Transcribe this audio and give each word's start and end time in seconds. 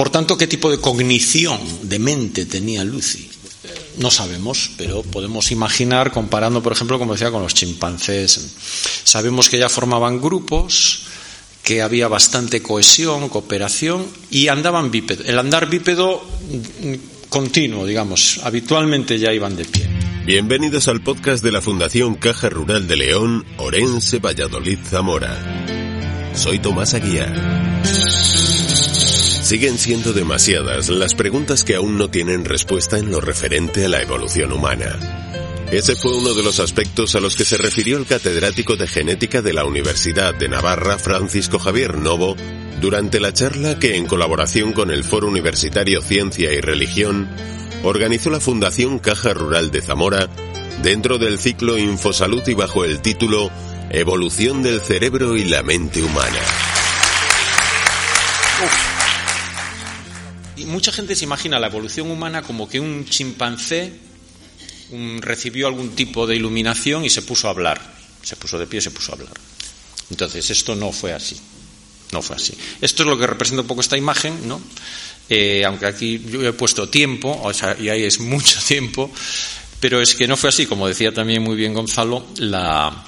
Por 0.00 0.08
tanto, 0.08 0.38
¿qué 0.38 0.46
tipo 0.46 0.70
de 0.70 0.78
cognición 0.78 1.60
de 1.82 1.98
mente 1.98 2.46
tenía 2.46 2.84
Lucy? 2.84 3.28
No 3.98 4.10
sabemos, 4.10 4.70
pero 4.78 5.02
podemos 5.02 5.50
imaginar 5.50 6.10
comparando, 6.10 6.62
por 6.62 6.72
ejemplo, 6.72 6.98
como 6.98 7.12
decía, 7.12 7.30
con 7.30 7.42
los 7.42 7.52
chimpancés. 7.52 8.40
Sabemos 9.04 9.50
que 9.50 9.58
ya 9.58 9.68
formaban 9.68 10.18
grupos, 10.18 11.02
que 11.62 11.82
había 11.82 12.08
bastante 12.08 12.62
cohesión, 12.62 13.28
cooperación 13.28 14.06
y 14.30 14.48
andaban 14.48 14.90
bípedo. 14.90 15.22
El 15.26 15.38
andar 15.38 15.68
bípedo 15.68 16.26
continuo, 17.28 17.84
digamos, 17.84 18.40
habitualmente 18.42 19.18
ya 19.18 19.34
iban 19.34 19.54
de 19.54 19.66
pie. 19.66 19.86
Bienvenidos 20.24 20.88
al 20.88 21.02
podcast 21.02 21.44
de 21.44 21.52
la 21.52 21.60
Fundación 21.60 22.14
Caja 22.14 22.48
Rural 22.48 22.88
de 22.88 22.96
León, 22.96 23.44
Orense, 23.58 24.18
Valladolid, 24.18 24.78
Zamora. 24.82 25.36
Soy 26.32 26.58
Tomás 26.58 26.94
Aguiar. 26.94 28.29
Siguen 29.50 29.78
siendo 29.78 30.12
demasiadas 30.12 30.90
las 30.90 31.16
preguntas 31.16 31.64
que 31.64 31.74
aún 31.74 31.98
no 31.98 32.08
tienen 32.08 32.44
respuesta 32.44 32.98
en 32.98 33.10
lo 33.10 33.20
referente 33.20 33.84
a 33.84 33.88
la 33.88 34.00
evolución 34.00 34.52
humana. 34.52 34.96
Ese 35.72 35.96
fue 35.96 36.16
uno 36.16 36.34
de 36.34 36.44
los 36.44 36.60
aspectos 36.60 37.16
a 37.16 37.20
los 37.20 37.34
que 37.34 37.44
se 37.44 37.56
refirió 37.56 37.96
el 37.98 38.06
catedrático 38.06 38.76
de 38.76 38.86
genética 38.86 39.42
de 39.42 39.52
la 39.52 39.64
Universidad 39.64 40.36
de 40.36 40.48
Navarra, 40.48 40.98
Francisco 40.98 41.58
Javier 41.58 41.98
Novo, 41.98 42.36
durante 42.80 43.18
la 43.18 43.32
charla 43.32 43.76
que, 43.80 43.96
en 43.96 44.06
colaboración 44.06 44.72
con 44.72 44.92
el 44.92 45.02
Foro 45.02 45.26
Universitario 45.26 46.00
Ciencia 46.00 46.52
y 46.52 46.60
Religión, 46.60 47.28
organizó 47.82 48.30
la 48.30 48.38
Fundación 48.38 49.00
Caja 49.00 49.34
Rural 49.34 49.72
de 49.72 49.82
Zamora 49.82 50.28
dentro 50.84 51.18
del 51.18 51.40
ciclo 51.40 51.76
Infosalud 51.76 52.46
y 52.46 52.54
bajo 52.54 52.84
el 52.84 53.02
título 53.02 53.50
Evolución 53.90 54.62
del 54.62 54.80
cerebro 54.80 55.36
y 55.36 55.42
la 55.42 55.64
mente 55.64 56.00
humana. 56.00 56.38
Mucha 60.66 60.92
gente 60.92 61.14
se 61.14 61.24
imagina 61.24 61.58
la 61.58 61.66
evolución 61.66 62.10
humana 62.10 62.42
como 62.42 62.68
que 62.68 62.80
un 62.80 63.04
chimpancé 63.06 63.92
recibió 65.20 65.66
algún 65.66 65.90
tipo 65.90 66.26
de 66.26 66.36
iluminación 66.36 67.04
y 67.04 67.10
se 67.10 67.22
puso 67.22 67.48
a 67.48 67.50
hablar. 67.50 67.80
Se 68.22 68.36
puso 68.36 68.58
de 68.58 68.66
pie 68.66 68.78
y 68.78 68.82
se 68.82 68.90
puso 68.90 69.12
a 69.12 69.14
hablar. 69.16 69.32
Entonces, 70.10 70.50
esto 70.50 70.74
no 70.74 70.92
fue 70.92 71.12
así. 71.12 71.36
No 72.12 72.22
fue 72.22 72.36
así. 72.36 72.54
Esto 72.80 73.04
es 73.04 73.08
lo 73.08 73.18
que 73.18 73.26
representa 73.26 73.62
un 73.62 73.68
poco 73.68 73.80
esta 73.80 73.96
imagen, 73.96 74.48
¿no? 74.48 74.60
Eh, 75.28 75.62
aunque 75.64 75.86
aquí 75.86 76.18
yo 76.18 76.42
he 76.42 76.52
puesto 76.52 76.88
tiempo, 76.88 77.40
o 77.42 77.54
sea, 77.54 77.76
y 77.78 77.88
ahí 77.88 78.02
es 78.02 78.18
mucho 78.18 78.58
tiempo, 78.66 79.10
pero 79.78 80.00
es 80.00 80.14
que 80.14 80.26
no 80.26 80.36
fue 80.36 80.48
así. 80.48 80.66
Como 80.66 80.88
decía 80.88 81.14
también 81.14 81.42
muy 81.42 81.56
bien 81.56 81.72
Gonzalo, 81.72 82.26
la, 82.36 83.04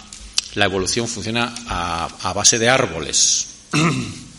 evolución 0.55 1.09
funciona 1.09 1.53
a 1.69 2.33
base 2.33 2.59
de 2.59 2.69
árboles. 2.69 3.48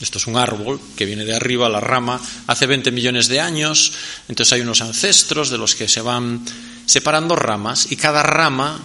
Esto 0.00 0.18
es 0.18 0.26
un 0.26 0.36
árbol 0.36 0.80
que 0.96 1.04
viene 1.04 1.24
de 1.24 1.36
arriba, 1.36 1.68
la 1.68 1.80
rama, 1.80 2.20
hace 2.46 2.66
20 2.66 2.90
millones 2.90 3.28
de 3.28 3.40
años, 3.40 3.92
entonces 4.28 4.52
hay 4.52 4.60
unos 4.60 4.80
ancestros 4.80 5.50
de 5.50 5.58
los 5.58 5.74
que 5.74 5.88
se 5.88 6.00
van 6.00 6.44
separando 6.86 7.36
ramas 7.36 7.90
y 7.90 7.96
cada 7.96 8.22
rama 8.22 8.80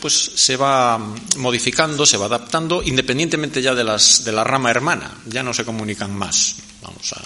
pues 0.00 0.32
se 0.34 0.56
va 0.56 0.98
modificando, 1.36 2.04
se 2.04 2.16
va 2.16 2.26
adaptando 2.26 2.82
independientemente 2.82 3.62
ya 3.62 3.74
de 3.74 3.84
las 3.84 4.24
de 4.24 4.32
la 4.32 4.44
rama 4.44 4.70
hermana, 4.70 5.10
ya 5.26 5.42
no 5.42 5.54
se 5.54 5.64
comunican 5.64 6.14
más. 6.14 6.56
Vamos 6.82 7.12
a 7.12 7.22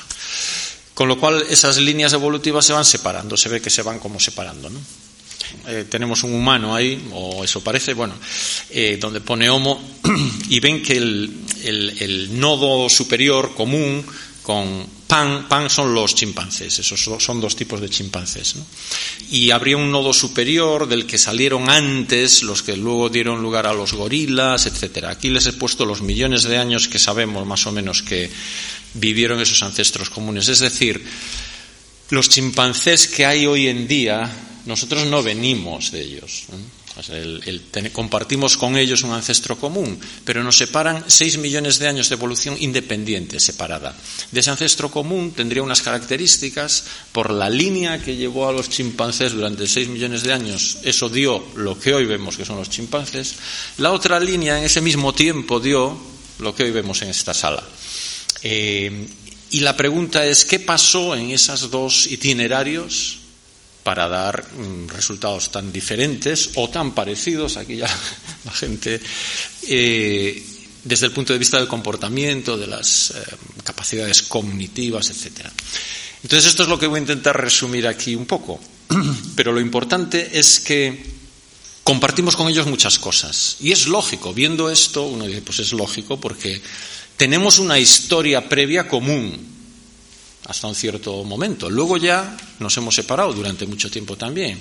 con 0.97 1.09
lo 1.09 1.21
cual 1.21 1.45
esas 1.51 1.77
líneas 1.77 2.15
evolutivas 2.15 2.65
se 2.65 2.73
van 2.73 2.85
separando, 2.85 3.37
se 3.37 3.51
ve 3.51 3.61
que 3.61 3.69
se 3.69 3.83
van 3.83 3.99
como 3.99 4.19
separando, 4.19 4.71
¿no? 4.71 4.81
Eh, 5.69 5.87
tenemos 5.89 6.23
un 6.23 6.35
humano 6.35 6.75
ahí, 6.75 7.09
o 7.13 7.45
eso 7.45 7.63
parece, 7.63 7.95
bueno, 7.95 8.15
eh, 8.71 8.99
donde 9.01 9.21
pone 9.21 9.51
Homo, 9.51 9.81
y 10.49 10.61
ven 10.61 10.83
que 10.83 10.97
el, 10.97 11.33
el, 11.65 12.39
nodo 12.39 12.89
superior 12.89 13.55
común 13.55 14.05
con 14.43 14.87
Pan, 15.07 15.49
Pan 15.49 15.69
son 15.71 15.95
los 15.95 16.15
chimpancés, 16.15 16.79
esos 16.79 17.01
son 17.23 17.41
dos 17.41 17.57
tipos 17.57 17.81
de 17.81 17.91
chimpancés. 17.91 18.57
Y 19.31 19.51
habría 19.51 19.77
un 19.77 19.91
nodo 19.91 20.13
superior 20.13 20.89
del 20.89 21.07
que 21.07 21.19
salieron 21.19 21.69
antes 21.69 22.43
los 22.43 22.63
que 22.63 22.77
luego 22.77 23.09
dieron 23.09 23.43
lugar 23.43 23.67
a 23.67 23.75
los 23.75 23.93
gorilas, 23.93 24.67
etcétera. 24.67 25.11
Aquí 25.11 25.31
les 25.31 25.47
he 25.47 25.53
puesto 25.53 25.85
los 25.85 26.03
millones 26.03 26.45
de 26.45 26.59
años 26.59 26.89
que 26.89 26.99
sabemos 26.99 27.47
más 27.47 27.67
o 27.67 27.73
menos 27.73 28.03
que 28.03 28.31
vivieron 28.95 29.41
esos 29.41 29.63
ancestros 29.63 30.11
comunes. 30.11 30.49
Es 30.49 30.61
decir, 30.61 31.05
los 32.11 32.29
chimpancés 32.29 33.09
que 33.09 33.27
hay 33.27 33.47
hoy 33.47 33.67
en 33.69 33.89
día 33.89 34.31
nosotros 34.67 35.07
no 35.07 35.23
venimos 35.23 35.91
de 35.91 36.03
ellos. 36.03 36.45
Ten, 37.71 37.91
compartimos 37.91 38.57
con 38.57 38.77
ellos 38.77 39.03
un 39.03 39.13
ancestro 39.13 39.59
común, 39.61 40.01
pero 40.25 40.43
nos 40.43 40.57
separan 40.57 41.05
seis 41.09 41.37
millones 41.37 41.79
de 41.79 41.89
años 41.89 42.09
de 42.09 42.15
evolución 42.15 42.57
independiente, 42.59 43.39
separada. 43.39 43.95
De 44.33 44.41
ese 44.41 44.51
ancestro 44.51 44.91
común 44.91 45.33
tendría 45.33 45.63
unas 45.63 45.83
características 45.83 46.85
por 47.13 47.31
la 47.31 47.51
línea 47.51 48.03
que 48.03 48.17
llevó 48.17 48.49
a 48.49 48.53
los 48.53 48.71
chimpancés 48.71 49.33
durante 49.33 49.67
seis 49.67 49.89
millones 49.89 50.23
de 50.23 50.33
años. 50.33 50.79
Eso 50.85 51.11
dio 51.11 51.45
lo 51.57 51.79
que 51.79 51.93
hoy 51.93 52.07
vemos 52.07 52.37
que 52.37 52.47
son 52.47 52.57
los 52.57 52.71
chimpancés. 52.71 53.37
La 53.77 53.93
otra 53.93 54.19
línea 54.19 54.59
en 54.59 54.65
ese 54.65 54.81
mismo 54.81 55.13
tiempo 55.13 55.61
dio 55.61 55.99
lo 56.39 56.55
que 56.55 56.65
hoy 56.65 56.71
vemos 56.71 57.03
en 57.03 57.11
esta 57.11 57.35
sala. 57.35 57.63
Eh, 58.43 59.07
y 59.51 59.61
la 59.61 59.77
pregunta 59.77 60.25
es, 60.25 60.47
¿qué 60.47 60.61
pasó 60.61 61.15
en 61.15 61.31
esos 61.31 61.71
dos 61.71 62.07
itinerarios 62.07 63.19
para 63.87 64.09
dar 64.09 64.43
mm, 64.43 64.89
resultados 64.89 65.53
tan 65.53 65.71
diferentes 65.71 66.59
o 66.59 66.67
tan 66.69 66.91
parecidos, 66.91 67.57
aquí 67.57 67.77
ya 67.77 67.87
la 68.45 68.51
gente, 68.51 69.01
eh, 69.63 70.43
desde 70.83 71.07
el 71.07 71.13
punto 71.13 71.33
de 71.33 71.39
vista 71.39 71.59
del 71.59 71.69
comportamiento, 71.69 72.59
de 72.59 72.67
las 72.67 73.13
eh, 73.13 73.23
capacidades 73.63 74.23
cognitivas, 74.23 75.11
etc. 75.11 75.47
Entonces, 76.21 76.51
esto 76.51 76.65
es 76.65 76.69
lo 76.69 76.81
que 76.81 76.89
voy 76.89 76.99
a 76.99 77.03
intentar 77.07 77.41
resumir 77.41 77.87
aquí 77.87 78.17
un 78.17 78.27
poco. 78.27 78.59
Pero 79.37 79.53
lo 79.53 79.61
importante 79.61 80.37
es 80.37 80.59
que 80.59 81.07
compartimos 81.85 82.35
con 82.35 82.49
ellos 82.49 82.67
muchas 82.67 82.99
cosas. 82.99 83.59
Y 83.61 83.71
es 83.71 83.87
lógico, 83.87 84.35
viendo 84.35 84.69
esto, 84.69 85.05
uno 85.05 85.29
dice, 85.29 85.43
pues 85.43 85.61
es 85.61 85.73
lógico 85.73 86.19
porque 86.19 86.61
tenemos 87.17 87.61
una 87.61 87.79
historia 87.79 88.49
previa 88.49 88.89
común 88.89 89.56
hasta 90.47 90.67
un 90.67 90.75
cierto 90.75 91.25
momento. 91.25 91.69
Luego 91.69 91.97
ya 91.97 92.37
nos 92.61 92.77
hemos 92.77 92.95
separado 92.95 93.33
durante 93.33 93.67
mucho 93.67 93.91
tiempo 93.91 94.17
también. 94.17 94.61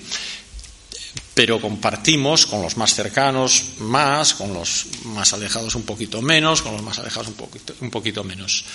Pero 1.34 1.62
compartimos 1.62 2.46
con 2.46 2.62
los 2.62 2.78
más 2.78 2.94
cercanos 2.94 3.63
más, 3.79 4.34
con 4.34 4.53
los 4.53 4.85
más 5.06 5.34
alejados 5.34 5.75
un 5.75 5.84
poquito 5.84 6.22
menos, 6.22 6.62
con 6.62 6.73
los 6.73 6.81
más 6.81 7.00
alejados 7.00 7.28
un 7.28 7.34
poquito, 7.35 7.73
un 7.81 7.91
poquito 7.91 8.23
menos. 8.23 8.66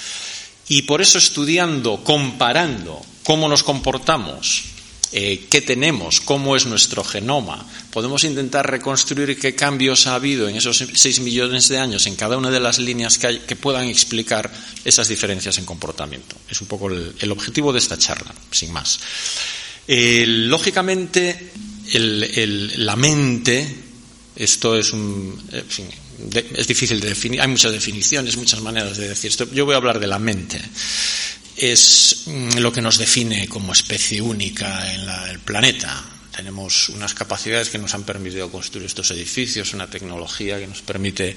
Y 0.68 0.82
por 0.82 1.00
eso 1.00 1.18
estudiando, 1.18 2.04
comparando 2.04 3.00
cómo 3.24 3.48
nos 3.48 3.62
comportamos 3.62 4.64
eh, 5.12 5.46
qué 5.50 5.60
tenemos, 5.60 6.20
cómo 6.20 6.54
es 6.54 6.66
nuestro 6.66 7.02
genoma. 7.02 7.66
Podemos 7.90 8.22
intentar 8.22 8.70
reconstruir 8.70 9.36
qué 9.40 9.56
cambios 9.56 10.06
ha 10.06 10.14
habido 10.14 10.48
en 10.48 10.54
esos 10.54 10.84
seis 10.94 11.18
millones 11.18 11.68
de 11.68 11.78
años 11.78 12.06
en 12.06 12.14
cada 12.14 12.36
una 12.36 12.50
de 12.50 12.60
las 12.60 12.78
líneas 12.78 13.18
que, 13.18 13.26
hay, 13.26 13.38
que 13.40 13.56
puedan 13.56 13.88
explicar 13.88 14.48
esas 14.84 15.08
diferencias 15.08 15.58
en 15.58 15.64
comportamiento. 15.64 16.36
Es 16.48 16.60
un 16.60 16.68
poco 16.68 16.88
el, 16.88 17.32
objetivo 17.32 17.72
de 17.72 17.80
esta 17.80 17.98
charla, 17.98 18.32
sin 18.52 18.72
más. 18.72 19.00
Eh, 19.88 20.24
lógicamente, 20.26 21.50
la 21.92 22.94
mente, 22.94 23.66
esto 24.36 24.76
es 24.76 24.92
un. 24.92 25.42
Es 26.54 26.66
difícil 26.68 27.00
de 27.00 27.08
definir, 27.08 27.40
hay 27.40 27.48
muchas 27.48 27.72
definiciones, 27.72 28.36
muchas 28.36 28.60
maneras 28.60 28.96
de 28.96 29.08
decir 29.08 29.30
esto. 29.30 29.50
Yo 29.52 29.64
voy 29.64 29.74
a 29.74 29.78
hablar 29.78 29.98
de 29.98 30.06
la 30.06 30.20
mente 30.20 30.60
es 31.60 32.24
lo 32.56 32.72
que 32.72 32.82
nos 32.82 32.98
define 32.98 33.48
como 33.48 33.72
especie 33.72 34.20
única 34.20 34.92
en 34.94 35.08
el 35.30 35.40
planeta. 35.40 36.04
Tenemos 36.34 36.88
unas 36.88 37.12
capacidades 37.12 37.68
que 37.68 37.78
nos 37.78 37.94
han 37.94 38.04
permitido 38.04 38.50
construir 38.50 38.86
estos 38.86 39.10
edificios, 39.10 39.74
una 39.74 39.90
tecnología 39.90 40.58
que 40.58 40.66
nos 40.66 40.80
permite 40.80 41.36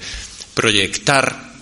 proyectar 0.54 1.52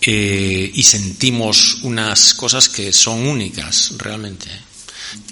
eh, 0.00 0.70
y 0.72 0.82
sentimos 0.82 1.78
unas 1.82 2.32
cosas 2.34 2.68
que 2.68 2.92
son 2.92 3.26
únicas 3.26 3.92
realmente. 3.98 4.48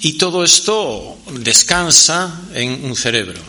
Y 0.03 0.15
todo 0.15 0.45
esto 0.45 1.19
descansa 1.33 2.43
en 2.53 2.85
un 2.85 2.97
cerebro. 2.97 3.41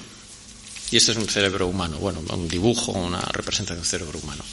Y 0.92 0.98
este 0.98 1.12
es 1.12 1.18
un 1.18 1.27
cerebro 1.27 1.68
humano, 1.68 1.98
bueno, 1.98 2.22
un 2.30 2.48
dibujo, 2.48 2.94
una 2.94 3.19
representación 3.19 3.77
de 3.77 3.81
un 3.81 3.86
cerebro 3.86 4.19
humano. 4.19 4.44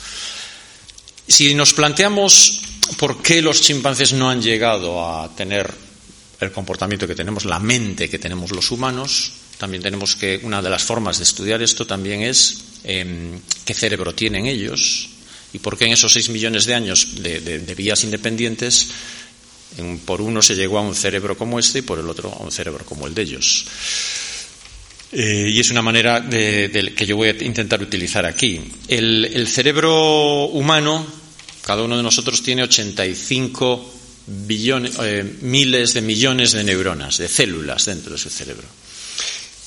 Si 1.28 1.54
nos 1.54 1.72
planteamos 1.72 2.60
¿por 2.98 3.22
qué 3.22 3.42
los 3.42 3.60
chimpancés 3.60 4.12
no 4.12 4.30
han 4.30 4.42
llegado 4.42 5.04
a 5.04 5.34
tener 5.34 5.72
el 6.40 6.52
comportamiento 6.52 7.06
que 7.06 7.14
tenemos, 7.14 7.44
la 7.44 7.58
mente 7.58 8.08
que 8.08 8.18
tenemos 8.18 8.50
los 8.50 8.70
humanos? 8.70 9.32
También 9.58 9.82
tenemos 9.82 10.16
que, 10.16 10.40
una 10.42 10.60
de 10.60 10.70
las 10.70 10.82
formas 10.82 11.18
de 11.18 11.24
estudiar 11.24 11.62
esto 11.62 11.86
también 11.86 12.22
es 12.22 12.58
em, 12.84 13.40
qué 13.64 13.74
cerebro 13.74 14.14
tienen 14.14 14.46
ellos 14.46 15.08
y 15.52 15.58
por 15.58 15.78
qué 15.78 15.86
en 15.86 15.92
esos 15.92 16.12
seis 16.12 16.28
millones 16.28 16.66
de 16.66 16.74
años 16.74 17.22
de, 17.22 17.74
vías 17.76 18.04
independientes 18.04 18.88
por 20.04 20.20
uno 20.20 20.42
se 20.42 20.54
llegó 20.54 20.78
a 20.78 20.82
un 20.82 20.94
cerebro 20.94 21.36
como 21.36 21.58
este 21.58 21.80
y 21.80 21.82
por 21.82 21.98
el 21.98 22.08
otro 22.08 22.32
a 22.32 22.42
un 22.42 22.52
cerebro 22.52 22.84
como 22.84 23.06
el 23.06 23.14
de 23.14 23.22
ellos. 23.22 23.66
Eh, 25.12 25.48
y 25.50 25.60
es 25.60 25.70
una 25.70 25.82
manera 25.82 26.28
que 26.28 27.06
yo 27.06 27.16
voy 27.16 27.28
a 27.28 27.44
intentar 27.44 27.80
utilizar 27.80 28.26
aquí. 28.26 28.60
El, 28.88 29.46
cerebro 29.48 30.46
humano, 30.46 31.06
cada 31.66 31.82
uno 31.82 31.96
de 31.96 32.02
nosotros 32.04 32.44
tiene 32.44 32.62
85 32.62 33.92
billones, 34.46 34.92
eh, 35.00 35.38
miles 35.40 35.94
de 35.94 36.00
millones 36.00 36.52
de 36.52 36.62
neuronas, 36.62 37.18
de 37.18 37.26
células 37.26 37.86
dentro 37.86 38.12
de 38.12 38.18
su 38.18 38.30
cerebro. 38.30 38.68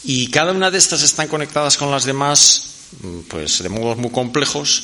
Y 0.06 0.28
cada 0.28 0.54
una 0.54 0.72
de 0.72 0.78
estas 0.78 1.04
están 1.04 1.28
conectadas 1.28 1.76
con 1.76 1.92
las 1.92 2.06
demás, 2.06 2.70
mm, 3.02 3.20
pues 3.28 3.62
de 3.62 3.68
modos 3.68 3.98
muy 3.98 4.12
complejos, 4.12 4.84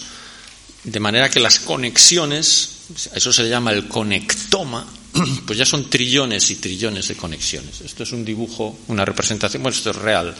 de 0.83 0.99
manera 0.99 1.29
que 1.29 1.39
las 1.39 1.59
conexiones, 1.59 2.69
eso 3.13 3.31
se 3.31 3.47
llama 3.47 3.71
el 3.71 3.87
conectoma, 3.87 4.85
pues 5.47 5.57
ya 5.57 5.65
son 5.65 5.89
trillones 5.89 6.51
y 6.51 6.57
trillones 6.57 7.07
de 7.07 7.15
conexiones. 7.15 7.79
Esto 7.79 8.03
es 8.03 8.11
un 8.11 8.25
dibujo, 8.25 8.77
una 8.89 9.05
representación, 9.05 9.63
bueno, 9.63 9.77
esto 9.77 9.91
es 9.91 9.95
real, 9.95 10.35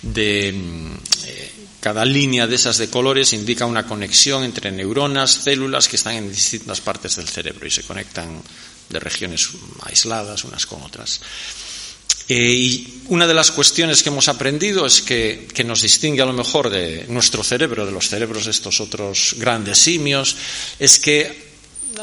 de 0.00 0.52
mm, 0.54 0.94
eh, 1.26 1.52
cada 1.86 2.04
línea 2.04 2.48
de 2.48 2.56
esas 2.56 2.78
de 2.78 2.90
colores 2.90 3.32
indica 3.32 3.64
una 3.64 3.86
conexión 3.86 4.42
entre 4.42 4.72
neuronas, 4.72 5.30
células 5.30 5.86
que 5.86 5.94
están 5.94 6.14
en 6.14 6.28
distintas 6.28 6.80
partes 6.80 7.14
del 7.14 7.28
cerebro 7.28 7.64
y 7.64 7.70
se 7.70 7.84
conectan 7.84 8.42
de 8.88 8.98
regiones 8.98 9.50
aisladas 9.82 10.42
unas 10.42 10.66
con 10.66 10.82
otras. 10.82 11.20
Eh, 12.26 12.34
y 12.42 13.02
una 13.06 13.28
de 13.28 13.34
las 13.34 13.52
cuestiones 13.52 14.02
que 14.02 14.08
hemos 14.08 14.26
aprendido 14.26 14.84
es 14.84 15.00
que, 15.00 15.46
que, 15.54 15.62
nos 15.62 15.80
distingue 15.82 16.22
a 16.22 16.26
lo 16.26 16.32
mejor 16.32 16.70
de 16.70 17.06
nuestro 17.08 17.44
cerebro, 17.44 17.86
de 17.86 17.92
los 17.92 18.08
cerebros 18.08 18.46
de 18.46 18.50
estos 18.50 18.80
otros 18.80 19.36
grandes 19.38 19.78
simios, 19.78 20.34
es 20.80 20.98
que 20.98 21.54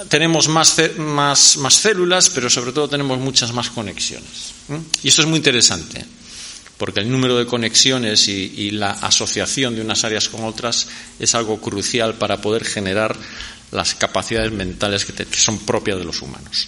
tenemos 0.08 0.48
más, 0.48 0.78
más, 0.96 1.58
más, 1.58 1.74
células, 1.74 2.30
pero 2.30 2.50
sobre 2.50 2.72
todo 2.72 2.88
tenemos 2.88 3.20
muchas 3.20 3.52
más 3.52 3.70
conexiones. 3.70 4.54
Y 5.04 5.10
esto 5.10 5.24
es 5.24 5.28
muy 5.28 5.40
interesante, 5.40 6.06
porque 6.78 7.00
el 7.00 7.12
número 7.12 7.38
de 7.38 7.46
conexiones 7.46 8.28
y, 8.28 8.72
la 8.72 8.92
asociación 8.92 9.76
de 9.76 9.82
unas 9.82 10.04
áreas 10.04 10.30
con 10.30 10.44
otras 10.44 10.88
es 11.20 11.36
algo 11.36 11.62
crucial 11.62 12.16
para 12.16 12.42
poder 12.42 12.66
generar 12.66 13.16
las 13.72 13.96
capacidades 13.96 14.52
mentales 14.52 15.06
que, 15.06 15.26
son 15.38 15.60
propias 15.60 15.98
de 15.98 16.06
los 16.06 16.22
humanos. 16.22 16.68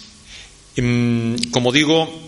Mm, 0.76 1.50
como 1.50 1.72
digo, 1.72 2.26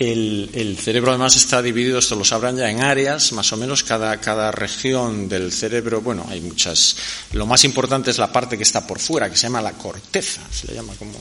el, 0.00 0.78
cerebro 0.80 1.10
además 1.10 1.36
está 1.36 1.60
dividido, 1.60 1.98
esto 1.98 2.16
lo 2.16 2.24
sabrán 2.24 2.56
ya, 2.56 2.70
en 2.70 2.82
áreas, 2.82 3.32
más 3.32 3.52
o 3.52 3.56
menos 3.56 3.84
cada, 3.84 4.16
cada 4.18 4.50
región 4.50 5.28
del 5.28 5.52
cerebro, 5.52 6.00
bueno, 6.00 6.26
hay 6.28 6.40
muchas. 6.40 6.96
Lo 7.32 7.46
más 7.46 7.64
importante 7.64 8.10
es 8.10 8.18
la 8.18 8.32
parte 8.32 8.56
que 8.56 8.62
está 8.62 8.86
por 8.86 8.98
fuera, 8.98 9.28
que 9.28 9.36
se 9.36 9.42
llama 9.42 9.60
la 9.60 9.72
corteza, 9.72 10.40
se 10.50 10.68
le 10.68 10.74
llama 10.74 10.94
como, 10.98 11.20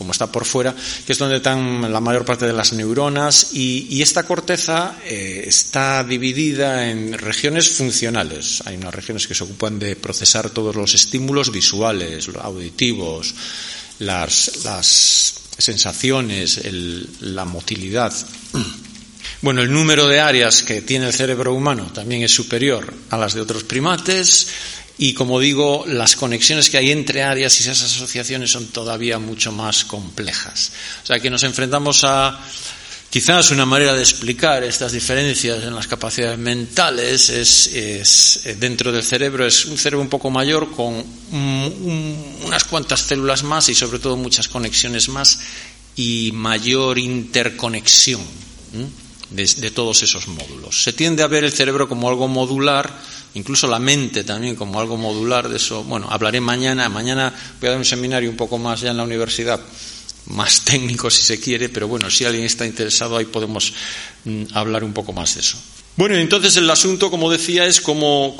como 0.00 0.12
está 0.12 0.32
por 0.32 0.46
fuera, 0.46 0.74
que 1.04 1.12
es 1.12 1.18
donde 1.18 1.36
están 1.36 1.92
la 1.92 2.00
mayor 2.00 2.24
parte 2.24 2.46
de 2.46 2.54
las 2.54 2.72
neuronas, 2.72 3.52
y, 3.52 4.00
esta 4.00 4.22
corteza 4.22 4.96
eh, 5.04 5.44
está 5.46 6.02
dividida 6.02 6.88
en 6.88 7.12
regiones 7.18 7.68
funcionales. 7.68 8.62
Hay 8.64 8.76
unas 8.76 8.94
regiones 8.94 9.26
que 9.26 9.34
se 9.34 9.44
ocupan 9.44 9.78
de 9.78 9.94
procesar 9.96 10.48
todos 10.48 10.74
los 10.74 10.94
estímulos 10.94 11.52
visuales, 11.52 12.30
auditivos, 12.40 13.34
las, 13.98 14.64
las 14.64 15.34
sensaciones, 15.58 16.62
la 17.20 17.44
motilidad. 17.44 18.12
Bueno, 19.42 19.62
el 19.62 19.72
número 19.72 20.06
de 20.06 20.20
áreas 20.20 20.62
que 20.62 20.82
tiene 20.82 21.06
el 21.06 21.14
cerebro 21.14 21.54
humano 21.54 21.90
también 21.94 22.22
es 22.22 22.30
superior 22.30 22.92
a 23.08 23.16
las 23.16 23.32
de 23.32 23.40
otros 23.40 23.64
primates 23.64 24.48
y, 25.02 25.14
como 25.14 25.40
digo, 25.40 25.86
las 25.88 26.14
conexiones 26.14 26.68
que 26.68 26.76
hay 26.76 26.90
entre 26.90 27.22
áreas 27.22 27.58
y 27.58 27.62
esas 27.62 27.82
asociaciones 27.82 28.50
son 28.50 28.66
todavía 28.66 29.18
mucho 29.18 29.50
más 29.50 29.86
complejas. 29.86 30.72
O 31.02 31.06
sea 31.06 31.18
que 31.18 31.30
nos 31.30 31.42
enfrentamos 31.42 32.04
a 32.04 32.38
Quizás 33.08 33.50
una 33.50 33.66
manera 33.66 33.92
de 33.94 34.02
explicar 34.02 34.62
estas 34.62 34.92
diferencias 34.92 35.64
en 35.64 35.74
las 35.74 35.88
capacidades 35.88 36.38
mentales 36.38 37.28
es, 37.28 37.70
eh, 37.74 38.54
dentro 38.54 38.92
del 38.92 39.02
cerebro, 39.02 39.44
es 39.44 39.64
un 39.64 39.76
cerebro 39.76 40.02
un 40.02 40.08
poco 40.08 40.30
mayor 40.30 40.70
con 40.70 41.04
unas 41.32 42.64
cuantas 42.70 43.00
células 43.00 43.42
más 43.42 43.68
y 43.68 43.74
sobre 43.74 43.98
todo 43.98 44.16
muchas 44.16 44.46
conexiones 44.46 45.08
más 45.08 45.40
y 45.96 46.30
mayor 46.34 47.00
interconexión 47.00 48.20
de, 49.30 49.70
todos 49.70 50.02
esos 50.02 50.28
módulos. 50.28 50.82
Se 50.82 50.92
tiende 50.92 51.22
a 51.22 51.28
ver 51.28 51.44
el 51.44 51.52
cerebro 51.52 51.88
como 51.88 52.08
algo 52.08 52.28
modular, 52.28 52.90
incluso 53.34 53.66
la 53.66 53.78
mente 53.78 54.24
también 54.24 54.56
como 54.56 54.80
algo 54.80 54.96
modular, 54.96 55.48
de 55.48 55.56
eso, 55.56 55.84
bueno, 55.84 56.08
hablaré 56.10 56.40
mañana, 56.40 56.88
mañana 56.88 57.32
voy 57.60 57.68
a 57.68 57.70
dar 57.70 57.78
un 57.78 57.84
seminario 57.84 58.30
un 58.30 58.36
poco 58.36 58.58
más 58.58 58.80
ya 58.80 58.90
en 58.90 58.96
la 58.96 59.04
universidad 59.04 59.60
más 60.26 60.60
técnico 60.64 61.10
si 61.10 61.22
se 61.22 61.40
quiere, 61.40 61.68
pero 61.68 61.88
bueno, 61.88 62.10
si 62.10 62.24
alguien 62.24 62.44
está 62.44 62.66
interesado 62.66 63.16
ahí 63.16 63.26
podemos 63.26 63.72
mm, 64.24 64.44
hablar 64.52 64.84
un 64.84 64.92
poco 64.92 65.12
más 65.12 65.34
de 65.34 65.40
eso. 65.40 65.58
Bueno, 65.96 66.16
entonces 66.16 66.56
el 66.56 66.70
asunto, 66.70 67.10
como 67.10 67.30
decía, 67.30 67.66
es 67.66 67.80
cómo, 67.80 68.36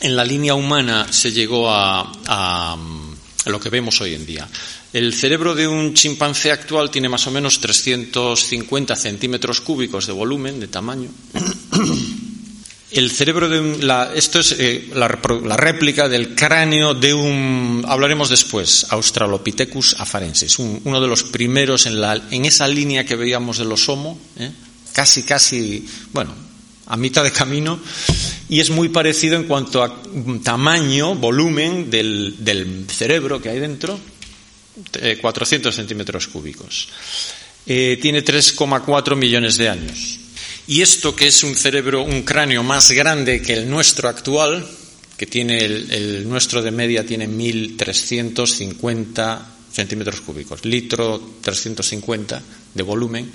en 0.00 0.16
la 0.16 0.24
línea 0.24 0.54
humana 0.54 1.06
se 1.10 1.32
llegó 1.32 1.70
a, 1.70 2.12
a, 2.26 2.76
lo 3.46 3.60
que 3.60 3.70
vemos 3.70 4.00
hoy 4.00 4.14
en 4.14 4.26
día. 4.26 4.48
El 4.92 5.14
cerebro 5.14 5.54
de 5.54 5.66
un 5.66 5.94
chimpancé 5.94 6.50
actual 6.50 6.90
tiene 6.90 7.08
más 7.08 7.26
o 7.26 7.30
menos 7.30 7.60
350 7.60 8.96
centímetros 8.96 9.60
cúbicos 9.60 10.06
de 10.06 10.12
volumen, 10.12 10.60
de 10.60 10.68
tamaño. 10.68 11.10
El 12.90 13.12
cerebro 13.12 13.48
de 13.48 13.60
un, 13.60 13.86
la, 13.86 14.12
esto 14.12 14.40
es 14.40 14.56
eh, 14.58 14.90
la, 14.94 15.06
réplica 15.06 16.08
del 16.08 16.34
cráneo 16.34 16.92
de 16.92 17.14
un, 17.14 17.84
hablaremos 17.86 18.28
después, 18.28 18.86
Australopithecus 18.90 19.94
afarensis, 19.96 20.58
uno 20.58 21.00
de 21.00 21.06
los 21.06 21.22
primeros 21.22 21.86
en, 21.86 22.00
la, 22.00 22.20
en 22.32 22.44
esa 22.46 22.66
línea 22.66 23.04
que 23.04 23.14
veíamos 23.14 23.58
de 23.58 23.64
los 23.64 23.88
Homo, 23.88 24.18
¿eh? 24.40 24.50
casi, 24.92 25.22
casi, 25.22 25.86
bueno, 26.12 26.34
a 26.90 26.96
mitad 26.96 27.22
de 27.22 27.30
camino, 27.30 27.78
y 28.48 28.58
es 28.58 28.70
muy 28.70 28.88
parecido 28.88 29.36
en 29.36 29.44
cuanto 29.44 29.80
a 29.82 30.02
tamaño, 30.42 31.14
volumen 31.14 31.88
del, 31.88 32.84
cerebro 32.88 33.40
que 33.40 33.48
hay 33.48 33.60
dentro, 33.60 33.98
400 35.20 35.72
centímetros 35.74 36.26
cúbicos. 36.26 36.88
Eh, 37.66 37.98
tiene 38.02 38.24
3,4 38.24 39.14
millones 39.14 39.56
de 39.56 39.68
años. 39.68 40.18
Y 40.66 40.82
esto 40.82 41.14
que 41.14 41.28
es 41.28 41.44
un 41.44 41.54
cerebro, 41.54 42.02
un 42.02 42.22
cráneo 42.22 42.64
más 42.64 42.90
grande 42.90 43.40
que 43.40 43.52
el 43.52 43.70
nuestro 43.70 44.08
actual, 44.08 44.66
que 45.16 45.26
tiene 45.26 45.64
el, 45.64 46.28
nuestro 46.28 46.60
de 46.62 46.72
media 46.72 47.06
tiene 47.06 47.28
1.350 47.28 49.42
centímetros 49.70 50.22
cúbicos, 50.22 50.64
litro 50.64 51.22
350 51.40 52.42
de 52.74 52.82
volumen. 52.82 53.30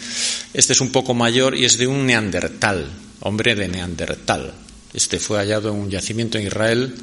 Este 0.53 0.73
es 0.73 0.81
un 0.81 0.91
poco 0.91 1.13
mayor 1.13 1.55
y 1.55 1.63
es 1.63 1.77
de 1.77 1.87
un 1.87 2.05
neandertal, 2.05 3.04
hombre 3.21 3.55
de 3.55 3.67
neandertal. 3.67 4.53
Este 4.93 5.19
fue 5.19 5.39
hallado 5.39 5.69
en 5.69 5.75
un 5.75 5.89
yacimiento 5.89 6.37
en 6.37 6.47
Israel 6.47 6.95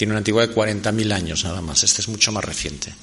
tiene 0.00 0.12
una 0.12 0.20
antigüedad 0.20 0.48
de 0.48 0.54
40.000 0.54 1.12
años 1.12 1.44
nada 1.44 1.60
más. 1.60 1.82
Este 1.82 2.00
es 2.00 2.08
mucho 2.08 2.32
más 2.32 2.42
reciente. 2.42 2.94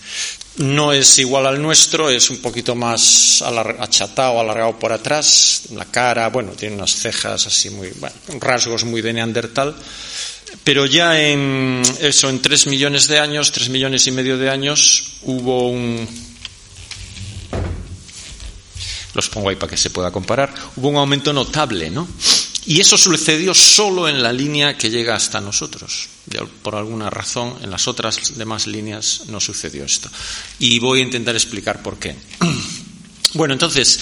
No 0.55 0.91
es 0.91 1.19
igual 1.19 1.45
al 1.45 1.61
nuestro, 1.61 2.09
es 2.09 2.31
un 2.31 2.37
poquito 2.37 2.73
más 2.73 3.43
achatado, 3.43 4.39
alargado 4.39 4.79
por 4.79 4.91
atrás. 4.91 5.65
La 5.75 5.85
cara, 5.85 6.29
bueno, 6.29 6.53
tiene 6.53 6.73
unas 6.73 6.95
cejas 6.95 7.45
así 7.45 7.69
muy, 7.69 7.91
bueno, 7.99 8.15
rasgos 8.39 8.83
muy 8.83 9.03
de 9.03 9.13
neandertal. 9.13 9.75
Pero 10.63 10.87
ya 10.87 11.21
en 11.21 11.83
eso, 11.99 12.31
en 12.31 12.41
tres 12.41 12.65
millones 12.65 13.07
de 13.07 13.19
años, 13.19 13.51
tres 13.51 13.69
millones 13.69 14.07
y 14.07 14.11
medio 14.11 14.39
de 14.39 14.49
años, 14.49 15.19
hubo 15.21 15.69
un. 15.69 16.07
Los 19.13 19.29
pongo 19.29 19.49
ahí 19.49 19.55
para 19.55 19.69
que 19.69 19.77
se 19.77 19.91
pueda 19.91 20.09
comparar. 20.09 20.51
Hubo 20.77 20.89
un 20.89 20.95
aumento 20.95 21.31
notable, 21.31 21.91
¿no? 21.91 22.07
Y 22.67 22.81
eso 22.81 22.97
sucedió 22.97 23.53
solo 23.53 24.09
en 24.09 24.21
la 24.21 24.33
línea 24.33 24.77
que 24.77 24.89
llega 24.89 25.15
hasta 25.15 25.39
nosotros. 25.39 26.09
Por 26.61 26.75
alguna 26.75 27.09
razón, 27.09 27.55
en 27.63 27.71
las 27.71 27.87
otras 27.87 28.37
demás 28.37 28.67
líneas 28.67 29.23
no 29.27 29.39
sucedió 29.39 29.85
esto. 29.85 30.09
Y 30.59 30.77
voy 30.79 30.99
a 30.99 31.03
intentar 31.03 31.35
explicar 31.35 31.81
por 31.81 31.97
qué. 31.97 32.15
Bueno, 33.33 33.53
entonces, 33.53 33.99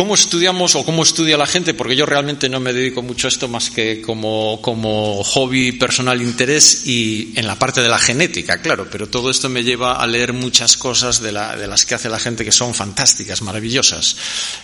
¿Cómo 0.00 0.14
estudiamos 0.14 0.76
o 0.76 0.84
cómo 0.84 1.02
estudia 1.02 1.36
la 1.36 1.46
gente? 1.46 1.74
Porque 1.74 1.96
yo 1.96 2.06
realmente 2.06 2.48
no 2.48 2.58
me 2.58 2.72
dedico 2.72 3.02
mucho 3.02 3.26
a 3.26 3.28
esto 3.28 3.48
más 3.48 3.68
que 3.70 4.00
como, 4.00 4.58
como 4.62 5.22
hobby, 5.24 5.72
personal 5.72 6.22
interés 6.22 6.86
y 6.86 7.32
en 7.34 7.46
la 7.46 7.58
parte 7.58 7.82
de 7.82 7.88
la 7.88 7.98
genética, 7.98 8.62
claro, 8.62 8.88
pero 8.90 9.08
todo 9.08 9.30
esto 9.30 9.48
me 9.48 9.64
lleva 9.64 10.00
a 10.00 10.06
leer 10.06 10.32
muchas 10.32 10.76
cosas 10.76 11.20
de, 11.20 11.32
la, 11.32 11.56
de 11.56 11.66
las 11.66 11.84
que 11.84 11.96
hace 11.96 12.08
la 12.08 12.20
gente 12.20 12.44
que 12.44 12.52
son 12.52 12.72
fantásticas, 12.72 13.42
maravillosas. 13.42 14.16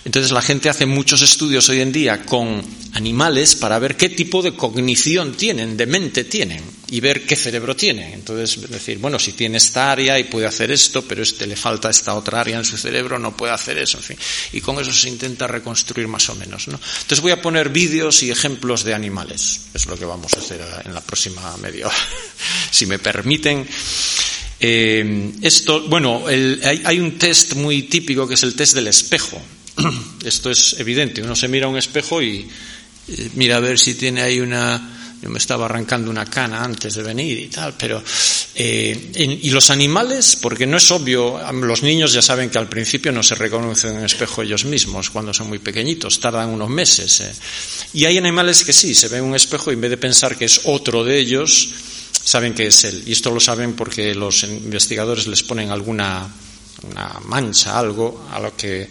Entonces 0.04 0.30
la 0.30 0.42
gente 0.42 0.70
hace 0.70 0.86
muchos 0.86 1.20
estudios 1.22 1.68
hoy 1.68 1.80
en 1.80 1.92
día 1.92 2.24
con 2.24 2.64
animales 2.96 3.54
para 3.54 3.78
ver 3.78 3.96
qué 3.96 4.08
tipo 4.08 4.42
de 4.42 4.54
cognición 4.54 5.34
tienen, 5.34 5.76
de 5.76 5.86
mente 5.86 6.24
tienen. 6.24 6.76
y 6.88 7.00
ver 7.00 7.26
qué 7.26 7.34
cerebro 7.34 7.74
tiene. 7.74 8.14
Entonces, 8.14 8.70
decir, 8.70 8.98
bueno, 8.98 9.18
si 9.18 9.32
tiene 9.32 9.58
esta 9.58 9.90
área 9.90 10.20
y 10.20 10.24
puede 10.24 10.46
hacer 10.46 10.70
esto, 10.70 11.02
pero 11.02 11.20
este 11.24 11.44
le 11.44 11.56
falta 11.56 11.90
esta 11.90 12.14
otra 12.14 12.40
área 12.40 12.58
en 12.58 12.64
su 12.64 12.76
cerebro, 12.76 13.18
no 13.18 13.36
puede 13.36 13.52
hacer 13.52 13.76
eso, 13.78 13.98
en 13.98 14.04
fin. 14.04 14.18
Y 14.52 14.60
con 14.60 14.78
eso 14.78 14.92
se 14.92 15.08
intenta 15.08 15.48
reconstruir 15.48 16.06
más 16.06 16.28
o 16.30 16.36
menos, 16.36 16.68
¿no? 16.68 16.78
Entonces 17.00 17.20
voy 17.20 17.32
a 17.32 17.42
poner 17.42 17.70
vídeos 17.70 18.22
y 18.22 18.30
ejemplos 18.30 18.84
de 18.84 18.94
animales. 18.94 19.62
Es 19.74 19.86
lo 19.86 19.98
que 19.98 20.04
vamos 20.04 20.32
a 20.34 20.38
hacer 20.38 20.60
en 20.84 20.94
la 20.94 21.00
próxima 21.00 21.56
media 21.56 21.88
hora, 21.88 21.96
si 22.70 22.86
me 22.86 23.00
permiten. 23.00 23.66
Eh, 24.60 25.32
esto, 25.42 25.88
bueno, 25.88 26.22
hay, 26.28 26.82
hay 26.84 27.00
un 27.00 27.18
test 27.18 27.54
muy 27.54 27.82
típico 27.82 28.28
que 28.28 28.34
es 28.34 28.42
el 28.44 28.54
test 28.54 28.74
del 28.74 28.86
espejo. 28.86 29.42
Esto 30.24 30.50
es 30.52 30.78
evidente. 30.78 31.20
Uno 31.20 31.34
se 31.34 31.48
mira 31.48 31.66
a 31.66 31.68
un 31.68 31.76
espejo 31.76 32.22
y 32.22 32.48
eh, 33.08 33.30
mira 33.34 33.56
a 33.56 33.60
ver 33.60 33.78
si 33.78 33.94
tiene 33.94 34.22
ahí 34.22 34.40
una 34.40 34.96
yo 35.22 35.30
me 35.30 35.38
estaba 35.38 35.64
arrancando 35.64 36.10
una 36.10 36.26
cana 36.26 36.62
antes 36.62 36.94
de 36.94 37.02
venir 37.02 37.38
y 37.38 37.46
tal, 37.48 37.74
pero... 37.76 38.02
Eh, 38.54 39.38
y 39.42 39.50
los 39.50 39.70
animales, 39.70 40.36
porque 40.40 40.66
no 40.66 40.76
es 40.76 40.90
obvio, 40.90 41.40
los 41.52 41.82
niños 41.82 42.12
ya 42.12 42.20
saben 42.20 42.50
que 42.50 42.58
al 42.58 42.68
principio 42.68 43.12
no 43.12 43.22
se 43.22 43.34
reconocen 43.34 43.92
en 43.92 43.98
el 43.98 44.04
espejo 44.04 44.42
ellos 44.42 44.64
mismos 44.64 45.10
cuando 45.10 45.32
son 45.32 45.48
muy 45.48 45.58
pequeñitos, 45.58 46.20
tardan 46.20 46.50
unos 46.50 46.68
meses. 46.68 47.20
Eh. 47.20 47.32
Y 47.94 48.04
hay 48.04 48.18
animales 48.18 48.62
que 48.64 48.72
sí, 48.72 48.94
se 48.94 49.08
ven 49.08 49.20
en 49.20 49.30
un 49.30 49.34
espejo 49.34 49.70
y 49.70 49.74
en 49.74 49.80
vez 49.80 49.90
de 49.90 49.96
pensar 49.96 50.36
que 50.36 50.44
es 50.44 50.62
otro 50.64 51.02
de 51.02 51.18
ellos, 51.18 51.70
saben 52.22 52.54
que 52.54 52.66
es 52.66 52.84
él. 52.84 53.02
Y 53.06 53.12
esto 53.12 53.30
lo 53.30 53.40
saben 53.40 53.74
porque 53.74 54.14
los 54.14 54.42
investigadores 54.44 55.26
les 55.26 55.42
ponen 55.42 55.70
alguna 55.70 56.28
una 56.82 57.20
mancha, 57.24 57.78
algo 57.78 58.28
a 58.30 58.38
lo 58.38 58.54
que 58.56 58.88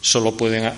solo 0.00 0.36
pueden, 0.36 0.72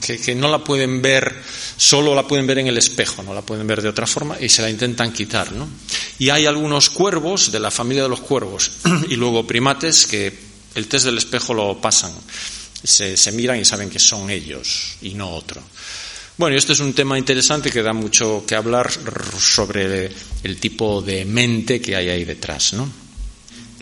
que, 0.00 0.34
no 0.34 0.48
la 0.48 0.62
pueden 0.62 1.00
ver, 1.00 1.34
solo 1.76 2.14
la 2.14 2.26
pueden 2.26 2.46
ver 2.46 2.58
en 2.58 2.66
el 2.66 2.78
espejo, 2.78 3.22
no 3.22 3.34
la 3.34 3.42
pueden 3.42 3.66
ver 3.66 3.82
de 3.82 3.88
otra 3.88 4.06
forma 4.06 4.36
y 4.40 4.48
se 4.48 4.62
la 4.62 4.70
intentan 4.70 5.12
quitar, 5.12 5.52
¿no? 5.52 5.68
Y 6.18 6.30
hay 6.30 6.46
algunos 6.46 6.90
cuervos 6.90 7.50
de 7.52 7.60
la 7.60 7.70
familia 7.70 8.02
de 8.02 8.08
los 8.08 8.20
cuervos 8.20 8.72
y 9.08 9.16
luego 9.16 9.46
primates 9.46 10.06
que 10.06 10.32
el 10.74 10.88
test 10.88 11.06
del 11.06 11.18
espejo 11.18 11.54
lo 11.54 11.80
pasan, 11.80 12.12
se, 12.82 13.16
se 13.16 13.32
miran 13.32 13.58
y 13.58 13.64
saben 13.64 13.90
que 13.90 13.98
son 13.98 14.30
ellos 14.30 14.96
y 15.02 15.14
no 15.14 15.30
otro. 15.30 15.62
Bueno, 16.36 16.54
y 16.54 16.58
esto 16.58 16.74
es 16.74 16.80
un 16.80 16.92
tema 16.92 17.16
interesante 17.16 17.70
que 17.70 17.82
da 17.82 17.94
mucho 17.94 18.44
que 18.46 18.54
hablar 18.54 18.90
sobre 19.38 20.10
el 20.42 20.58
tipo 20.58 21.00
de 21.00 21.24
mente 21.24 21.80
que 21.80 21.96
hay 21.96 22.10
ahí 22.10 22.24
detrás, 22.26 22.74
¿no? 22.74 23.05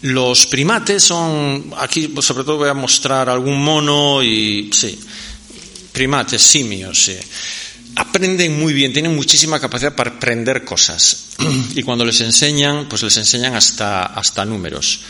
Los 0.05 0.45
primates 0.45 1.03
son, 1.03 1.73
aquí 1.79 2.13
sobre 2.21 2.45
todo 2.45 2.59
voy 2.59 2.69
a 2.69 2.75
mostrar 2.75 3.31
algún 3.31 3.65
mono 3.65 4.23
y, 4.23 4.69
sí, 4.71 5.01
primates, 5.93 6.43
simios, 6.43 7.05
sí. 7.05 7.17
Aprenden 7.97 8.61
muy 8.61 8.75
bien, 8.75 8.93
tienen 8.93 9.17
muchísima 9.17 9.59
capacidad 9.59 9.95
para 9.95 10.11
aprender 10.11 10.63
cosas. 10.63 11.31
Y 11.75 11.83
cuando 11.83 12.05
les 12.05 12.21
enseñan, 12.21 12.87
pues 12.87 13.03
les 13.03 13.17
enseñan 13.17 13.55
hasta, 13.55 14.05
hasta 14.05 14.45
números. 14.45 15.01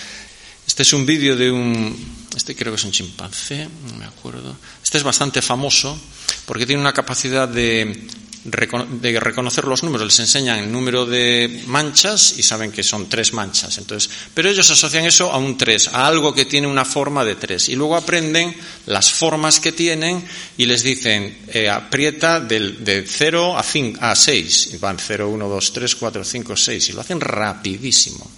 Este 0.65 0.85
es 0.85 0.93
un 0.93 1.05
vídeo 1.05 1.35
de 1.35 1.51
un, 1.51 2.15
este 2.37 2.55
creo 2.55 2.73
que 2.73 2.79
es 2.79 2.85
un 2.85 2.93
chimpancé, 2.93 3.69
no 3.89 3.97
me 3.97 4.05
acuerdo. 4.05 4.57
Este 4.81 4.99
es 4.99 5.03
bastante 5.03 5.43
famoso 5.43 5.99
porque 6.47 6.67
tiene 6.67 6.81
una 6.81 6.93
capacidad 6.93 7.49
de 7.49 8.07
de 8.45 9.21
reconocer 9.21 9.65
los 9.65 9.83
números, 9.83 10.07
les 10.07 10.21
enseñan 10.21 10.59
el 10.59 10.71
número 10.71 11.07
de 11.07 11.65
manchas 11.67 12.35
y 12.37 12.43
saben 12.43 12.71
que 12.71 12.83
son 12.83 13.09
tres 13.09 13.33
manchas. 13.33 13.79
Entonces, 13.79 14.11
pero 14.35 14.51
ellos 14.51 14.71
asocian 14.71 15.07
eso 15.07 15.33
a 15.33 15.39
un 15.39 15.57
tres, 15.57 15.89
a 15.89 16.07
algo 16.07 16.35
que 16.35 16.45
tiene 16.45 16.67
una 16.67 16.85
forma 16.85 17.25
de 17.25 17.37
tres. 17.37 17.71
Y 17.71 17.75
luego 17.75 17.97
aprenden 17.97 18.55
las 18.87 19.11
formas 19.13 19.61
que 19.61 19.73
tienen 19.73 20.23
y 20.59 20.67
les 20.67 20.83
dicen, 20.83 21.39
eh, 21.49 21.71
aprieta 21.71 22.39
del, 22.39 22.85
de 22.85 23.07
0 23.07 23.57
a, 23.57 24.11
a 24.11 24.15
6. 24.15 24.71
Y 24.75 24.77
van 24.77 24.99
0, 24.99 25.31
1, 25.31 25.49
2, 25.49 25.73
3, 25.73 25.95
4, 25.95 26.25
5, 26.25 26.57
6. 26.57 26.89
Y 26.91 26.93
lo 26.93 27.01
hacen 27.01 27.21
rapidísimo. 27.21 28.31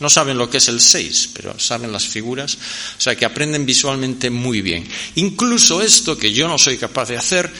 No 0.00 0.08
saben 0.10 0.38
lo 0.38 0.48
que 0.48 0.56
es 0.56 0.68
el 0.68 0.80
6, 0.80 1.30
pero 1.34 1.58
saben 1.60 1.92
las 1.92 2.06
figuras. 2.06 2.54
O 2.98 3.00
sea 3.00 3.14
que 3.14 3.24
aprenden 3.24 3.66
visualmente 3.66 4.30
muy 4.30 4.62
bien. 4.62 4.88
Incluso 5.16 5.82
esto 5.82 6.16
que 6.16 6.32
yo 6.32 6.48
no 6.48 6.58
soy 6.58 6.78
capaz 6.78 7.08
de 7.08 7.18
hacer 7.18 7.50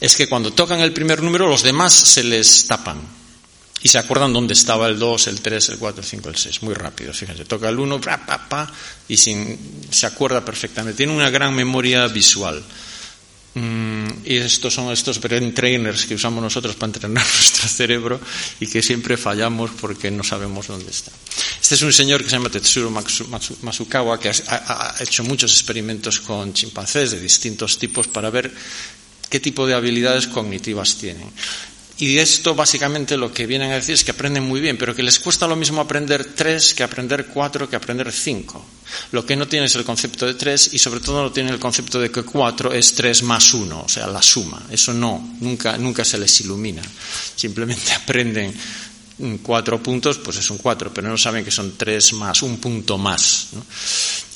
es 0.00 0.16
que 0.16 0.28
cuando 0.28 0.52
tocan 0.52 0.80
el 0.80 0.92
primer 0.92 1.22
número 1.22 1.48
los 1.48 1.62
demás 1.62 1.92
se 1.92 2.24
les 2.24 2.66
tapan. 2.66 3.00
Y 3.84 3.88
se 3.88 3.98
acuerdan 3.98 4.32
dónde 4.32 4.54
estaba 4.54 4.88
el 4.88 4.98
2, 4.98 5.26
el 5.26 5.40
3, 5.42 5.68
el 5.68 5.78
4, 5.78 6.00
el 6.02 6.08
5, 6.08 6.28
el 6.30 6.36
6. 6.36 6.62
Muy 6.62 6.72
rápido, 6.72 7.12
fíjense. 7.12 7.44
Toca 7.44 7.68
el 7.68 7.78
1, 7.78 8.00
pa, 8.00 8.24
pa, 8.24 8.48
pa, 8.48 8.72
y 9.06 9.16
sin, 9.18 9.58
se 9.90 10.06
acuerda 10.06 10.42
perfectamente. 10.42 10.96
Tiene 10.96 11.12
una 11.12 11.28
gran 11.28 11.54
memoria 11.54 12.06
visual. 12.06 12.64
Mm, 13.54 14.24
y 14.24 14.36
estos 14.36 14.74
son 14.74 14.90
estos 14.90 15.20
brain 15.20 15.54
trainers 15.54 16.06
que 16.06 16.16
usamos 16.16 16.42
nosotros 16.42 16.74
para 16.74 16.92
entrenar 16.92 17.24
nuestro 17.34 17.68
cerebro 17.68 18.20
y 18.58 18.66
que 18.66 18.82
siempre 18.82 19.16
fallamos 19.16 19.70
porque 19.80 20.10
no 20.10 20.24
sabemos 20.24 20.66
dónde 20.66 20.90
está. 20.90 21.12
Este 21.60 21.76
es 21.76 21.82
un 21.82 21.92
señor 21.92 22.22
que 22.22 22.30
se 22.30 22.36
llama 22.36 22.50
Tetsuro 22.50 22.90
Masukawa 22.90 24.18
que 24.18 24.30
ha, 24.30 24.94
hecho 25.00 25.22
muchos 25.22 25.52
experimentos 25.52 26.20
con 26.20 26.52
chimpancés 26.52 27.12
de 27.12 27.20
distintos 27.20 27.78
tipos 27.78 28.08
para 28.08 28.28
ver 28.28 28.52
qué 29.30 29.38
tipo 29.38 29.66
de 29.66 29.74
habilidades 29.74 30.26
cognitivas 30.26 30.96
tienen. 30.96 31.30
Y 31.98 32.18
esto 32.18 32.56
básicamente 32.56 33.16
lo 33.16 33.32
que 33.32 33.46
vienen 33.46 33.70
a 33.70 33.76
decir 33.76 33.94
es 33.94 34.02
que 34.02 34.10
aprenden 34.10 34.42
muy 34.42 34.60
bien, 34.60 34.76
pero 34.76 34.96
que 34.96 35.02
les 35.02 35.20
cuesta 35.20 35.46
lo 35.46 35.54
mismo 35.54 35.80
aprender 35.80 36.24
tres 36.24 36.74
que 36.74 36.82
aprender 36.82 37.26
cuatro 37.26 37.68
que 37.68 37.76
aprender 37.76 38.10
cinco. 38.10 38.64
Lo 39.12 39.24
que 39.24 39.36
no 39.36 39.46
tiene 39.46 39.66
es 39.66 39.74
el 39.76 39.84
concepto 39.84 40.26
de 40.26 40.34
tres 40.34 40.70
y 40.72 40.78
sobre 40.78 41.00
todo 41.00 41.22
no 41.22 41.30
tiene 41.30 41.50
el 41.50 41.60
concepto 41.60 42.00
de 42.00 42.10
que 42.10 42.24
cuatro 42.24 42.72
es 42.72 42.94
tres 42.94 43.22
más 43.22 43.54
uno, 43.54 43.82
o 43.82 43.88
sea, 43.88 44.08
la 44.08 44.22
suma. 44.22 44.66
Eso 44.70 44.92
no, 44.92 45.36
nunca, 45.40 45.78
nunca 45.78 46.04
se 46.04 46.18
les 46.18 46.40
ilumina. 46.40 46.82
Simplemente 47.36 47.92
aprenden 47.94 48.52
cuatro 49.42 49.82
puntos, 49.82 50.18
pues 50.18 50.38
es 50.38 50.50
un 50.50 50.58
cuatro, 50.58 50.92
pero 50.92 51.08
no 51.08 51.16
saben 51.16 51.44
que 51.44 51.50
son 51.50 51.74
tres 51.76 52.12
más, 52.14 52.42
un 52.42 52.58
punto 52.58 52.98
más. 52.98 53.48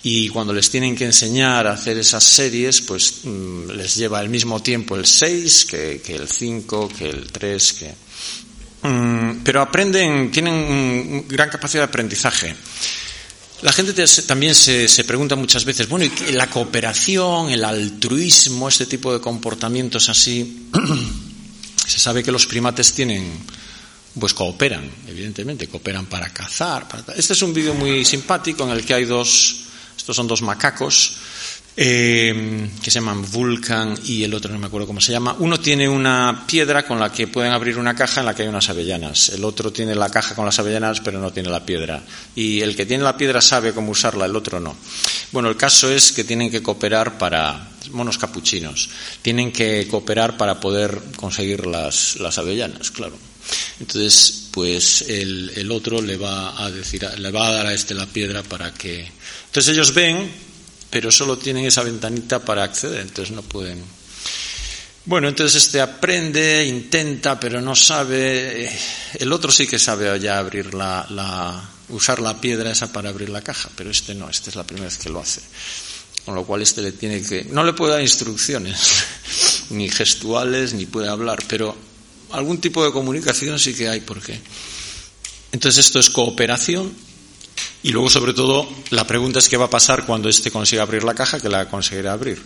Y 0.04 0.28
cuando 0.28 0.52
les 0.52 0.70
tienen 0.70 0.94
que 0.94 1.04
enseñar 1.04 1.66
a 1.66 1.72
hacer 1.72 1.98
esas 1.98 2.22
series, 2.22 2.80
pues 2.82 3.24
mm, 3.24 3.70
les 3.70 3.96
lleva 3.96 4.20
el 4.20 4.28
mismo 4.28 4.62
tiempo 4.62 4.96
el 4.96 5.06
seis 5.06 5.64
que, 5.64 6.00
el 6.06 6.28
cinco, 6.28 6.88
que 6.88 7.08
el 7.08 7.30
tres, 7.32 7.72
que... 7.72 7.94
Mm, 8.88 9.42
pero 9.42 9.60
aprenden, 9.60 10.30
tienen 10.30 11.26
gran 11.28 11.50
capacidad 11.50 11.82
de 11.82 11.88
aprendizaje. 11.88 12.54
La 13.62 13.72
gente 13.72 13.92
también 14.28 14.54
se, 14.54 14.86
se, 14.86 15.02
pregunta 15.02 15.34
muchas 15.34 15.64
veces, 15.64 15.88
bueno, 15.88 16.04
¿y 16.04 16.32
la 16.32 16.48
cooperación, 16.48 17.50
el 17.50 17.64
altruismo, 17.64 18.68
este 18.68 18.86
tipo 18.86 19.12
de 19.12 19.20
comportamientos 19.20 20.08
así? 20.08 20.68
se 21.86 21.98
sabe 21.98 22.22
que 22.22 22.30
los 22.30 22.46
primates 22.46 22.92
tienen 22.92 23.32
pues 24.18 24.34
cooperan, 24.34 24.90
evidentemente, 25.06 25.68
cooperan 25.68 26.06
para 26.06 26.32
cazar. 26.32 26.86
Este 27.16 27.32
es 27.32 27.42
un 27.42 27.52
vídeo 27.52 27.74
muy 27.74 28.04
simpático 28.04 28.64
en 28.64 28.70
el 28.70 28.84
que 28.84 28.94
hay 28.94 29.04
dos, 29.04 29.64
estos 29.96 30.16
son 30.16 30.26
dos 30.26 30.42
macacos 30.42 31.16
eh, 31.80 32.68
que 32.82 32.90
se 32.90 32.98
llaman 32.98 33.24
Vulcan 33.30 33.96
y 34.04 34.24
el 34.24 34.34
otro 34.34 34.52
no 34.52 34.58
me 34.58 34.66
acuerdo 34.66 34.88
cómo 34.88 35.00
se 35.00 35.12
llama. 35.12 35.36
Uno 35.38 35.60
tiene 35.60 35.88
una 35.88 36.44
piedra 36.44 36.84
con 36.84 36.98
la 36.98 37.12
que 37.12 37.28
pueden 37.28 37.52
abrir 37.52 37.78
una 37.78 37.94
caja 37.94 38.18
en 38.18 38.26
la 38.26 38.34
que 38.34 38.42
hay 38.42 38.48
unas 38.48 38.68
avellanas. 38.68 39.28
El 39.28 39.44
otro 39.44 39.72
tiene 39.72 39.94
la 39.94 40.10
caja 40.10 40.34
con 40.34 40.44
las 40.44 40.58
avellanas 40.58 41.00
pero 41.00 41.20
no 41.20 41.32
tiene 41.32 41.50
la 41.50 41.64
piedra. 41.64 42.02
Y 42.34 42.60
el 42.62 42.74
que 42.74 42.84
tiene 42.84 43.04
la 43.04 43.16
piedra 43.16 43.40
sabe 43.40 43.72
cómo 43.72 43.92
usarla, 43.92 44.26
el 44.26 44.34
otro 44.34 44.58
no. 44.58 44.74
Bueno, 45.30 45.48
el 45.48 45.56
caso 45.56 45.88
es 45.88 46.10
que 46.10 46.24
tienen 46.24 46.50
que 46.50 46.64
cooperar 46.64 47.16
para 47.16 47.68
monos 47.92 48.18
capuchinos. 48.18 48.90
Tienen 49.22 49.52
que 49.52 49.86
cooperar 49.88 50.36
para 50.36 50.58
poder 50.58 51.00
conseguir 51.14 51.64
las 51.64 52.38
avellanas, 52.38 52.90
claro. 52.90 53.14
Entonces, 53.80 54.48
pues 54.52 55.02
el, 55.02 55.70
otro 55.70 56.02
le 56.02 56.16
va 56.16 56.62
a 56.62 56.70
decir, 56.70 57.06
le 57.18 57.30
va 57.30 57.48
a 57.48 57.52
dar 57.52 57.66
a 57.66 57.74
este 57.74 57.94
la 57.94 58.06
piedra 58.06 58.42
para 58.42 58.72
que. 58.74 59.08
Entonces 59.46 59.72
ellos 59.72 59.94
ven, 59.94 60.30
pero 60.90 61.10
solo 61.10 61.38
tienen 61.38 61.64
esa 61.64 61.82
ventanita 61.82 62.44
para 62.44 62.64
acceder, 62.64 63.00
entonces 63.00 63.34
no 63.34 63.42
pueden. 63.42 63.82
Bueno, 65.04 65.28
entonces 65.28 65.64
este 65.64 65.80
aprende, 65.80 66.66
intenta, 66.66 67.38
pero 67.38 67.60
no 67.60 67.74
sabe. 67.74 68.70
El 69.18 69.32
otro 69.32 69.50
sí 69.50 69.66
que 69.66 69.78
sabe 69.78 70.18
ya 70.20 70.38
abrir 70.38 70.74
la, 70.74 71.06
la 71.10 71.70
usar 71.90 72.20
la 72.20 72.40
piedra 72.40 72.70
esa 72.70 72.92
para 72.92 73.08
abrir 73.08 73.30
la 73.30 73.42
caja, 73.42 73.70
pero 73.76 73.90
este 73.90 74.14
no, 74.14 74.28
este 74.28 74.50
es 74.50 74.56
la 74.56 74.64
primera 74.64 74.88
vez 74.88 74.98
que 74.98 75.08
lo 75.08 75.20
hace. 75.20 75.40
Con 76.24 76.34
lo 76.34 76.44
cual 76.44 76.62
este 76.62 76.82
le 76.82 76.92
tiene 76.92 77.22
que. 77.22 77.44
No 77.44 77.64
le 77.64 77.72
puede 77.72 77.92
dar 77.92 78.02
instrucciones, 78.02 78.78
ni 79.70 79.88
gestuales, 79.88 80.74
ni 80.74 80.84
puede 80.84 81.08
hablar, 81.08 81.42
pero 81.48 81.74
algún 82.32 82.60
tipo 82.60 82.84
de 82.84 82.92
comunicación 82.92 83.58
sí 83.58 83.74
que 83.74 83.88
hay, 83.88 84.00
porque. 84.00 84.40
Entonces 85.52 85.86
esto 85.86 85.98
es 85.98 86.10
cooperación 86.10 86.92
y 87.82 87.90
luego 87.90 88.10
sobre 88.10 88.34
todo 88.34 88.68
la 88.90 89.06
pregunta 89.06 89.38
es 89.38 89.48
qué 89.48 89.56
va 89.56 89.66
a 89.66 89.70
pasar 89.70 90.04
cuando 90.04 90.28
éste 90.28 90.50
consiga 90.50 90.82
abrir 90.82 91.04
la 91.04 91.14
caja, 91.14 91.40
que 91.40 91.48
la 91.48 91.68
conseguirá 91.68 92.12
abrir. 92.12 92.42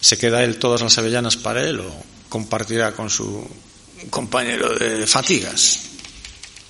¿Se 0.00 0.18
queda 0.18 0.42
él 0.44 0.58
todas 0.58 0.80
las 0.80 0.98
avellanas 0.98 1.36
para 1.36 1.62
él 1.66 1.80
o 1.80 2.04
compartirá 2.28 2.92
con 2.92 3.08
su 3.10 3.46
compañero 4.10 4.74
de 4.74 5.06
fatigas? 5.06 5.80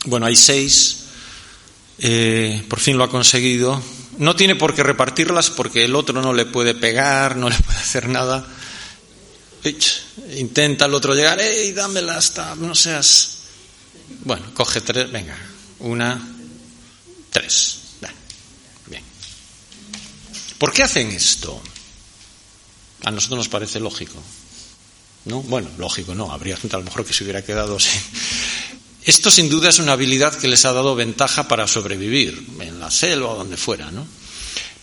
Bueno, 0.07 0.27
hay 0.27 0.37
seis. 0.37 1.05
Eh, 1.99 2.65
por 2.69 2.81
fin 2.81 2.97
lo 2.97 3.05
ha 3.05 3.11
conseguido. 3.11 3.81
No 4.19 4.37
tiene 4.37 4.57
por 4.57 4.75
qué 4.75 4.83
repartirlas 4.83 5.51
porque 5.51 5.85
el 5.85 5.95
otro 5.95 6.21
no 6.23 6.33
le 6.33 6.47
puede 6.47 6.75
pegar, 6.75 7.37
no 7.37 7.49
le 7.49 7.57
puede 7.57 7.79
hacer 7.79 8.09
nada 8.09 8.47
intenta 10.37 10.87
el 10.87 10.95
otro 10.95 11.15
llegar, 11.15 11.41
¡ey, 11.41 11.73
dámela 11.73 12.17
hasta, 12.17 12.55
no 12.55 12.75
seas... 12.75 13.39
Bueno, 14.25 14.53
coge 14.55 14.81
tres, 14.81 15.11
venga, 15.11 15.39
una, 15.81 16.21
tres. 17.31 17.79
Bien. 18.87 19.03
¿Por 20.59 20.73
qué 20.73 20.83
hacen 20.83 21.11
esto? 21.11 21.61
A 23.05 23.11
nosotros 23.11 23.39
nos 23.39 23.49
parece 23.49 23.81
lógico. 23.81 24.21
¿No? 25.27 25.43
Bueno, 25.43 25.69
lógico 25.79 26.15
no, 26.15 26.33
habría 26.33 26.57
gente 26.57 26.77
a 26.77 26.79
lo 26.79 26.85
mejor 26.85 27.05
que 27.05 27.13
se 27.13 27.25
hubiera 27.25 27.45
quedado 27.45 27.79
sin. 27.79 28.01
Esto 29.05 29.31
sin 29.31 29.49
duda 29.49 29.71
es 29.71 29.79
una 29.79 29.93
habilidad 29.93 30.35
que 30.35 30.49
les 30.49 30.65
ha 30.67 30.73
dado 30.73 30.95
ventaja 30.95 31.49
para 31.49 31.67
sobrevivir, 31.67 32.47
en 32.61 32.79
la 32.79 32.91
selva 32.91 33.31
o 33.31 33.37
donde 33.37 33.57
fuera, 33.57 33.91
¿no? 33.91 34.07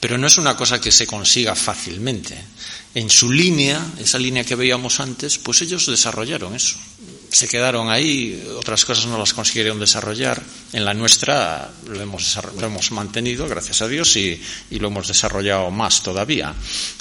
Pero 0.08 0.18
no 0.18 0.28
es 0.28 0.38
una 0.38 0.56
cosa 0.56 0.80
que 0.80 0.90
se 0.90 1.06
consiga 1.06 1.54
fácilmente. 1.54 2.42
En 2.96 3.10
su 3.10 3.30
línea, 3.30 3.86
esa 4.00 4.18
línea 4.18 4.46
que 4.46 4.56
veíamos 4.56 5.02
antes, 5.02 5.38
pues 5.38 5.62
ellos 5.62 5.86
desarrollaron 5.86 6.56
eso 6.56 6.78
se 7.38 7.48
quedaron 7.48 7.92
ahí, 7.92 8.44
otras 8.58 8.84
cosas 8.84 9.06
no 9.06 9.20
las 9.20 9.32
consiguieron 9.32 9.80
desarrollar. 9.80 10.42
En 10.74 10.84
la 10.84 10.96
nuestra 10.96 11.70
lo 11.88 12.02
hemos, 12.02 12.40
lo 12.60 12.66
hemos 12.66 12.92
mantenido, 12.92 13.48
gracias 13.48 13.84
a 13.84 13.88
Dios, 13.88 14.16
y, 14.16 14.42
lo 14.72 14.88
hemos 14.88 15.08
desarrollado 15.08 15.70
más 15.70 16.02
todavía. 16.02 16.52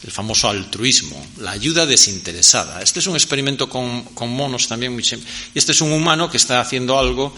El 0.04 0.10
famoso 0.10 0.50
altruismo, 0.50 1.26
la 1.38 1.52
ayuda 1.52 1.86
desinteresada. 1.86 2.82
Este 2.82 2.98
es 2.98 3.06
un 3.06 3.16
experimento 3.16 3.66
con, 3.66 4.04
monos 4.28 4.68
también 4.68 4.92
muy 4.92 5.02
Y 5.02 5.58
este 5.58 5.72
es 5.72 5.80
un 5.80 5.90
humano 5.90 6.30
que 6.30 6.36
está 6.36 6.60
haciendo 6.60 6.98
algo 6.98 7.34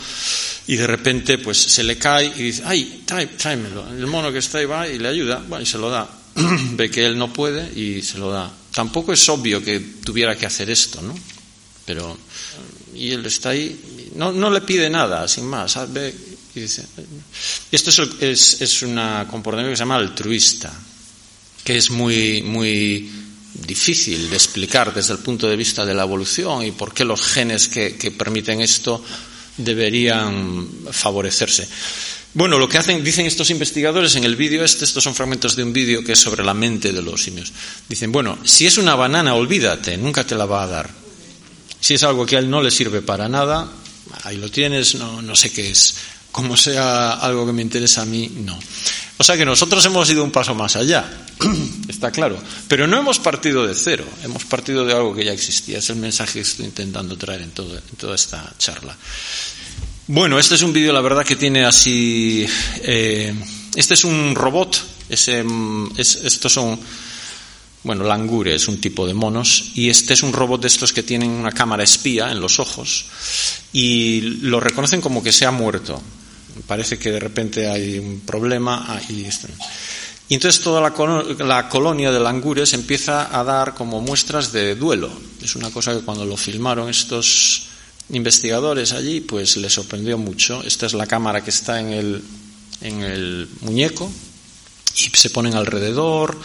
y 0.66 0.74
de 0.74 0.86
repente 0.88 1.38
pues 1.38 1.56
se 1.56 1.84
le 1.84 1.98
cae 1.98 2.26
y 2.26 2.42
dice, 2.42 2.64
ay, 2.66 3.04
tráemelo. 3.06 3.88
El 3.90 4.08
mono 4.08 4.32
que 4.32 4.38
está 4.38 4.58
ahí 4.58 4.66
va 4.66 4.88
y 4.88 4.98
le 4.98 5.06
ayuda, 5.06 5.44
y 5.60 5.66
se 5.66 5.78
lo 5.78 5.88
da. 5.88 6.10
Ve 6.72 6.90
que 6.90 7.06
él 7.06 7.16
no 7.16 7.32
puede 7.32 7.78
y 7.78 8.02
se 8.02 8.18
lo 8.18 8.32
da. 8.32 8.52
Tampoco 8.72 9.12
es 9.12 9.28
obvio 9.28 9.62
que 9.62 9.78
tuviera 10.04 10.36
que 10.36 10.46
hacer 10.46 10.68
esto, 10.68 11.00
¿no? 11.00 11.14
Pero 11.86 12.18
y 12.98 13.12
él 13.12 13.24
está 13.26 13.50
ahí, 13.50 14.10
no, 14.14 14.32
no 14.32 14.50
le 14.50 14.60
pide 14.62 14.90
nada, 14.90 15.28
sin 15.28 15.46
más. 15.46 15.78
Y 16.54 16.60
dice, 16.60 16.84
esto 17.70 17.90
es, 17.90 18.00
es, 18.20 18.60
es 18.60 18.84
comportamiento 19.30 19.70
que 19.70 19.76
se 19.76 19.82
llama 19.82 19.96
altruista, 19.96 20.72
que 21.62 21.76
es 21.76 21.90
muy, 21.90 22.42
muy 22.42 23.10
difícil 23.54 24.30
de 24.30 24.36
explicar 24.36 24.92
desde 24.94 25.12
el 25.12 25.20
punto 25.20 25.48
de 25.48 25.56
vista 25.56 25.84
de 25.84 25.94
la 25.94 26.02
evolución 26.02 26.64
y 26.64 26.72
por 26.72 26.92
qué 26.92 27.04
los 27.04 27.22
genes 27.22 27.68
que, 27.68 27.96
que 27.96 28.10
permiten 28.10 28.60
esto 28.60 29.02
deberían 29.56 30.68
favorecerse. 30.90 31.68
Bueno, 32.34 32.58
lo 32.58 32.68
que 32.68 32.78
hacen, 32.78 33.02
dicen 33.02 33.26
estos 33.26 33.50
investigadores 33.50 34.14
en 34.16 34.24
el 34.24 34.36
vídeo 34.36 34.62
este, 34.62 34.84
estos 34.84 35.02
son 35.02 35.14
fragmentos 35.14 35.56
de 35.56 35.64
un 35.64 35.72
vídeo 35.72 36.04
que 36.04 36.12
es 36.12 36.20
sobre 36.20 36.44
la 36.44 36.54
mente 36.54 36.92
de 36.92 37.02
los 37.02 37.22
simios. 37.22 37.52
Dicen, 37.88 38.12
bueno, 38.12 38.38
si 38.44 38.66
es 38.66 38.78
una 38.78 38.94
banana, 38.94 39.34
olvídate, 39.34 39.96
nunca 39.96 40.24
te 40.24 40.34
la 40.34 40.46
va 40.46 40.62
a 40.62 40.66
dar. 40.66 41.07
Si 41.80 41.94
es 41.94 42.02
algo 42.02 42.26
que 42.26 42.36
a 42.36 42.38
él 42.38 42.50
no 42.50 42.62
le 42.62 42.70
sirve 42.70 43.02
para 43.02 43.28
nada, 43.28 43.68
ahí 44.24 44.36
lo 44.36 44.50
tienes, 44.50 44.94
no, 44.94 45.22
no 45.22 45.36
sé 45.36 45.52
qué 45.52 45.70
es. 45.70 45.94
Como 46.32 46.56
sea 46.56 47.12
algo 47.12 47.46
que 47.46 47.52
me 47.52 47.62
interesa 47.62 48.02
a 48.02 48.04
mí, 48.04 48.30
no. 48.36 48.58
O 49.16 49.24
sea 49.24 49.36
que 49.36 49.44
nosotros 49.44 49.84
hemos 49.84 50.08
ido 50.10 50.22
un 50.22 50.30
paso 50.30 50.54
más 50.54 50.76
allá, 50.76 51.10
está 51.88 52.10
claro. 52.12 52.40
Pero 52.68 52.86
no 52.86 52.98
hemos 52.98 53.18
partido 53.18 53.66
de 53.66 53.74
cero, 53.74 54.04
hemos 54.22 54.44
partido 54.44 54.84
de 54.84 54.92
algo 54.92 55.14
que 55.14 55.24
ya 55.24 55.32
existía. 55.32 55.78
Es 55.78 55.90
el 55.90 55.96
mensaje 55.96 56.34
que 56.34 56.40
estoy 56.40 56.66
intentando 56.66 57.16
traer 57.16 57.42
en, 57.42 57.50
toda 57.50 58.14
esta 58.14 58.52
charla. 58.58 58.96
Bueno, 60.06 60.38
este 60.38 60.54
es 60.54 60.62
un 60.62 60.72
vídeo, 60.72 60.92
la 60.92 61.00
verdad, 61.00 61.24
que 61.24 61.36
tiene 61.36 61.64
así. 61.64 62.46
Eh, 62.82 63.34
este 63.74 63.94
es 63.94 64.04
un 64.04 64.34
robot. 64.34 64.80
Ese, 65.08 65.44
es, 65.96 66.14
estos 66.22 66.52
son 66.52 66.78
bueno, 67.84 68.04
langure 68.04 68.54
es 68.54 68.68
un 68.68 68.80
tipo 68.80 69.06
de 69.06 69.14
monos, 69.14 69.72
y 69.74 69.88
este 69.88 70.14
es 70.14 70.22
un 70.22 70.32
robot 70.32 70.62
de 70.62 70.68
estos 70.68 70.92
que 70.92 71.02
tienen 71.02 71.30
una 71.30 71.52
cámara 71.52 71.84
espía 71.84 72.30
en 72.30 72.40
los 72.40 72.58
ojos 72.58 73.06
y 73.72 74.20
lo 74.42 74.60
reconocen 74.60 75.00
como 75.00 75.22
que 75.22 75.32
se 75.32 75.46
ha 75.46 75.50
muerto. 75.50 76.00
Parece 76.66 76.98
que 76.98 77.12
de 77.12 77.20
repente 77.20 77.68
hay 77.68 77.98
un 77.98 78.20
problema 78.20 79.00
y, 79.08 79.24
y 80.28 80.34
entonces 80.34 80.62
toda 80.62 80.80
la, 80.82 81.68
colonia 81.68 82.12
de 82.12 82.20
langures 82.20 82.74
empieza 82.74 83.38
a 83.38 83.42
dar 83.44 83.74
como 83.74 84.00
muestras 84.00 84.52
de 84.52 84.74
duelo. 84.74 85.10
Es 85.42 85.56
una 85.56 85.70
cosa 85.70 85.94
que 85.94 86.04
cuando 86.04 86.26
lo 86.26 86.36
filmaron 86.36 86.90
estos 86.90 87.68
investigadores 88.10 88.92
allí, 88.92 89.20
pues 89.20 89.56
les 89.56 89.72
sorprendió 89.72 90.18
mucho. 90.18 90.62
Esta 90.64 90.84
es 90.84 90.92
la 90.92 91.06
cámara 91.06 91.42
que 91.42 91.50
está 91.50 91.80
en 91.80 91.92
el, 91.92 92.22
en 92.82 93.00
el 93.02 93.48
muñeco 93.62 94.10
y 94.96 95.16
se 95.16 95.30
ponen 95.30 95.54
alrededor 95.54 96.38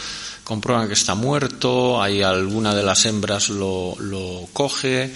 comprueban 0.44 0.86
que 0.86 0.94
está 0.94 1.14
muerto, 1.14 2.00
hay 2.00 2.22
alguna 2.22 2.74
de 2.74 2.82
las 2.82 3.06
hembras 3.06 3.48
lo, 3.48 3.96
lo 3.98 4.46
coge 4.52 5.12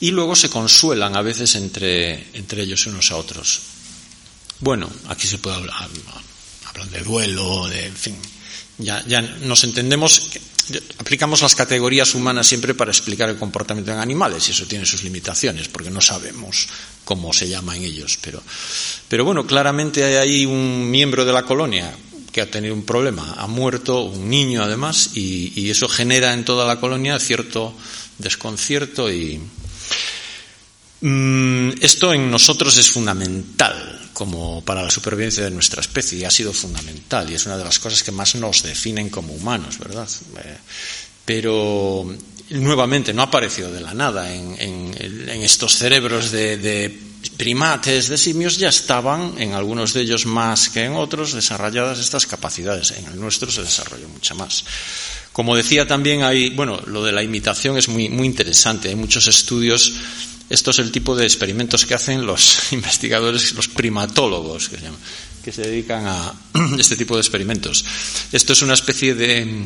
y 0.00 0.10
luego 0.10 0.36
se 0.36 0.50
consuelan 0.50 1.16
a 1.16 1.22
veces 1.22 1.54
entre, 1.54 2.26
entre 2.34 2.62
ellos 2.62 2.86
unos 2.86 3.10
a 3.10 3.16
otros. 3.16 3.60
Bueno, 4.60 4.90
aquí 5.08 5.26
se 5.26 5.38
puede 5.38 5.56
hablar, 5.56 5.88
hablan 6.66 6.90
de 6.90 7.00
duelo, 7.00 7.68
de, 7.68 7.86
en 7.86 7.96
fin, 7.96 8.16
ya, 8.78 9.04
ya 9.06 9.22
nos 9.22 9.62
entendemos, 9.62 10.30
aplicamos 10.98 11.42
las 11.42 11.54
categorías 11.54 12.14
humanas 12.14 12.48
siempre 12.48 12.74
para 12.74 12.90
explicar 12.90 13.28
el 13.28 13.38
comportamiento 13.38 13.92
en 13.92 13.98
animales 13.98 14.48
y 14.48 14.50
eso 14.50 14.66
tiene 14.66 14.84
sus 14.84 15.04
limitaciones 15.04 15.68
porque 15.68 15.90
no 15.90 16.00
sabemos 16.00 16.66
cómo 17.04 17.32
se 17.32 17.48
llama 17.48 17.76
en 17.76 17.84
ellos, 17.84 18.18
pero, 18.20 18.42
pero 19.08 19.24
bueno, 19.24 19.46
claramente 19.46 20.02
hay 20.02 20.14
ahí 20.14 20.46
un 20.46 20.90
miembro 20.90 21.24
de 21.24 21.32
la 21.32 21.44
colonia 21.44 21.94
que 22.32 22.40
ha 22.40 22.50
tenido 22.50 22.74
un 22.74 22.84
problema, 22.84 23.34
ha 23.38 23.46
muerto 23.46 24.02
un 24.02 24.28
niño 24.28 24.62
además 24.62 25.10
y, 25.14 25.70
eso 25.70 25.88
genera 25.88 26.32
en 26.32 26.44
toda 26.44 26.66
la 26.66 26.80
colonia 26.80 27.18
cierto 27.18 27.74
desconcierto 28.18 29.12
y 29.12 29.40
mm, 31.00 31.70
esto 31.80 32.12
en 32.12 32.30
nosotros 32.30 32.76
es 32.76 32.90
fundamental 32.90 34.10
como 34.12 34.64
para 34.64 34.82
la 34.82 34.90
supervivencia 34.90 35.44
de 35.44 35.50
nuestra 35.50 35.80
especie 35.80 36.18
y 36.18 36.24
ha 36.24 36.30
sido 36.30 36.52
fundamental 36.52 37.30
y 37.30 37.34
es 37.34 37.46
una 37.46 37.56
de 37.56 37.64
las 37.64 37.78
cosas 37.78 38.02
que 38.02 38.10
más 38.10 38.34
nos 38.34 38.62
definen 38.62 39.10
como 39.10 39.32
humanos, 39.32 39.78
¿verdad? 39.78 40.08
Eh, 40.44 40.56
pero 41.24 42.16
nuevamente 42.50 43.12
no 43.12 43.22
ha 43.22 43.26
aparecido 43.26 43.70
de 43.70 43.80
la 43.80 43.94
nada 43.94 44.32
en, 44.34 44.94
estos 45.42 45.76
cerebros 45.76 46.30
de 46.30 47.08
primates 47.36 48.08
de 48.08 48.18
simios 48.18 48.58
ya 48.58 48.68
estaban, 48.68 49.34
en 49.38 49.52
algunos 49.52 49.92
de 49.92 50.02
ellos 50.02 50.26
más 50.26 50.68
que 50.68 50.84
en 50.84 50.94
otros, 50.94 51.32
desarrolladas 51.32 51.98
estas 51.98 52.26
capacidades. 52.26 52.92
En 52.92 53.06
el 53.06 53.20
nuestro 53.20 53.50
se 53.50 53.62
desarrolló 53.62 54.08
mucha 54.08 54.34
más. 54.34 54.64
Como 55.32 55.56
decía 55.56 55.86
también, 55.86 56.22
hay, 56.22 56.50
bueno, 56.50 56.80
lo 56.86 57.04
de 57.04 57.12
la 57.12 57.22
imitación 57.22 57.76
es 57.76 57.88
muy, 57.88 58.08
muy 58.08 58.26
interesante. 58.26 58.88
Hay 58.88 58.96
muchos 58.96 59.26
estudios. 59.26 59.92
Esto 60.50 60.70
es 60.70 60.78
el 60.78 60.90
tipo 60.90 61.14
de 61.14 61.24
experimentos 61.24 61.86
que 61.86 61.94
hacen 61.94 62.26
los 62.26 62.58
investigadores, 62.72 63.52
los 63.54 63.68
primatólogos, 63.68 64.68
que 64.68 64.78
se, 64.78 64.86
que 65.44 65.52
se 65.52 65.62
dedican 65.62 66.06
a 66.06 66.34
este 66.78 66.96
tipo 66.96 67.14
de 67.14 67.20
experimentos. 67.20 67.84
Esto 68.32 68.52
es 68.52 68.62
una 68.62 68.74
especie 68.74 69.14
de 69.14 69.64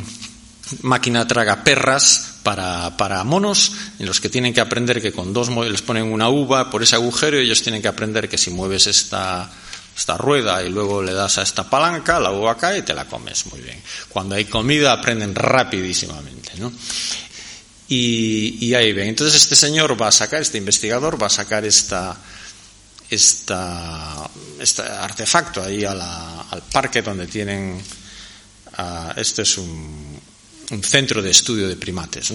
máquina 0.82 1.26
traga 1.26 1.64
perras 1.64 2.38
para, 2.42 2.96
para, 2.96 3.22
monos 3.24 3.72
en 3.98 4.06
los 4.06 4.20
que 4.20 4.28
tienen 4.28 4.54
que 4.54 4.60
aprender 4.60 5.02
que 5.02 5.12
con 5.12 5.32
dos 5.32 5.48
les 5.48 5.82
ponen 5.82 6.04
una 6.04 6.28
uva 6.28 6.70
por 6.70 6.82
ese 6.82 6.96
agujero 6.96 7.40
y 7.40 7.44
ellos 7.44 7.62
tienen 7.62 7.82
que 7.82 7.88
aprender 7.88 8.28
que 8.28 8.38
si 8.38 8.50
mueves 8.50 8.86
esta, 8.86 9.50
esta 9.96 10.16
rueda 10.16 10.62
y 10.62 10.70
luego 10.70 11.02
le 11.02 11.12
das 11.12 11.38
a 11.38 11.42
esta 11.42 11.68
palanca, 11.68 12.18
la 12.18 12.30
uva 12.30 12.56
cae 12.56 12.78
y 12.78 12.82
te 12.82 12.94
la 12.94 13.04
comes 13.04 13.46
muy 13.46 13.60
bien. 13.60 13.80
Cuando 14.08 14.34
hay 14.34 14.46
comida 14.46 14.92
aprenden 14.92 15.34
rapidísimamente, 15.34 16.52
¿no? 16.58 16.72
Y, 17.88 18.72
ahí 18.72 18.94
ven. 18.94 19.08
Entonces 19.08 19.42
este 19.42 19.54
señor 19.54 20.00
va 20.00 20.08
a 20.08 20.12
sacar, 20.12 20.40
este 20.40 20.56
investigador 20.56 21.20
va 21.22 21.26
a 21.26 21.30
sacar 21.30 21.66
esta, 21.66 22.16
esta, 23.10 24.30
este 24.58 24.80
artefacto 24.80 25.62
ahí 25.62 25.84
al 25.84 26.00
parque 26.72 27.02
donde 27.02 27.26
tienen, 27.26 27.82
este 29.16 29.42
es 29.42 29.58
un, 29.58 30.11
un 30.72 30.82
centro 30.82 31.22
de 31.22 31.30
estudio 31.30 31.68
de 31.68 31.76
primates. 31.76 32.32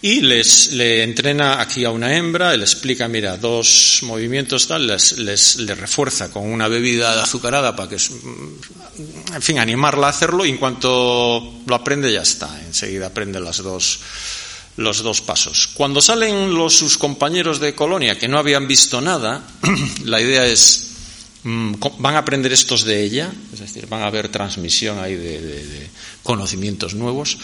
Y 0.00 0.20
les 0.20 0.72
le 0.74 1.02
entrena 1.02 1.60
aquí 1.60 1.84
a 1.84 1.90
una 1.90 2.14
hembra, 2.14 2.56
le 2.56 2.62
explica, 2.62 3.08
mira, 3.08 3.36
dos 3.36 3.98
movimientos 4.02 4.68
tal, 4.68 4.86
les, 4.86 5.18
les, 5.18 5.56
refuerza 5.76 6.30
con 6.30 6.46
una 6.46 6.68
bebida 6.68 7.20
azucarada 7.20 7.74
para 7.74 7.88
que, 7.88 7.96
mm, 7.96 9.34
en 9.34 9.42
fin, 9.42 9.58
animarla 9.58 10.06
a 10.06 10.10
hacerlo 10.10 10.46
y 10.46 10.50
en 10.50 10.58
cuanto 10.58 11.62
lo 11.66 11.74
aprende 11.74 12.12
ya 12.12 12.22
está, 12.22 12.60
enseguida 12.64 13.08
aprende 13.08 13.40
las 13.40 13.56
dos, 13.58 13.98
los 14.76 15.02
dos 15.02 15.20
pasos. 15.20 15.68
Cuando 15.74 16.00
salen 16.00 16.54
los, 16.54 16.76
sus 16.76 16.96
compañeros 16.96 17.58
de 17.58 17.74
colonia 17.74 18.16
que 18.16 18.28
no 18.28 18.38
habían 18.38 18.68
visto 18.68 19.00
nada, 19.00 19.42
la 20.04 20.20
idea 20.20 20.46
es 20.46 20.87
van 21.44 22.16
a 22.16 22.18
aprender 22.18 22.52
estos 22.52 22.84
de 22.84 23.02
ella, 23.02 23.32
es 23.52 23.60
decir, 23.60 23.86
van 23.86 24.02
a 24.02 24.06
haber 24.06 24.28
transmisión 24.28 24.98
ahí 24.98 25.14
de, 25.14 25.88
conocimientos 26.22 26.94
nuevos. 26.94 27.38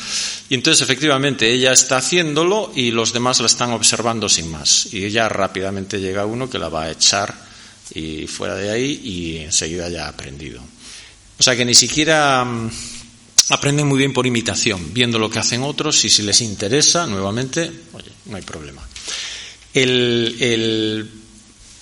Y 0.48 0.54
entonces, 0.54 0.83
efectivamente, 0.83 1.50
ella 1.50 1.72
está 1.72 1.96
haciéndolo 1.98 2.72
y 2.74 2.90
los 2.90 3.12
demás 3.12 3.40
la 3.40 3.46
están 3.46 3.70
observando 3.72 4.28
sin 4.28 4.50
más. 4.50 4.92
Y 4.92 5.04
ella 5.04 5.28
rápidamente 5.28 6.00
llega 6.00 6.26
uno 6.26 6.50
que 6.50 6.59
la 6.59 6.68
va 6.68 6.85
a 6.85 6.90
echar 6.90 7.35
y 7.94 8.26
fuera 8.26 8.57
de 8.57 8.70
ahí 8.70 9.00
y 9.04 9.37
enseguida 9.38 9.88
ya 9.88 10.07
ha 10.07 10.09
aprendido. 10.09 10.61
O 11.38 11.42
sea 11.42 11.57
que 11.57 11.64
ni 11.64 11.74
siquiera 11.74 12.44
mm, 12.44 12.70
aprenden 13.50 13.87
muy 13.87 13.98
bien 13.98 14.12
por 14.12 14.26
imitación, 14.26 14.92
viendo 14.92 15.18
lo 15.18 15.30
que 15.30 15.38
hacen 15.38 15.62
otros 15.62 16.04
y 16.04 16.11
si 16.11 16.22
les 16.22 16.40
interesa, 16.40 17.07
nuevamente, 17.07 17.70
oye, 17.92 18.11
no 18.26 18.37
hay 18.37 18.42
problema. 18.42 18.83
el 19.72 21.23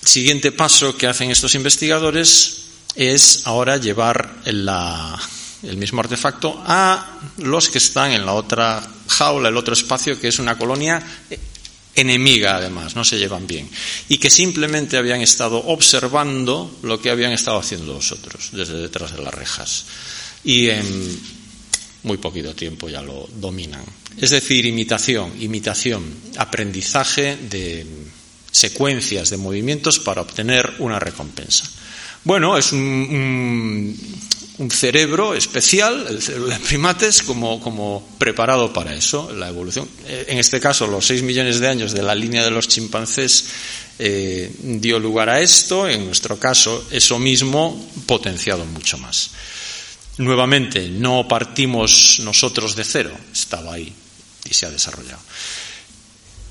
siguiente 0.05 0.51
paso 0.51 0.95
que 0.97 1.07
hacen 1.07 1.31
estos 1.31 1.55
investigadores 1.55 2.63
es 2.95 3.41
ahora 3.45 3.77
llevar 3.77 4.41
el 4.45 5.77
mismo 5.77 6.01
artefacto 6.01 6.61
a 6.65 7.19
los 7.37 7.69
que 7.69 7.79
están 7.79 8.11
en 8.11 8.25
la 8.25 8.33
otra 8.33 8.85
jaula, 9.07 9.49
el 9.49 9.57
otro 9.57 9.73
espacio, 9.73 10.19
que 10.19 10.27
es 10.27 10.39
una 10.39 10.57
colonia 10.57 11.01
enemiga 11.95 12.57
además, 12.57 12.95
no 12.95 13.03
se 13.03 13.17
llevan 13.17 13.45
bien, 13.45 13.69
y 14.09 14.17
que 14.17 14.29
simplemente 14.29 14.97
habían 14.97 15.21
estado 15.21 15.57
observando 15.57 16.79
lo 16.81 16.99
que 16.99 17.11
habían 17.11 17.31
estado 17.31 17.59
haciendo 17.59 17.93
los 17.93 18.11
otros 18.11 18.49
desde 18.51 18.77
detrás 18.77 19.15
de 19.15 19.21
las 19.21 19.33
rejas. 19.33 19.85
Y 20.43 20.69
en 20.69 21.21
muy 22.03 22.17
poquito 22.17 22.53
tiempo 22.53 22.89
ya 22.89 23.01
lo 23.01 23.29
dominan. 23.35 23.83
Es 24.17 24.31
decir, 24.31 24.65
imitación, 24.65 25.33
imitación, 25.41 26.03
aprendizaje 26.37 27.37
de 27.37 27.85
secuencias 28.53 29.31
de 29.31 29.37
movimientos 29.37 29.99
para 29.99 30.21
obtener 30.21 30.75
una 30.79 30.99
recompensa. 30.99 31.65
Bueno, 32.23 32.57
es 32.57 32.71
un, 32.71 33.97
cerebro 34.71 35.33
especial, 35.33 36.05
el 36.07 36.21
cerebro 36.21 36.47
de 36.47 36.59
primates, 36.59 37.23
como, 37.23 37.59
como, 37.59 38.07
preparado 38.17 38.71
para 38.71 38.93
eso, 38.93 39.33
la 39.33 39.49
evolución. 39.49 39.89
Eh, 40.05 40.27
en 40.29 40.37
este 40.37 40.61
caso, 40.61 40.87
los 40.87 41.05
seis 41.05 41.23
millones 41.23 41.59
de 41.59 41.67
años 41.67 41.91
de 41.91 42.03
la 42.03 42.15
línea 42.15 42.43
de 42.43 42.51
los 42.51 42.67
chimpancés 42.67 43.45
eh, 43.99 44.49
dio 44.61 44.99
lugar 44.99 45.29
a 45.29 45.41
esto, 45.41 45.89
en 45.89 46.05
nuestro 46.05 46.39
caso, 46.39 46.87
eso 46.91 47.19
mismo 47.19 47.89
potenciado 48.05 48.63
mucho 48.65 48.97
más. 48.99 49.31
Nuevamente, 50.17 50.87
no 50.89 51.27
partimos 51.27 52.19
nosotros 52.21 52.75
de 52.75 52.83
cero, 52.83 53.17
estaba 53.33 53.73
ahí 53.73 53.91
y 54.47 54.53
se 54.53 54.67
ha 54.67 54.69
desarrollado. 54.69 55.19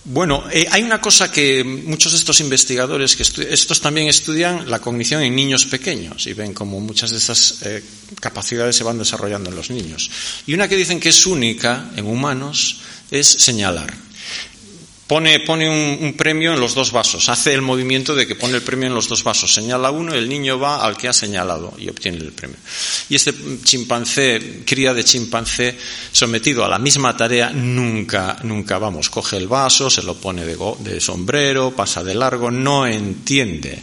Bueno, 0.04 0.42
eh, 0.50 0.66
hay 0.70 0.82
una 0.82 1.00
cosa 1.00 1.30
que 1.30 1.62
muchos 1.62 2.10
de 2.10 2.18
estos 2.18 2.40
investigadores, 2.40 3.14
que 3.14 3.22
estos 3.22 3.80
también 3.80 4.08
estudian 4.08 4.68
la 4.68 4.80
cognición 4.80 5.22
en 5.22 5.36
niños 5.36 5.66
pequeños 5.66 6.26
y 6.26 6.32
ven 6.32 6.54
cómo 6.54 6.80
muchas 6.80 7.12
de 7.12 7.18
esas 7.18 7.62
eh, 7.62 7.84
capacidades 8.18 8.74
se 8.74 8.82
van 8.82 8.98
desarrollando 8.98 9.50
en 9.50 9.56
los 9.56 9.70
niños. 9.70 10.10
Y 10.46 10.54
una 10.54 10.66
que 10.66 10.76
dicen 10.76 10.98
que 10.98 11.10
es 11.10 11.24
única 11.24 11.90
en 11.94 12.06
humanos 12.06 12.80
es 13.12 13.28
señalar 13.28 13.94
pone, 15.12 15.68
un, 15.68 16.14
premio 16.14 16.54
en 16.54 16.60
los 16.60 16.74
dos 16.74 16.90
vasos, 16.90 17.28
hace 17.28 17.52
el 17.52 17.60
movimiento 17.60 18.14
de 18.14 18.26
que 18.26 18.34
pone 18.34 18.54
el 18.56 18.62
premio 18.62 18.86
en 18.86 18.94
los 18.94 19.08
dos 19.08 19.22
vasos, 19.22 19.52
señala 19.52 19.90
uno 19.90 20.14
el 20.14 20.28
niño 20.28 20.58
va 20.58 20.84
al 20.84 20.96
que 20.96 21.08
ha 21.08 21.12
señalado 21.12 21.74
y 21.78 21.88
obtiene 21.88 22.18
el 22.18 22.32
premio. 22.32 22.56
Y 23.10 23.16
este 23.16 23.34
chimpancé, 23.62 24.62
cría 24.64 24.94
de 24.94 25.04
chimpancé, 25.04 25.76
sometido 26.12 26.64
a 26.64 26.68
la 26.68 26.78
misma 26.78 27.14
tarea, 27.16 27.50
nunca, 27.50 28.38
nunca, 28.44 28.78
vamos, 28.78 29.10
coge 29.10 29.36
el 29.36 29.48
vaso, 29.48 29.90
se 29.90 30.02
lo 30.02 30.14
pone 30.14 30.44
de, 30.46 31.00
sombrero, 31.00 31.72
pasa 31.72 32.02
de 32.02 32.14
largo, 32.14 32.50
no 32.50 32.86
entiende. 32.86 33.82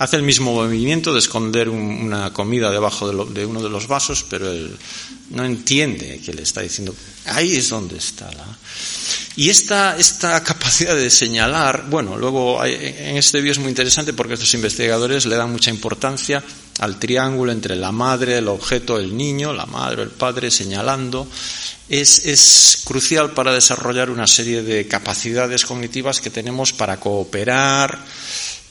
Hace 0.00 0.16
el 0.16 0.22
mismo 0.22 0.52
movimiento 0.52 1.12
de 1.12 1.18
esconder 1.18 1.68
una 1.68 2.32
comida 2.32 2.70
debajo 2.70 3.08
de, 3.10 3.40
de, 3.40 3.46
uno 3.46 3.62
de 3.62 3.70
los 3.70 3.88
vasos, 3.88 4.24
pero 4.28 4.52
él 4.52 4.76
no 5.30 5.44
entiende 5.44 6.20
que 6.24 6.32
le 6.32 6.42
está 6.42 6.60
diciendo, 6.60 6.94
ahí 7.24 7.56
es 7.56 7.70
donde 7.70 7.96
está 7.96 8.30
la... 8.32 8.46
Y 9.38 9.50
esta, 9.50 9.96
esta 9.96 10.42
capacidad 10.42 10.96
de 10.96 11.10
señalar, 11.10 11.84
bueno, 11.88 12.16
luego 12.16 12.64
en 12.64 13.16
este 13.16 13.40
vídeo 13.40 13.52
es 13.52 13.60
muy 13.60 13.68
interesante 13.68 14.12
porque 14.12 14.34
estos 14.34 14.52
investigadores 14.54 15.26
le 15.26 15.36
dan 15.36 15.52
mucha 15.52 15.70
importancia 15.70 16.42
al 16.80 16.98
triángulo 16.98 17.52
entre 17.52 17.76
la 17.76 17.92
madre, 17.92 18.38
el 18.38 18.48
objeto, 18.48 18.98
el 18.98 19.16
niño, 19.16 19.52
la 19.52 19.64
madre, 19.66 20.02
el 20.02 20.10
padre, 20.10 20.50
señalando. 20.50 21.28
Es, 21.88 22.26
es 22.26 22.82
crucial 22.84 23.30
para 23.30 23.52
desarrollar 23.52 24.10
una 24.10 24.26
serie 24.26 24.64
de 24.64 24.88
capacidades 24.88 25.64
cognitivas 25.64 26.20
que 26.20 26.30
tenemos 26.30 26.72
para 26.72 26.98
cooperar 26.98 27.96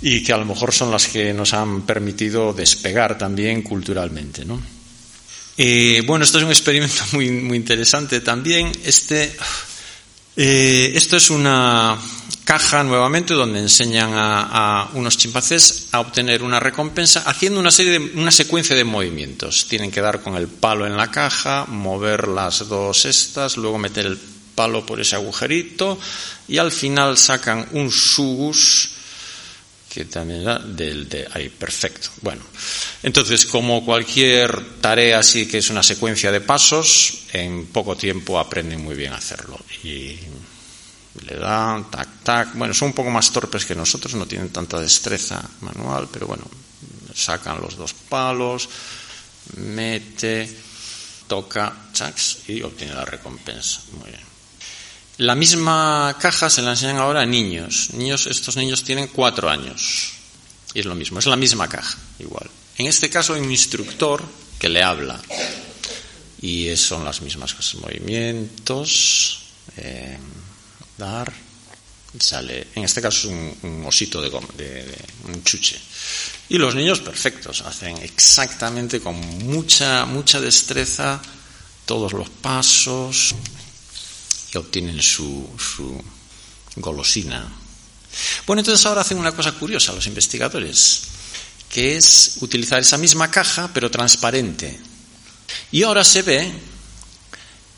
y 0.02 0.22
que 0.22 0.34
a 0.34 0.38
lo 0.38 0.44
mejor 0.44 0.74
son 0.74 0.92
las 0.92 1.08
que 1.08 1.34
nos 1.34 1.54
han 1.54 1.84
permitido 1.84 2.52
despegar 2.52 3.18
también 3.18 3.62
culturalmente, 3.62 4.44
¿no? 4.44 4.62
Eh, 5.56 6.04
bueno, 6.06 6.26
esto 6.26 6.40
es 6.40 6.44
un 6.44 6.52
experimento 6.52 7.04
muy, 7.14 7.32
muy 7.32 7.56
interesante 7.56 8.20
también. 8.20 8.70
Este, 8.84 9.34
eh, 10.38 10.92
esto 10.96 11.18
es 11.18 11.32
una 11.32 11.98
caja 12.44 12.84
nuevamente 12.84 13.34
donde 13.34 13.60
enseñan 13.60 14.12
a, 14.14 14.90
unos 14.94 15.18
chimpancés 15.18 15.90
a 15.92 16.00
obtener 16.00 16.44
una 16.44 16.60
recompensa 16.60 17.24
haciendo 17.26 17.60
una 17.60 17.72
serie 17.72 18.00
de, 18.00 18.20
una 18.20 18.32
secuencia 18.32 18.76
de 18.76 18.84
movimientos. 18.84 19.68
Tienen 19.68 19.92
que 19.92 20.00
dar 20.00 20.22
con 20.22 20.36
el 20.36 20.48
palo 20.48 20.86
en 20.86 20.96
la 20.96 21.12
caja, 21.12 21.66
mover 21.68 22.28
las 22.28 22.70
dos 22.70 23.06
estas, 23.06 23.58
luego 23.58 23.78
meter 23.80 24.06
el 24.06 24.20
palo 24.54 24.86
por 24.86 25.02
ese 25.02 25.16
agujerito 25.16 26.00
y 26.48 26.60
al 26.60 26.72
final 26.72 27.18
sacan 27.18 27.68
un 27.72 27.92
sugus 27.92 28.92
que 29.98 30.06
también 30.06 30.42
era 30.42 30.60
del 30.60 31.10
de 31.10 31.28
ahí, 31.34 31.50
perfecto. 31.50 32.10
Bueno, 32.22 32.44
entonces 33.02 33.48
como 33.48 33.84
cualquier 33.84 34.80
tarea 34.80 35.18
así 35.18 35.48
que 35.48 35.58
es 35.58 35.72
una 35.72 35.82
secuencia 35.82 36.32
de 36.32 36.40
pasos, 36.40 37.24
en 37.34 37.66
poco 37.66 37.98
tiempo 37.98 38.38
aprenden 38.38 38.84
muy 38.84 38.94
bien 38.94 39.14
a 39.14 39.18
hacerlo 39.18 39.58
y 39.84 40.20
le 41.26 41.36
dan 41.36 41.90
tac 41.90 42.22
tac, 42.22 42.54
bueno, 42.54 42.76
son 42.76 42.90
un 42.90 42.94
poco 42.94 43.10
más 43.10 43.32
torpes 43.32 43.66
que 43.66 43.74
nosotros, 43.74 44.14
no 44.14 44.28
tienen 44.28 44.50
tanta 44.50 44.80
destreza 44.80 45.42
manual, 45.62 46.08
pero 46.14 46.28
bueno, 46.28 46.44
sacan 47.16 47.60
los 47.60 47.76
dos 47.76 47.96
palos, 47.96 48.70
mete, 49.56 50.48
toca, 51.26 51.90
chacs 51.92 52.50
y 52.50 52.62
obtiene 52.62 52.94
la 52.94 53.06
recompensa. 53.06 53.82
Muy 53.94 54.12
bien. 54.12 54.37
La 55.18 55.34
misma 55.34 56.16
caja 56.20 56.50
se 56.50 56.62
la 56.62 56.72
enseñan 56.72 56.98
ahora 56.98 57.22
a 57.22 57.26
niños. 57.26 57.90
niños. 57.94 58.28
Estos 58.28 58.56
niños 58.56 58.84
tienen 58.84 59.08
cuatro 59.08 59.50
años. 59.50 60.14
Y 60.74 60.80
es 60.82 60.86
lo 60.86 60.94
mismo, 60.94 61.18
es 61.18 61.26
la 61.26 61.36
misma 61.36 61.68
caja, 61.68 61.98
igual. 62.20 62.50
En 62.78 62.86
este 62.86 63.10
caso 63.10 63.34
hay 63.34 63.42
un 63.42 63.50
instructor 63.50 64.24
que 64.60 64.70
le 64.70 64.84
habla. 64.84 65.20
Y 66.42 66.76
son 66.76 67.04
las 67.04 67.22
mismas 67.22 67.56
cosas. 67.56 67.82
Movimientos, 67.82 69.40
eh, 69.78 70.20
dar, 71.00 71.34
sale. 72.20 72.68
En 72.76 72.84
este 72.84 73.02
caso 73.02 73.28
es 73.28 73.64
un, 73.64 73.86
osito 73.88 74.22
de, 74.22 74.30
de, 74.30 74.98
un 75.28 75.44
chuche. 75.44 75.80
Y 76.50 76.60
los 76.60 76.76
niños 76.76 77.00
perfectos, 77.00 77.62
hacen 77.62 77.98
exactamente 77.98 79.00
con 79.00 79.16
mucha, 79.46 80.06
mucha 80.06 80.40
destreza 80.40 81.20
todos 81.86 82.14
los 82.14 82.30
pasos, 82.30 83.34
obtienen 84.58 85.02
su, 85.02 85.48
su 85.58 86.02
golosina. 86.76 87.48
Bueno, 88.46 88.62
entonces 88.62 88.86
ahora 88.86 89.02
hacen 89.02 89.18
una 89.18 89.32
cosa 89.32 89.52
curiosa 89.52 89.94
los 89.94 90.08
investigadores, 90.08 91.02
que 91.70 91.98
es 91.98 92.38
utilizar 92.42 92.80
esa 92.80 92.98
misma 92.98 93.30
caja 93.30 93.70
pero 93.74 93.92
transparente. 93.92 94.80
Y 95.72 95.84
ahora 95.84 96.04
se 96.04 96.22
ve 96.22 96.52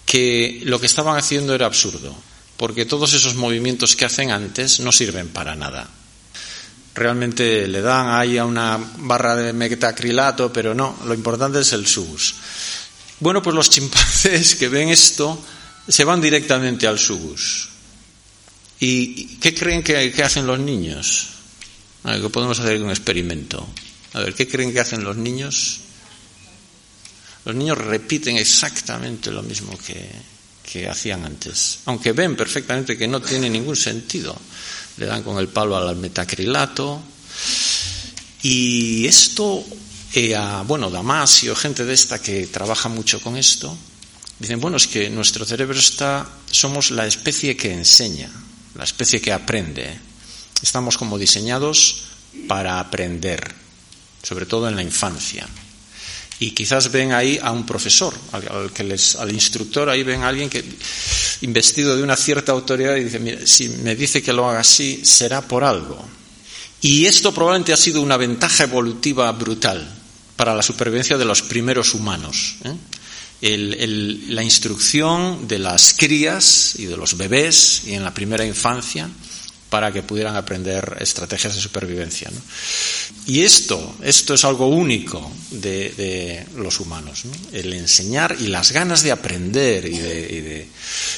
que 0.05 0.61
lo 0.63 0.79
que 0.79 0.85
estaban 0.85 1.17
haciendo 1.17 1.53
era 1.53 1.65
absurdo, 1.65 2.15
porque 2.57 2.85
todos 2.85 3.13
esos 3.13 3.35
movimientos 3.35 3.95
que 3.95 4.05
hacen 4.05 4.31
antes 4.31 4.79
no 4.79 4.91
sirven 4.91 5.29
para 5.29 5.55
nada. 5.55 5.89
Realmente 6.95 7.67
le 7.67 7.81
dan 7.81 8.09
ahí 8.09 8.37
a 8.37 8.45
una 8.45 8.77
barra 8.97 9.35
de 9.35 9.53
metacrilato, 9.53 10.51
pero 10.51 10.73
no, 10.73 10.97
lo 11.05 11.13
importante 11.13 11.59
es 11.59 11.71
el 11.73 11.87
sus. 11.87 12.35
Bueno, 13.19 13.41
pues 13.41 13.55
los 13.55 13.69
chimpancés 13.69 14.55
que 14.55 14.67
ven 14.67 14.89
esto 14.89 15.39
se 15.89 16.03
van 16.05 16.21
directamente 16.21 16.87
al 16.87 16.99
subus. 16.99 17.67
¿Y 18.79 19.37
qué 19.37 19.53
creen 19.53 19.83
que, 19.83 20.23
hacen 20.23 20.47
los 20.47 20.59
niños? 20.59 21.27
A 22.03 22.15
que 22.15 22.29
podemos 22.29 22.59
hacer 22.59 22.81
un 22.81 22.91
experimento. 22.91 23.67
A 24.13 24.21
ver, 24.21 24.33
¿qué 24.33 24.47
creen 24.47 24.71
que 24.71 24.79
hacen 24.79 25.03
los 25.03 25.17
niños? 25.17 25.81
Los 27.43 27.55
niños 27.55 27.77
repiten 27.77 28.37
exactamente 28.37 29.31
lo 29.31 29.41
mismo 29.41 29.77
que, 29.77 30.09
que 30.63 30.87
hacían 30.87 31.25
antes, 31.25 31.79
aunque 31.85 32.13
ven 32.13 32.35
perfectamente 32.35 32.97
que 32.97 33.07
no 33.07 33.21
tiene 33.21 33.49
ningún 33.49 33.75
sentido. 33.75 34.37
Le 34.97 35.07
dan 35.07 35.23
con 35.23 35.39
el 35.39 35.47
palo 35.47 35.75
al 35.75 35.95
metacrilato. 35.95 37.01
Y 38.43 39.05
esto, 39.05 39.65
eh, 40.13 40.35
a, 40.35 40.61
bueno, 40.61 40.89
Damasio, 40.89 41.55
gente 41.55 41.83
de 41.83 41.93
esta 41.93 42.21
que 42.21 42.47
trabaja 42.47 42.87
mucho 42.87 43.19
con 43.21 43.35
esto, 43.35 43.75
Dicen, 44.39 44.61
bueno, 44.61 44.77
es 44.77 44.87
que 44.87 45.09
nuestro 45.09 45.45
cerebro 45.45 45.77
está, 45.77 46.27
somos 46.49 46.91
la 46.91 47.05
especie 47.05 47.57
que 47.57 47.73
enseña, 47.73 48.31
la 48.75 48.85
especie 48.85 49.19
que 49.19 49.33
aprende. 49.33 49.99
Estamos 50.61 50.97
como 50.97 51.17
diseñados 51.17 52.03
para 52.47 52.79
aprender, 52.79 53.53
sobre 54.23 54.45
todo 54.45 54.69
en 54.69 54.77
la 54.77 54.83
infancia. 54.83 55.47
Y 56.39 56.51
quizás 56.51 56.89
ven 56.89 57.11
ahí 57.11 57.37
a 57.41 57.51
un 57.51 57.65
profesor, 57.65 58.13
al, 58.31 58.71
que 58.71 58.85
les, 58.85 59.17
al 59.17 59.29
instructor, 59.29 59.89
ahí 59.89 60.03
ven 60.03 60.23
a 60.23 60.29
alguien 60.29 60.49
que, 60.49 60.63
investido 61.41 61.97
de 61.97 62.03
una 62.03 62.15
cierta 62.15 62.53
autoridad 62.53 62.95
y 62.95 63.03
dice, 63.03 63.45
si 63.45 63.67
me 63.67 63.93
dice 63.93 64.23
que 64.23 64.31
lo 64.31 64.49
haga 64.49 64.61
así, 64.61 65.01
será 65.03 65.41
por 65.41 65.65
algo. 65.65 66.01
Y 66.81 67.05
esto 67.05 67.33
probablemente 67.33 67.73
ha 67.73 67.77
sido 67.77 68.01
una 68.01 68.15
ventaja 68.15 68.63
evolutiva 68.63 69.29
brutal 69.33 69.85
para 70.37 70.55
la 70.55 70.63
supervivencia 70.63 71.17
de 71.17 71.25
los 71.25 71.41
primeros 71.41 71.93
humanos. 71.93 72.55
¿eh? 72.63 72.73
La 73.41 74.43
instrucción 74.43 75.47
de 75.47 75.59
las 75.59 75.93
crías 75.93 76.75
y 76.77 76.85
de 76.85 76.97
los 76.97 77.17
bebés 77.17 77.83
y 77.85 77.93
en 77.93 78.03
la 78.03 78.13
primera 78.13 78.45
infancia 78.45 79.09
para 79.69 79.91
que 79.91 80.03
pudieran 80.03 80.35
aprender 80.35 80.97
estrategias 80.99 81.55
de 81.55 81.61
supervivencia. 81.61 82.29
Y 83.27 83.41
esto, 83.41 83.95
esto 84.01 84.33
es 84.33 84.43
algo 84.43 84.67
único 84.67 85.31
de, 85.51 86.45
los 86.55 86.79
humanos, 86.79 87.23
el 87.51 87.73
enseñar 87.73 88.35
y 88.39 88.47
las 88.47 88.71
ganas 88.71 89.03
de 89.03 89.11
aprender 89.11 89.85
y 89.85 89.99
de, 89.99 90.67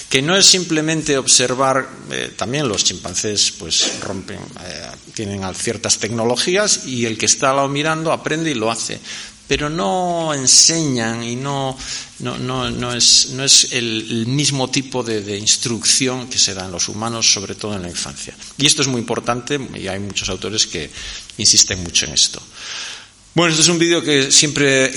que 0.09 0.21
no 0.21 0.35
es 0.35 0.45
simplemente 0.45 1.17
observar. 1.17 1.87
Eh, 2.11 2.33
también 2.35 2.67
los 2.67 2.83
chimpancés, 2.83 3.53
pues 3.57 4.01
rompen, 4.01 4.39
eh, 4.39 4.87
tienen 5.13 5.41
ciertas 5.55 5.97
tecnologías 5.99 6.85
y 6.85 7.05
el 7.05 7.17
que 7.17 7.27
está 7.27 7.51
al 7.51 7.55
lado 7.55 7.69
mirando 7.69 8.11
aprende 8.11 8.51
y 8.51 8.55
lo 8.55 8.69
hace 8.69 8.99
pero 9.51 9.69
no 9.69 10.33
enseñan 10.33 11.25
y 11.25 11.35
no, 11.35 11.77
no, 12.19 12.37
no, 12.37 12.71
no 12.71 12.93
es, 12.93 13.25
es 13.25 13.73
el, 13.73 14.25
mismo 14.25 14.69
tipo 14.69 15.03
de, 15.03 15.21
de, 15.21 15.37
instrucción 15.37 16.29
que 16.29 16.39
se 16.39 16.53
da 16.53 16.63
en 16.63 16.71
los 16.71 16.87
humanos, 16.87 17.33
sobre 17.33 17.55
todo 17.55 17.75
en 17.75 17.81
la 17.81 17.89
infancia. 17.89 18.33
Y 18.57 18.65
esto 18.65 18.81
es 18.81 18.87
muy 18.87 19.01
importante 19.01 19.59
y 19.75 19.89
hay 19.89 19.99
muchos 19.99 20.29
autores 20.29 20.67
que 20.67 20.89
insisten 21.37 21.83
mucho 21.83 22.05
en 22.05 22.13
esto. 22.13 22.41
Bueno, 23.33 23.51
este 23.51 23.63
es 23.63 23.67
un 23.67 23.77
vídeo 23.77 24.01
que 24.01 24.31
siempre, 24.31 24.89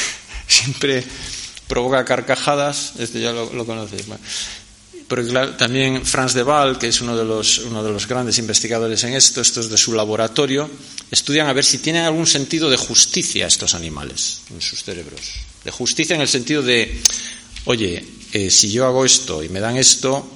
siempre 0.46 1.02
provoca 1.66 2.04
carcajadas, 2.04 2.92
este 2.98 3.18
ya 3.18 3.32
lo, 3.32 3.50
lo 3.54 3.64
conocéis 3.64 4.08
pero 5.12 5.52
también 5.58 6.06
Franz 6.06 6.32
de 6.32 6.42
Waal, 6.42 6.78
que 6.78 6.88
es 6.88 7.02
uno 7.02 7.14
de, 7.14 7.22
los, 7.22 7.58
uno 7.58 7.84
de 7.84 7.92
los 7.92 8.08
grandes 8.08 8.38
investigadores 8.38 9.04
en 9.04 9.12
esto, 9.12 9.42
esto 9.42 9.60
es 9.60 9.68
de 9.68 9.76
su 9.76 9.92
laboratorio, 9.92 10.70
estudian 11.10 11.48
a 11.48 11.52
ver 11.52 11.66
si 11.66 11.80
tienen 11.80 12.04
algún 12.04 12.26
sentido 12.26 12.70
de 12.70 12.78
justicia 12.78 13.46
estos 13.46 13.74
animales 13.74 14.40
en 14.50 14.62
sus 14.62 14.82
cerebros. 14.82 15.20
De 15.64 15.70
justicia 15.70 16.16
en 16.16 16.22
el 16.22 16.28
sentido 16.28 16.62
de, 16.62 16.98
oye, 17.66 18.02
eh, 18.32 18.50
si 18.50 18.72
yo 18.72 18.86
hago 18.86 19.04
esto 19.04 19.42
y 19.42 19.50
me 19.50 19.60
dan 19.60 19.76
esto, 19.76 20.26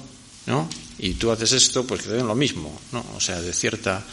¿no? 0.45 0.69
Y 0.99 1.15
tú 1.15 1.31
haces 1.31 1.53
esto, 1.53 1.83
pues 1.83 2.03
que 2.03 2.09
te 2.09 2.13
den 2.13 2.27
lo 2.27 2.35
mismo, 2.35 2.79
¿no? 2.91 3.03
O 3.15 3.19
sea, 3.19 3.41
de 3.41 3.53
cierta. 3.53 4.05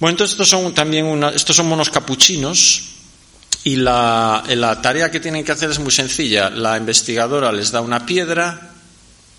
Bueno, 0.00 0.14
entonces 0.14 0.32
estos 0.32 0.48
son 0.48 0.74
también 0.74 1.04
una, 1.04 1.28
estos 1.28 1.54
son 1.54 1.68
monos 1.68 1.90
capuchinos 1.90 2.82
y 3.62 3.76
la, 3.76 4.42
la 4.56 4.82
tarea 4.82 5.12
que 5.12 5.20
tienen 5.20 5.44
que 5.44 5.52
hacer 5.52 5.70
es 5.70 5.78
muy 5.78 5.92
sencilla. 5.92 6.50
La 6.50 6.76
investigadora 6.76 7.52
les 7.52 7.70
da 7.70 7.80
una 7.80 8.04
piedra 8.04 8.72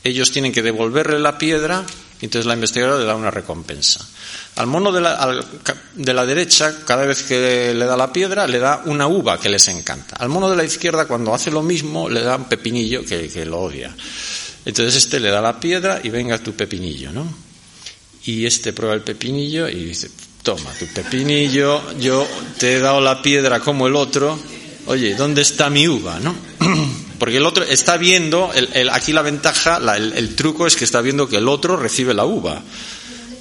ellos 0.05 0.31
tienen 0.31 0.51
que 0.51 0.61
devolverle 0.61 1.19
la 1.19 1.37
piedra 1.37 1.83
y 2.21 2.25
entonces 2.25 2.45
la 2.45 2.53
investigadora 2.53 2.99
le 2.99 3.05
da 3.05 3.15
una 3.15 3.31
recompensa. 3.31 4.07
Al 4.55 4.67
mono 4.67 4.91
de 4.91 5.01
la, 5.01 5.43
de 5.95 6.13
la, 6.13 6.25
derecha, 6.25 6.85
cada 6.85 7.05
vez 7.05 7.23
que 7.23 7.73
le 7.73 7.85
da 7.85 7.97
la 7.97 8.13
piedra, 8.13 8.47
le 8.47 8.59
da 8.59 8.83
una 8.85 9.07
uva 9.07 9.39
que 9.39 9.49
les 9.49 9.67
encanta. 9.67 10.15
Al 10.17 10.29
mono 10.29 10.49
de 10.49 10.55
la 10.55 10.63
izquierda, 10.63 11.07
cuando 11.07 11.33
hace 11.33 11.49
lo 11.51 11.63
mismo, 11.63 12.07
le 12.07 12.21
da 12.21 12.37
un 12.37 12.45
pepinillo 12.45 13.03
que, 13.03 13.27
que 13.27 13.45
lo 13.45 13.59
odia. 13.61 13.93
Entonces 14.63 14.95
este 14.95 15.19
le 15.19 15.29
da 15.29 15.41
la 15.41 15.59
piedra 15.59 15.99
y 16.03 16.09
venga 16.09 16.37
tu 16.37 16.53
pepinillo, 16.53 17.11
¿no? 17.11 17.27
Y 18.25 18.45
este 18.45 18.73
prueba 18.73 18.93
el 18.93 19.01
pepinillo 19.01 19.67
y 19.67 19.85
dice, 19.85 20.09
toma 20.41 20.71
tu 20.79 20.85
pepinillo, 20.87 21.97
yo 21.99 22.27
te 22.59 22.75
he 22.75 22.79
dado 22.79 23.01
la 23.01 23.21
piedra 23.21 23.59
como 23.59 23.87
el 23.87 23.95
otro, 23.95 24.39
oye, 24.85 25.15
¿dónde 25.15 25.41
está 25.41 25.69
mi 25.69 25.87
uva, 25.87 26.19
no? 26.19 26.35
Porque 27.25 27.37
el 27.37 27.45
otro 27.47 27.63
está 27.63 27.97
viendo, 27.97 28.51
el, 28.53 28.87
aquí 28.87 29.11
la 29.11 29.23
ventaja, 29.23 29.79
el, 29.95 30.35
truco 30.35 30.67
es 30.67 30.75
que 30.75 30.83
está 30.83 31.01
viendo 31.01 31.27
que 31.27 31.37
el 31.37 31.47
otro 31.47 31.75
recibe 31.75 32.13
la 32.13 32.23
uva. 32.23 32.61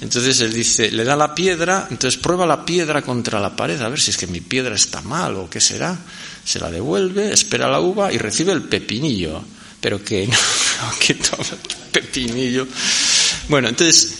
Entonces 0.01 0.41
él 0.41 0.51
dice, 0.51 0.89
le 0.89 1.03
da 1.03 1.15
la 1.15 1.35
piedra, 1.35 1.87
entonces 1.91 2.19
prueba 2.19 2.47
la 2.47 2.65
piedra 2.65 3.03
contra 3.03 3.39
la 3.39 3.55
pared, 3.55 3.79
a 3.79 3.87
ver 3.87 4.01
si 4.01 4.09
es 4.09 4.17
que 4.17 4.25
mi 4.25 4.41
piedra 4.41 4.73
está 4.73 5.03
mal 5.03 5.35
o 5.35 5.47
qué 5.47 5.61
será. 5.61 5.95
Se 6.43 6.57
la 6.57 6.71
devuelve, 6.71 7.31
espera 7.31 7.69
la 7.69 7.79
uva 7.79 8.11
y 8.11 8.17
recibe 8.17 8.53
el 8.53 8.63
pepinillo. 8.63 9.43
Pero 9.79 10.03
que 10.03 10.25
no, 10.25 10.37
que 10.99 11.13
toma 11.13 11.43
el 11.51 11.91
pepinillo. 11.91 12.65
Bueno, 13.49 13.69
entonces, 13.69 14.15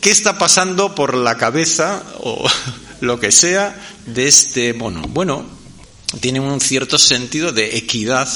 ¿qué 0.00 0.10
está 0.10 0.36
pasando 0.36 0.96
por 0.96 1.14
la 1.14 1.36
cabeza 1.36 2.02
o 2.22 2.44
lo 3.02 3.20
que 3.20 3.30
sea 3.30 3.80
de 4.04 4.26
este 4.26 4.74
mono? 4.74 5.02
Bueno, 5.02 5.57
tienen 6.20 6.42
un 6.42 6.60
cierto 6.60 6.98
sentido 6.98 7.52
de 7.52 7.76
equidad 7.76 8.28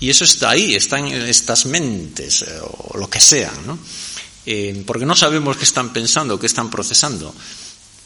y 0.00 0.10
eso 0.10 0.24
está 0.24 0.50
ahí, 0.50 0.74
está 0.74 0.98
en 0.98 1.06
estas 1.06 1.66
mentes 1.66 2.42
eh, 2.42 2.60
o 2.62 2.96
lo 2.96 3.10
que 3.10 3.20
sean, 3.20 3.66
¿no? 3.66 3.78
Eh, 4.46 4.84
porque 4.86 5.04
no 5.04 5.16
sabemos 5.16 5.56
qué 5.56 5.64
están 5.64 5.92
pensando, 5.92 6.38
qué 6.38 6.46
están 6.46 6.70
procesando 6.70 7.34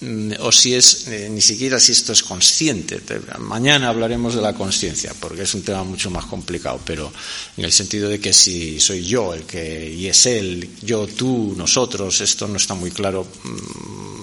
mm, 0.00 0.32
o 0.40 0.50
si 0.50 0.74
es 0.74 1.06
eh, 1.06 1.28
ni 1.30 1.42
siquiera 1.42 1.78
si 1.78 1.92
esto 1.92 2.12
es 2.12 2.22
consciente. 2.22 3.00
Mañana 3.38 3.90
hablaremos 3.90 4.35
de 4.35 4.40
la 4.40 4.54
conciencia, 4.54 5.12
porque 5.20 5.42
es 5.42 5.54
un 5.54 5.62
tema 5.62 5.85
mucho 5.85 6.11
más 6.11 6.24
complicado, 6.24 6.80
pero 6.85 7.12
en 7.58 7.64
el 7.64 7.72
sentido 7.72 8.08
de 8.08 8.18
que 8.18 8.32
si 8.32 8.80
soy 8.80 9.04
yo 9.04 9.35
el 9.35 9.42
que 9.42 9.92
y 9.92 10.06
es 10.08 10.24
él, 10.26 10.68
yo, 10.80 11.06
tú, 11.06 11.54
nosotros, 11.56 12.22
esto 12.22 12.48
no 12.48 12.56
está 12.56 12.74
muy 12.74 12.90
claro 12.90 13.26
mm, 13.44 14.21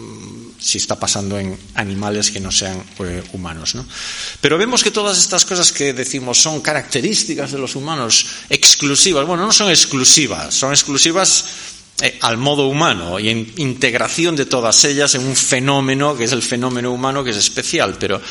si 0.59 0.77
está 0.77 0.99
pasando 0.99 1.39
en 1.39 1.57
animales 1.75 2.31
que 2.31 2.39
no 2.39 2.51
sean 2.51 2.83
eh, 2.99 3.23
humanos. 3.33 3.75
¿no? 3.75 3.85
Pero 4.41 4.57
vemos 4.57 4.83
que 4.83 4.91
todas 4.91 5.17
estas 5.17 5.45
cosas 5.45 5.71
que 5.71 5.93
decimos 5.93 6.41
son 6.41 6.61
características 6.61 7.51
de 7.51 7.59
los 7.59 7.75
humanos 7.75 8.25
exclusivas, 8.49 9.25
bueno, 9.25 9.45
no 9.45 9.53
son 9.53 9.69
exclusivas, 9.69 10.53
son 10.53 10.71
exclusivas 10.71 11.45
eh, 12.01 12.17
al 12.21 12.37
modo 12.37 12.67
humano 12.67 13.19
y 13.19 13.29
en 13.29 13.53
integración 13.57 14.35
de 14.35 14.45
todas 14.45 14.83
ellas 14.85 15.15
en 15.15 15.25
un 15.25 15.35
fenómeno 15.35 16.15
que 16.15 16.25
es 16.25 16.31
el 16.31 16.41
fenómeno 16.41 16.91
humano 16.91 17.23
que 17.23 17.31
es 17.31 17.37
especial, 17.37 17.97
pero 17.99 18.21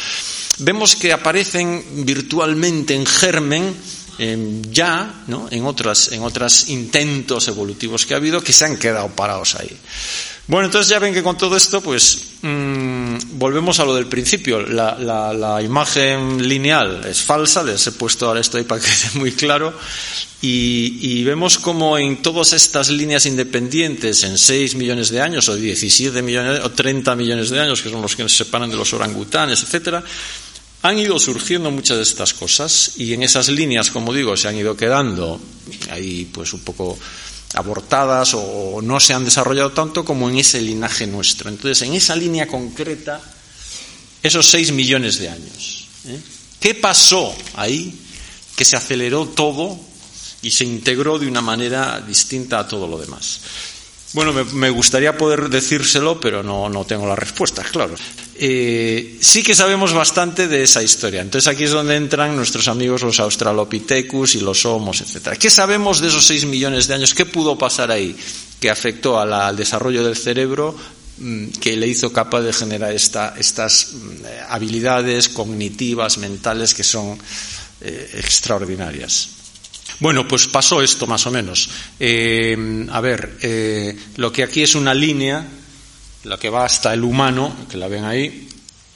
vemos 0.58 0.96
que 0.96 1.12
aparecen 1.12 2.04
virtualmente 2.04 2.94
en 2.94 3.06
germen 3.06 3.74
eh, 4.18 4.62
ya 4.70 5.22
¿no? 5.28 5.48
en 5.50 5.64
otros 5.64 6.10
en 6.12 6.22
otros 6.22 6.68
intentos 6.70 7.46
evolutivos 7.48 8.04
que 8.04 8.14
ha 8.14 8.16
habido 8.16 8.42
que 8.42 8.52
se 8.52 8.64
han 8.64 8.76
quedado 8.76 9.08
parados 9.08 9.54
ahí. 9.54 9.70
Bueno, 10.48 10.64
entonces 10.64 10.88
ya 10.88 10.98
ven 10.98 11.12
que 11.12 11.22
con 11.22 11.36
todo 11.36 11.58
esto, 11.58 11.82
pues 11.82 12.22
mmm, 12.40 13.16
volvemos 13.32 13.80
a 13.80 13.84
lo 13.84 13.94
del 13.94 14.06
principio. 14.06 14.60
La, 14.60 15.60
imagen 15.62 16.48
lineal 16.48 17.04
es 17.04 17.22
falsa, 17.22 17.62
les 17.62 17.86
he 17.86 17.92
puesto 17.92 18.26
ahora 18.26 18.40
esto 18.40 18.56
ahí 18.56 18.64
para 18.64 18.80
que 18.80 18.86
quede 19.10 19.20
muy 19.20 19.32
claro. 19.32 19.74
Y, 20.40 20.98
y, 21.02 21.24
vemos 21.24 21.58
como 21.58 21.98
en 21.98 22.22
todas 22.22 22.52
estas 22.54 22.88
líneas 22.88 23.26
independientes, 23.26 24.22
en 24.22 24.38
6 24.38 24.76
millones 24.76 25.10
de 25.10 25.20
años, 25.20 25.48
o 25.48 25.56
17 25.56 26.22
millones, 26.22 26.60
o 26.64 26.70
30 26.70 27.14
millones 27.16 27.50
de 27.50 27.60
años, 27.60 27.82
que 27.82 27.90
son 27.90 28.00
los 28.00 28.16
que 28.16 28.22
nos 28.22 28.34
separan 28.34 28.70
de 28.70 28.76
los 28.76 28.92
orangutanes, 28.94 29.62
etcétera, 29.64 30.02
han 30.82 30.98
ido 30.98 31.18
surgiendo 31.18 31.70
muchas 31.70 31.96
de 31.96 32.04
estas 32.04 32.32
cosas 32.32 32.92
y 32.96 33.12
en 33.12 33.22
esas 33.22 33.48
líneas, 33.48 33.90
como 33.90 34.14
digo, 34.14 34.36
se 34.36 34.48
han 34.48 34.56
ido 34.56 34.76
quedando 34.76 35.40
ahí 35.90 36.28
pues 36.32 36.52
un 36.52 36.60
poco 36.60 36.96
abortadas 37.54 38.34
o 38.34 38.80
no 38.82 39.00
se 39.00 39.14
han 39.14 39.24
desarrollado 39.24 39.72
tanto 39.72 40.04
como 40.04 40.28
en 40.28 40.38
ese 40.38 40.60
linaje 40.60 41.06
nuestro. 41.06 41.48
Entonces, 41.48 41.82
en 41.82 41.94
esa 41.94 42.14
línea 42.14 42.46
concreta, 42.46 43.20
esos 44.22 44.48
seis 44.48 44.72
millones 44.72 45.18
de 45.18 45.28
años. 45.28 45.88
¿eh? 46.06 46.20
¿Qué 46.60 46.74
pasó 46.74 47.34
ahí 47.54 47.98
que 48.56 48.64
se 48.64 48.76
aceleró 48.76 49.26
todo 49.26 49.78
y 50.42 50.50
se 50.50 50.64
integró 50.64 51.18
de 51.18 51.28
una 51.28 51.40
manera 51.40 52.00
distinta 52.00 52.58
a 52.58 52.68
todo 52.68 52.86
lo 52.86 52.98
demás? 52.98 53.40
Bueno, 54.14 54.32
me, 54.32 54.70
gustaría 54.70 55.16
poder 55.18 55.50
decírselo, 55.50 56.18
pero 56.18 56.42
no, 56.42 56.70
no 56.70 56.84
tengo 56.86 57.06
las 57.06 57.18
respuestas, 57.18 57.70
claro. 57.70 57.94
Eh, 58.36 59.18
sí 59.20 59.42
que 59.42 59.54
sabemos 59.54 59.92
bastante 59.92 60.48
de 60.48 60.62
esa 60.62 60.82
historia. 60.82 61.20
Entonces 61.20 61.52
aquí 61.52 61.64
es 61.64 61.72
donde 61.72 61.96
entran 61.96 62.34
nuestros 62.34 62.68
amigos 62.68 63.02
los 63.02 63.20
Australopithecus 63.20 64.36
y 64.36 64.40
los 64.40 64.64
Homos, 64.64 65.02
etc. 65.02 65.36
¿Qué 65.38 65.50
sabemos 65.50 66.00
de 66.00 66.08
esos 66.08 66.24
seis 66.24 66.46
millones 66.46 66.86
de 66.86 66.94
años? 66.94 67.14
¿Qué 67.14 67.26
pudo 67.26 67.58
pasar 67.58 67.90
ahí 67.90 68.16
que 68.60 68.70
afectó 68.70 69.20
al 69.20 69.56
desarrollo 69.56 70.02
del 70.02 70.16
cerebro 70.16 70.74
mm, 71.18 71.48
que 71.60 71.76
le 71.76 71.86
hizo 71.86 72.10
capaz 72.10 72.40
de 72.40 72.52
generar 72.54 72.92
estas 72.92 73.88
mm, 73.92 74.24
habilidades 74.48 75.28
cognitivas, 75.28 76.16
mentales, 76.16 76.72
que 76.72 76.84
son 76.84 77.18
eh, 77.82 78.10
extraordinarias? 78.14 79.37
Bueno, 80.00 80.28
pues 80.28 80.46
pasó 80.46 80.80
esto 80.80 81.06
más 81.06 81.26
o 81.26 81.30
menos. 81.30 81.68
Eh, 81.98 82.86
a 82.90 83.00
ver, 83.00 83.38
eh, 83.42 83.98
lo 84.16 84.32
que 84.32 84.44
aquí 84.44 84.62
es 84.62 84.74
una 84.74 84.94
línea, 84.94 85.44
la 86.24 86.38
que 86.38 86.50
va 86.50 86.64
hasta 86.64 86.94
el 86.94 87.02
humano, 87.02 87.54
que 87.68 87.76
la 87.76 87.88
ven 87.88 88.04
ahí, 88.04 88.48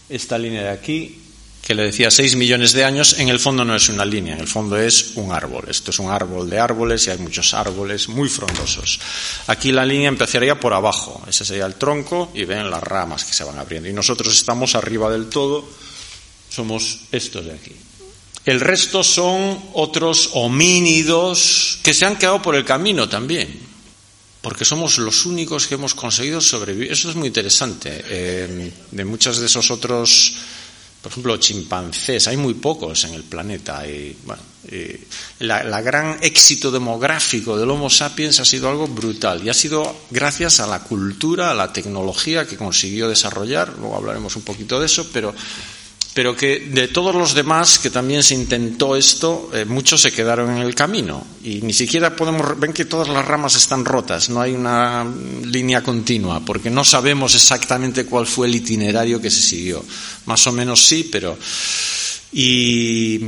esta 0.09 0.39
línea 0.39 0.63
de 0.63 0.71
aquí, 0.71 1.19
que 1.63 1.75
le 1.75 1.85
decía 1.85 2.11
6 2.11 2.37
millones 2.37 2.73
de 2.73 2.85
años, 2.85 3.19
en 3.19 3.29
el 3.29 3.39
fondo 3.39 3.65
no 3.65 3.75
es 3.75 3.89
una 3.89 4.05
línea, 4.05 4.35
en 4.35 4.41
el 4.41 4.49
fondo 4.49 4.77
es 4.77 5.13
un 5.17 5.33
árbol. 5.33 5.65
Esto 5.69 5.91
es 5.91 5.99
un 6.01 6.11
árbol 6.11 6.51
de 6.51 6.59
árboles 6.59 7.07
y 7.07 7.11
hay 7.11 7.19
muchos 7.19 7.55
árboles 7.55 8.09
muy 8.09 8.29
frondosos. 8.29 9.01
Aquí 9.47 9.71
la 9.71 9.87
línea 9.87 10.09
empezaría 10.09 10.59
por 10.59 10.73
abajo, 10.73 11.23
ese 11.29 11.45
sería 11.45 11.67
el 11.67 11.77
tronco 11.77 12.31
y 12.35 12.45
ven 12.45 12.69
las 12.69 12.83
ramas 12.83 13.25
que 13.25 13.33
se 13.33 13.45
van 13.45 13.59
abriendo. 13.59 13.89
Y 13.89 13.93
nosotros 13.93 14.35
estamos 14.35 14.75
arriba 14.75 15.11
del 15.11 15.29
todo, 15.29 15.65
somos 16.49 17.01
estos 17.13 17.45
de 17.45 17.53
aquí. 17.53 17.73
El 18.45 18.61
resto 18.61 19.05
son 19.05 19.61
otros 19.75 20.31
homínidos 20.33 21.79
que 21.83 21.95
se 21.95 22.05
han 22.05 22.17
quedado 22.17 22.43
por 22.43 22.57
el 22.57 22.65
camino 22.65 23.09
también, 23.09 23.61
porque 24.41 24.65
somos 24.65 24.99
los 24.99 25.27
únicos 25.27 25.67
que 25.67 25.75
hemos 25.75 25.95
conseguido 25.95 26.41
sobrevivir. 26.41 26.91
Eso 26.91 27.11
es 27.11 27.17
muy 27.17 27.29
interesante. 27.29 28.03
Eh, 28.05 28.73
de 28.91 29.05
muchos 29.05 29.39
de 29.39 29.47
esos 29.47 29.71
otros 29.71 30.35
Por 31.03 31.11
ejemplo, 31.11 31.37
chimpancés, 31.37 32.29
hay 32.29 32.37
muy 32.37 32.55
pocos 32.55 33.03
en 33.05 33.15
el 33.15 33.25
planeta. 33.25 33.85
Y, 33.89 34.17
la, 35.41 35.65
la, 35.65 35.81
gran 35.81 36.19
éxito 36.23 36.71
demográfico 36.71 37.59
del 37.59 37.69
Homo 37.71 37.91
sapiens 37.91 38.39
ha 38.39 38.45
sido 38.45 38.69
algo 38.69 38.87
brutal 38.87 39.45
y 39.45 39.49
ha 39.49 39.55
sido 39.55 39.97
gracias 40.11 40.61
a 40.61 40.69
la 40.69 40.79
cultura, 40.85 41.51
a 41.51 41.55
la 41.55 41.73
tecnología 41.73 42.47
que 42.47 42.57
consiguió 42.57 43.09
desarrollar. 43.09 43.75
Luego 43.81 43.97
hablaremos 43.97 44.37
un 44.37 44.43
poquito 44.43 44.79
de 44.79 44.87
eso, 44.87 45.09
pero 45.13 45.35
pero 46.15 46.37
que 46.37 46.61
de 46.61 46.89
todos 46.89 47.15
los 47.15 47.35
demás 47.35 47.79
que 47.79 47.91
también 47.91 48.23
se 48.23 48.35
intentó 48.35 48.97
esto, 48.97 49.51
eh, 49.55 49.65
muchos 49.65 50.03
se 50.03 50.13
quedaron 50.13 50.51
en 50.55 50.63
el 50.63 50.75
camino 50.75 51.27
y 51.43 51.63
ni 51.63 51.73
siquiera 51.73 52.15
podemos 52.15 52.59
ven 52.59 52.73
que 52.73 52.85
todas 52.85 53.09
las 53.09 53.25
ramas 53.25 53.55
están 53.55 53.85
rotas, 53.85 54.29
no 54.29 54.41
hay 54.41 54.53
una 54.53 55.07
línea 55.45 55.83
continua, 55.83 56.41
porque 56.45 56.71
no 56.71 56.85
sabemos 56.85 57.35
exactamente 57.35 58.05
cuál 58.05 58.27
fue 58.27 58.47
el 58.47 58.55
itinerario 58.55 59.21
que 59.21 59.31
se 59.31 59.41
siguió. 59.41 59.83
Más 60.27 60.47
o 60.47 60.53
menos 60.53 60.85
sí, 60.85 61.09
pero 61.11 61.39
y 62.33 63.19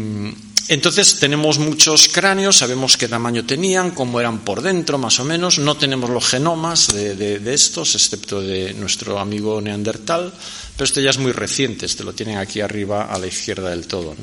entonces 0.68 1.18
tenemos 1.18 1.58
muchos 1.58 2.08
cráneos, 2.08 2.56
sabemos 2.56 2.96
qué 2.96 3.06
tamaño 3.06 3.44
tenían, 3.44 3.90
cómo 3.90 4.18
eran 4.18 4.38
por 4.40 4.62
dentro, 4.62 4.96
más 4.96 5.20
o 5.20 5.24
menos. 5.24 5.58
No 5.58 5.76
tenemos 5.76 6.08
los 6.08 6.26
genomas 6.26 6.88
de, 6.88 7.52
estos, 7.52 7.94
excepto 7.94 8.40
de 8.40 8.72
nuestro 8.72 9.18
amigo 9.18 9.60
Neandertal, 9.60 10.32
pero 10.76 10.84
este 10.84 11.02
ya 11.02 11.10
es 11.10 11.18
muy 11.18 11.32
reciente, 11.32 11.84
este 11.84 12.02
lo 12.02 12.14
tienen 12.14 12.38
aquí 12.38 12.62
arriba 12.62 13.04
a 13.12 13.18
la 13.18 13.26
izquierda 13.26 13.70
del 13.70 13.86
todo. 13.86 14.16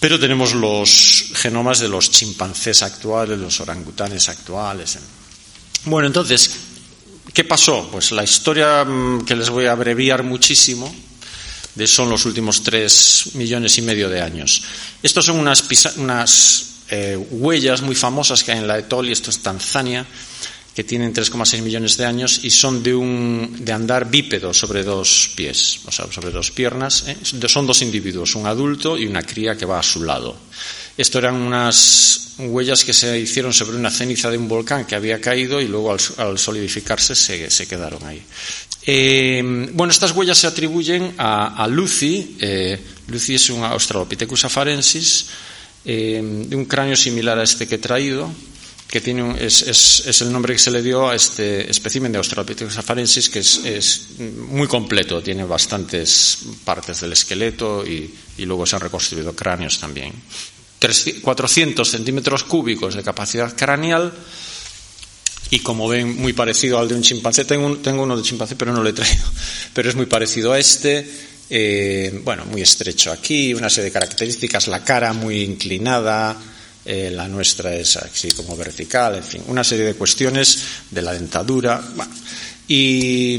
Pero 0.00 0.18
tenemos 0.18 0.54
los 0.54 1.32
genomas 1.34 1.80
de 1.80 1.88
los 1.88 2.10
chimpancés 2.10 2.82
actuales, 2.82 3.38
los 3.38 3.60
orangutanes 3.60 4.30
actuales. 4.30 4.98
Bueno, 5.84 6.06
entonces, 6.06 6.50
¿qué 7.34 7.44
pasó? 7.44 7.88
Pues 7.92 8.10
la 8.12 8.24
historia 8.24 8.84
mm, 8.84 9.26
que 9.26 9.36
les 9.36 9.50
voy 9.50 9.66
a 9.66 9.72
abreviar 9.72 10.22
muchísimo 10.22 10.94
de 11.76 11.86
son 11.86 12.08
los 12.08 12.24
últimos 12.24 12.62
tres 12.62 13.30
millones 13.34 13.78
y 13.78 13.82
medio 13.82 14.08
de 14.08 14.20
años. 14.20 14.62
Estos 15.02 15.26
son 15.26 15.38
unas, 15.38 15.64
unas 15.96 16.66
eh, 16.88 17.16
huellas 17.30 17.82
muy 17.82 17.94
famosas 17.94 18.42
que 18.42 18.52
hay 18.52 18.58
en 18.58 18.66
la 18.66 18.78
Etol, 18.78 19.08
y 19.08 19.12
esto 19.12 19.30
es 19.30 19.40
Tanzania, 19.40 20.06
que 20.74 20.84
tienen 20.84 21.14
3,6 21.14 21.62
millones 21.62 21.96
de 21.96 22.04
años 22.04 22.40
y 22.44 22.50
son 22.50 22.82
de, 22.82 22.94
un, 22.94 23.56
de 23.60 23.72
andar 23.72 24.10
bípedo 24.10 24.52
sobre 24.52 24.84
dos 24.84 25.30
pies, 25.34 25.80
o 25.86 25.92
sea, 25.92 26.10
sobre 26.12 26.30
dos 26.30 26.50
piernas. 26.50 27.04
¿eh? 27.08 27.16
Son 27.48 27.66
dos 27.66 27.80
individuos, 27.80 28.34
un 28.34 28.46
adulto 28.46 28.98
y 28.98 29.06
una 29.06 29.22
cría 29.22 29.56
que 29.56 29.64
va 29.64 29.78
a 29.78 29.82
su 29.82 30.04
lado. 30.04 30.36
Esto 30.96 31.18
eran 31.18 31.34
unas 31.34 32.34
huellas 32.38 32.84
que 32.84 32.92
se 32.92 33.18
hicieron 33.18 33.52
sobre 33.52 33.76
una 33.76 33.90
ceniza 33.90 34.30
de 34.30 34.38
un 34.38 34.48
volcán 34.48 34.86
que 34.86 34.94
había 34.94 35.20
caído 35.20 35.60
y 35.60 35.68
luego 35.68 35.92
al, 35.92 36.38
solidificarse 36.38 37.14
se, 37.14 37.66
quedaron 37.66 38.04
ahí. 38.04 38.22
Eh, 38.86 39.42
bueno, 39.72 39.90
estas 39.90 40.12
huellas 40.12 40.38
se 40.38 40.46
atribuyen 40.46 41.14
a, 41.18 41.66
Lucy. 41.68 42.36
Eh, 42.40 42.80
Lucy 43.08 43.34
es 43.34 43.50
un 43.50 43.62
Australopithecus 43.62 44.46
afarensis 44.46 45.26
eh, 45.84 46.20
de 46.48 46.56
un 46.56 46.64
cráneo 46.64 46.96
similar 46.96 47.38
a 47.38 47.42
este 47.42 47.66
que 47.66 47.74
he 47.74 47.78
traído, 47.78 48.30
que 48.88 49.00
tiene 49.00 49.36
es, 49.44 50.20
el 50.20 50.32
nombre 50.32 50.54
que 50.54 50.58
se 50.58 50.70
le 50.70 50.82
dio 50.82 51.10
a 51.10 51.14
este 51.14 51.70
espécimen 51.70 52.12
de 52.12 52.18
Australopithecus 52.18 52.78
afarensis, 52.78 53.28
que 53.28 53.40
es, 53.40 54.08
muy 54.18 54.66
completo, 54.66 55.22
tiene 55.22 55.44
bastantes 55.44 56.38
partes 56.64 57.00
del 57.00 57.12
esqueleto 57.12 57.84
y 57.86 58.10
luego 58.38 58.64
se 58.64 58.76
han 58.76 58.82
reconstruido 58.82 59.34
cráneos 59.34 59.78
también. 59.78 60.12
400 60.78 61.88
centímetros 61.88 62.44
cúbicos 62.44 62.94
de 62.94 63.02
capacidad 63.02 63.56
craneal 63.56 64.12
y 65.50 65.60
como 65.60 65.88
ven, 65.88 66.16
muy 66.16 66.32
parecido 66.32 66.78
al 66.78 66.88
de 66.88 66.94
un 66.94 67.02
chimpancé. 67.02 67.44
Tengo, 67.44 68.02
uno 68.02 68.16
de 68.16 68.22
chimpancé, 68.22 68.56
pero 68.56 68.72
no 68.72 68.82
lo 68.82 68.88
he 68.88 68.92
traído. 68.92 69.24
Pero 69.74 69.88
es 69.88 69.94
muy 69.94 70.06
parecido 70.06 70.52
a 70.52 70.58
este. 70.58 71.08
Eh, 71.48 72.20
bueno, 72.24 72.44
muy 72.46 72.62
estrecho 72.62 73.12
aquí, 73.12 73.54
una 73.54 73.70
serie 73.70 73.84
de 73.84 73.92
características, 73.92 74.66
la 74.66 74.82
cara 74.82 75.12
muy 75.12 75.42
inclinada, 75.42 76.36
eh, 76.84 77.12
la 77.12 77.28
nuestra 77.28 77.72
es 77.72 77.96
así 77.98 78.32
como 78.32 78.56
vertical, 78.56 79.14
en 79.14 79.22
fin, 79.22 79.42
una 79.46 79.62
serie 79.62 79.84
de 79.84 79.94
cuestiones 79.94 80.58
de 80.90 81.02
la 81.02 81.12
dentadura. 81.12 81.80
y, 82.66 83.38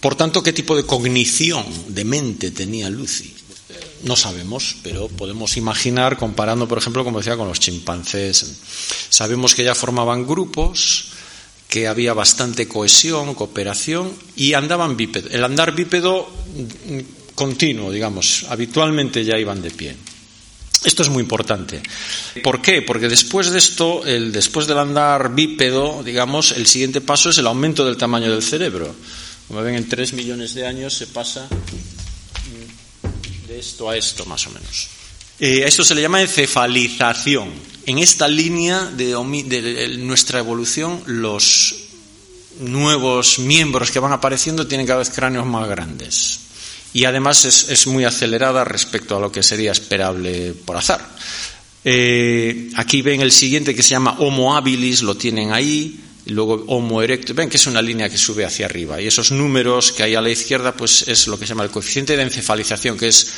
por 0.00 0.16
tanto, 0.16 0.42
¿qué 0.42 0.52
tipo 0.52 0.76
de 0.76 0.84
cognición 0.84 1.64
de 1.86 2.04
mente 2.04 2.50
tenía 2.50 2.90
Lucy? 2.90 3.37
No 4.02 4.16
sabemos, 4.16 4.76
pero 4.82 5.08
podemos 5.08 5.56
imaginar 5.56 6.16
comparando, 6.16 6.68
por 6.68 6.78
ejemplo, 6.78 7.04
como 7.04 7.18
decía, 7.18 7.36
con 7.36 7.48
los 7.48 7.60
chimpancés. 7.60 8.46
Sabemos 9.08 9.54
que 9.54 9.64
ya 9.64 9.74
formaban 9.74 10.26
grupos, 10.26 11.06
que 11.68 11.86
había 11.86 12.14
bastante 12.14 12.66
cohesión, 12.66 13.34
cooperación 13.34 14.12
y 14.36 14.54
andaban 14.54 14.96
bípedo. 14.96 15.28
El 15.30 15.44
andar 15.44 15.74
bípedo 15.74 16.28
mm, 16.28 17.34
continuo, 17.34 17.92
digamos, 17.92 18.46
habitualmente 18.48 19.24
ya 19.24 19.38
iban 19.38 19.60
de 19.60 19.70
pie. 19.70 19.96
Esto 20.84 21.02
es 21.02 21.08
muy 21.08 21.22
importante. 21.22 21.82
¿Por 22.42 22.62
qué? 22.62 22.82
Porque 22.82 23.08
después 23.08 23.50
de 23.50 23.58
esto, 23.58 24.02
después 24.04 24.66
del 24.68 24.78
andar 24.78 25.34
bípedo, 25.34 26.02
digamos, 26.04 26.52
el 26.52 26.66
siguiente 26.66 27.00
paso 27.00 27.30
es 27.30 27.38
el 27.38 27.48
aumento 27.48 27.84
del 27.84 27.96
tamaño 27.96 28.30
del 28.30 28.42
cerebro. 28.42 28.94
Como 29.48 29.60
ven, 29.62 29.74
en 29.74 29.88
tres 29.88 30.12
millones 30.12 30.54
de 30.54 30.66
años 30.66 30.94
se 30.94 31.08
pasa 31.08 31.48
esto 33.58 33.90
a 33.90 33.96
esto, 33.96 34.24
más 34.26 34.46
o 34.46 34.50
menos. 34.50 34.88
Eh, 35.40 35.62
esto 35.66 35.84
se 35.84 35.94
le 35.94 36.02
llama 36.02 36.20
encefalización. 36.20 37.50
En 37.86 37.98
esta 37.98 38.28
línea 38.28 38.84
de, 38.84 39.96
nuestra 39.98 40.40
evolución, 40.40 41.02
los 41.06 41.74
nuevos 42.60 43.38
miembros 43.38 43.90
que 43.90 44.00
van 44.00 44.12
apareciendo 44.12 44.66
tienen 44.66 44.86
cada 44.86 44.98
vez 44.98 45.10
cráneos 45.10 45.46
más 45.46 45.68
grandes. 45.68 46.40
Y 46.92 47.04
además 47.04 47.44
es, 47.44 47.86
muy 47.86 48.04
acelerada 48.04 48.64
respecto 48.64 49.16
a 49.16 49.20
lo 49.20 49.30
que 49.30 49.42
sería 49.42 49.72
esperable 49.72 50.54
por 50.64 50.76
azar. 50.76 51.06
Eh, 51.84 52.70
aquí 52.74 53.02
ven 53.02 53.20
el 53.20 53.30
siguiente 53.30 53.74
que 53.74 53.82
se 53.82 53.90
llama 53.90 54.16
Homo 54.18 54.56
habilis, 54.56 55.02
lo 55.02 55.16
tienen 55.16 55.52
ahí 55.52 56.00
luego 56.28 56.64
Homo 56.68 57.02
erectus, 57.02 57.34
ven 57.34 57.48
que 57.48 57.56
es 57.56 57.66
una 57.66 57.82
línea 57.82 58.08
que 58.08 58.18
sube 58.18 58.44
hacia 58.44 58.66
arriba 58.66 59.00
y 59.00 59.06
esos 59.06 59.32
números 59.32 59.92
que 59.92 60.02
hay 60.02 60.14
a 60.14 60.20
la 60.20 60.30
izquierda 60.30 60.72
pues 60.72 61.06
es 61.08 61.26
lo 61.26 61.38
que 61.38 61.46
se 61.46 61.50
llama 61.50 61.64
el 61.64 61.70
coeficiente 61.70 62.16
de 62.16 62.22
encefalización, 62.22 62.98
que 62.98 63.08
es 63.08 63.32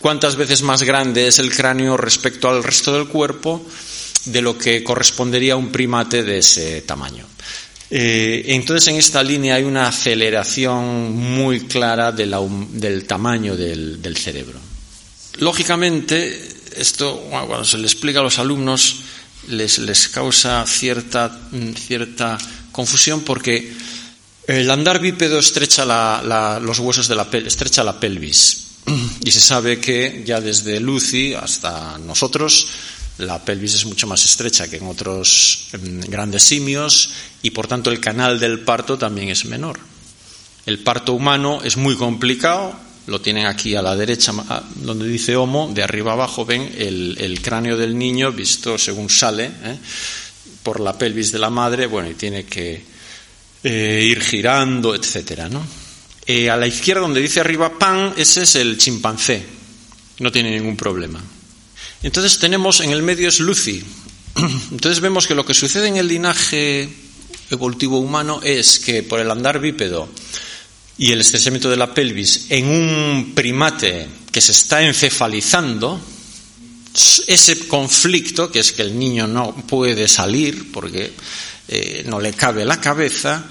cuántas 0.00 0.36
veces 0.36 0.62
más 0.62 0.82
grande 0.82 1.26
es 1.26 1.38
el 1.38 1.54
cráneo 1.54 1.96
respecto 1.96 2.48
al 2.48 2.62
resto 2.62 2.92
del 2.92 3.08
cuerpo 3.08 3.64
de 4.26 4.42
lo 4.42 4.56
que 4.56 4.84
correspondería 4.84 5.54
a 5.54 5.56
un 5.56 5.70
primate 5.70 6.22
de 6.22 6.38
ese 6.38 6.82
tamaño. 6.82 7.26
Eh, 7.90 8.44
entonces 8.54 8.86
en 8.88 8.96
esta 8.96 9.22
línea 9.22 9.56
hay 9.56 9.64
una 9.64 9.88
aceleración 9.88 11.12
muy 11.12 11.62
clara 11.62 12.12
del 12.12 13.04
tamaño 13.06 13.56
del, 13.56 14.00
del 14.00 14.16
cerebro. 14.16 14.60
Lógicamente, 15.38 16.48
esto 16.76 17.26
cuando 17.30 17.64
se 17.64 17.78
le 17.78 17.86
explica 17.86 18.20
a 18.20 18.22
los 18.22 18.38
alumnos, 18.38 19.00
les, 19.50 19.78
les 19.78 20.08
causa 20.08 20.64
cierta, 20.66 21.30
cierta 21.76 22.38
confusión 22.72 23.20
porque 23.22 23.72
el 24.46 24.70
andar 24.70 25.00
bípedo 25.00 25.38
estrecha 25.38 25.84
los 26.60 26.78
huesos 26.78 27.08
de 27.08 27.14
la 27.14 27.28
estrecha 27.46 27.84
la 27.84 27.98
pelvis. 28.00 28.66
Y 29.24 29.30
se 29.30 29.40
sabe 29.40 29.78
que 29.78 30.22
ya 30.26 30.40
desde 30.40 30.80
Lucy 30.80 31.34
hasta 31.34 31.98
nosotros 31.98 32.66
la 33.18 33.38
pelvis 33.44 33.74
es 33.74 33.84
mucho 33.84 34.06
más 34.06 34.24
estrecha 34.24 34.68
que 34.68 34.78
en 34.78 34.86
otros 34.86 35.68
em, 35.72 36.00
grandes 36.00 36.42
simios 36.42 37.10
y 37.42 37.50
por 37.50 37.66
tanto 37.66 37.90
el 37.90 38.00
canal 38.00 38.40
del 38.40 38.60
parto 38.60 38.96
también 38.96 39.28
es 39.28 39.44
menor. 39.44 39.78
El 40.66 40.78
parto 40.80 41.12
humano 41.12 41.60
es 41.62 41.76
muy 41.76 41.96
complicado 41.96 42.74
lo 43.10 43.20
tienen 43.20 43.46
aquí 43.46 43.74
a 43.74 43.82
la 43.82 43.96
derecha, 43.96 44.32
donde 44.76 45.08
dice 45.08 45.34
Homo, 45.34 45.68
de 45.74 45.82
arriba 45.82 46.12
abajo 46.12 46.46
ven 46.46 46.72
el, 46.78 47.40
cráneo 47.42 47.76
del 47.76 47.98
niño 47.98 48.30
visto 48.30 48.78
según 48.78 49.10
sale 49.10 49.46
¿eh? 49.46 49.78
por 50.62 50.78
la 50.78 50.96
pelvis 50.96 51.32
de 51.32 51.40
la 51.40 51.50
madre, 51.50 51.86
bueno, 51.86 52.08
y 52.08 52.14
tiene 52.14 52.44
que 52.44 52.84
eh, 53.64 54.06
ir 54.08 54.22
girando, 54.22 54.94
etcétera, 54.94 55.48
¿no? 55.48 55.66
Eh, 56.24 56.48
a 56.48 56.56
la 56.56 56.68
izquierda, 56.68 57.02
donde 57.02 57.20
dice 57.20 57.40
arriba 57.40 57.76
pan, 57.76 58.14
ese 58.16 58.42
es 58.42 58.54
el 58.54 58.78
chimpancé, 58.78 59.44
no 60.20 60.30
tiene 60.30 60.52
ningún 60.52 60.76
problema. 60.76 61.20
Entonces 62.04 62.38
tenemos 62.38 62.80
en 62.80 62.92
el 62.92 63.02
medio 63.02 63.28
es 63.28 63.40
Lucy. 63.40 63.82
Entonces 64.70 65.00
vemos 65.00 65.26
que 65.26 65.34
lo 65.34 65.44
que 65.44 65.54
sucede 65.54 65.88
en 65.88 65.96
el 65.96 66.06
linaje 66.06 66.88
evolutivo 67.50 67.98
humano 67.98 68.40
es 68.44 68.78
que 68.78 69.02
por 69.02 69.18
el 69.18 69.32
andar 69.32 69.58
bípedo 69.58 70.08
y 71.00 71.12
el 71.12 71.22
estrechamiento 71.22 71.70
de 71.70 71.78
la 71.78 71.94
pelvis 71.94 72.44
en 72.50 72.68
un 72.68 73.32
primate 73.34 74.06
que 74.30 74.42
se 74.42 74.52
está 74.52 74.82
encefalizando, 74.82 75.98
ese 77.26 77.66
conflicto, 77.66 78.50
que 78.52 78.58
es 78.58 78.72
que 78.72 78.82
el 78.82 78.98
niño 78.98 79.26
no 79.26 79.56
puede 79.66 80.06
salir 80.08 80.70
porque 80.70 81.10
eh, 81.68 82.04
no 82.06 82.20
le 82.20 82.34
cabe 82.34 82.66
la 82.66 82.82
cabeza, 82.82 83.46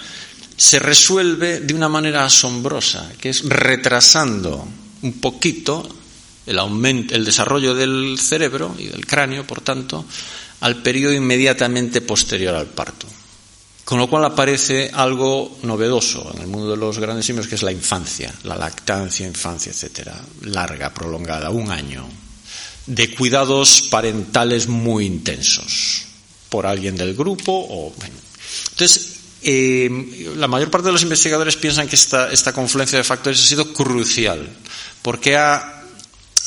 se 0.55 0.77
resuelve 0.77 1.61
de 1.61 1.73
una 1.73 1.89
manera 1.89 2.23
asombrosa, 2.23 3.11
que 3.19 3.29
es 3.29 3.43
retrasando 3.43 4.67
un 5.01 5.13
poquito 5.13 5.89
el, 6.45 6.59
aumento, 6.59 7.15
el 7.15 7.25
desarrollo 7.25 7.73
del 7.73 8.19
cerebro 8.19 8.75
y 8.77 8.89
del 8.89 9.07
cráneo, 9.07 9.47
por 9.47 9.61
tanto, 9.61 10.05
al 10.59 10.83
periodo 10.83 11.13
inmediatamente 11.13 12.01
posterior 12.01 12.53
al 12.53 12.67
parto. 12.67 13.07
Con 13.89 13.97
lo 13.97 14.07
cual 14.07 14.23
aparece 14.23 14.91
algo 14.93 15.57
novedoso 15.63 16.31
en 16.35 16.43
el 16.43 16.47
mundo 16.47 16.69
de 16.69 16.77
los 16.77 16.99
grandes 16.99 17.25
simios, 17.25 17.47
que 17.47 17.55
es 17.55 17.63
la 17.63 17.71
infancia, 17.71 18.31
la 18.43 18.55
lactancia, 18.55 19.25
infancia, 19.25 19.71
etcétera, 19.71 20.15
larga, 20.43 20.93
prolongada, 20.93 21.49
un 21.49 21.71
año, 21.71 22.07
de 22.85 23.09
cuidados 23.15 23.87
parentales 23.89 24.67
muy 24.67 25.07
intensos 25.07 26.03
por 26.49 26.67
alguien 26.67 26.95
del 26.97 27.15
grupo 27.15 27.51
o 27.51 27.91
entonces 28.73 29.21
eh, 29.41 30.35
la 30.37 30.47
mayor 30.47 30.69
parte 30.69 30.89
de 30.89 30.93
los 30.93 31.01
investigadores 31.01 31.55
piensan 31.55 31.87
que 31.87 31.95
esta, 31.95 32.31
esta 32.31 32.53
confluencia 32.53 32.99
de 32.99 33.03
factores 33.03 33.41
ha 33.41 33.47
sido 33.47 33.73
crucial 33.73 34.47
porque 35.01 35.35
ha 35.35 35.78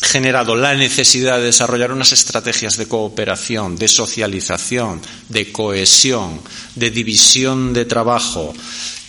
generado 0.02 0.56
la 0.56 0.74
necesidad 0.74 1.38
de 1.38 1.44
desarrollar 1.44 1.92
unas 1.92 2.12
estrategias 2.12 2.76
de 2.76 2.88
cooperación, 2.88 3.76
de 3.76 3.88
socialización, 3.88 5.00
de 5.28 5.52
cohesión, 5.52 6.40
de 6.74 6.90
división 6.90 7.72
de 7.72 7.84
trabajo 7.84 8.52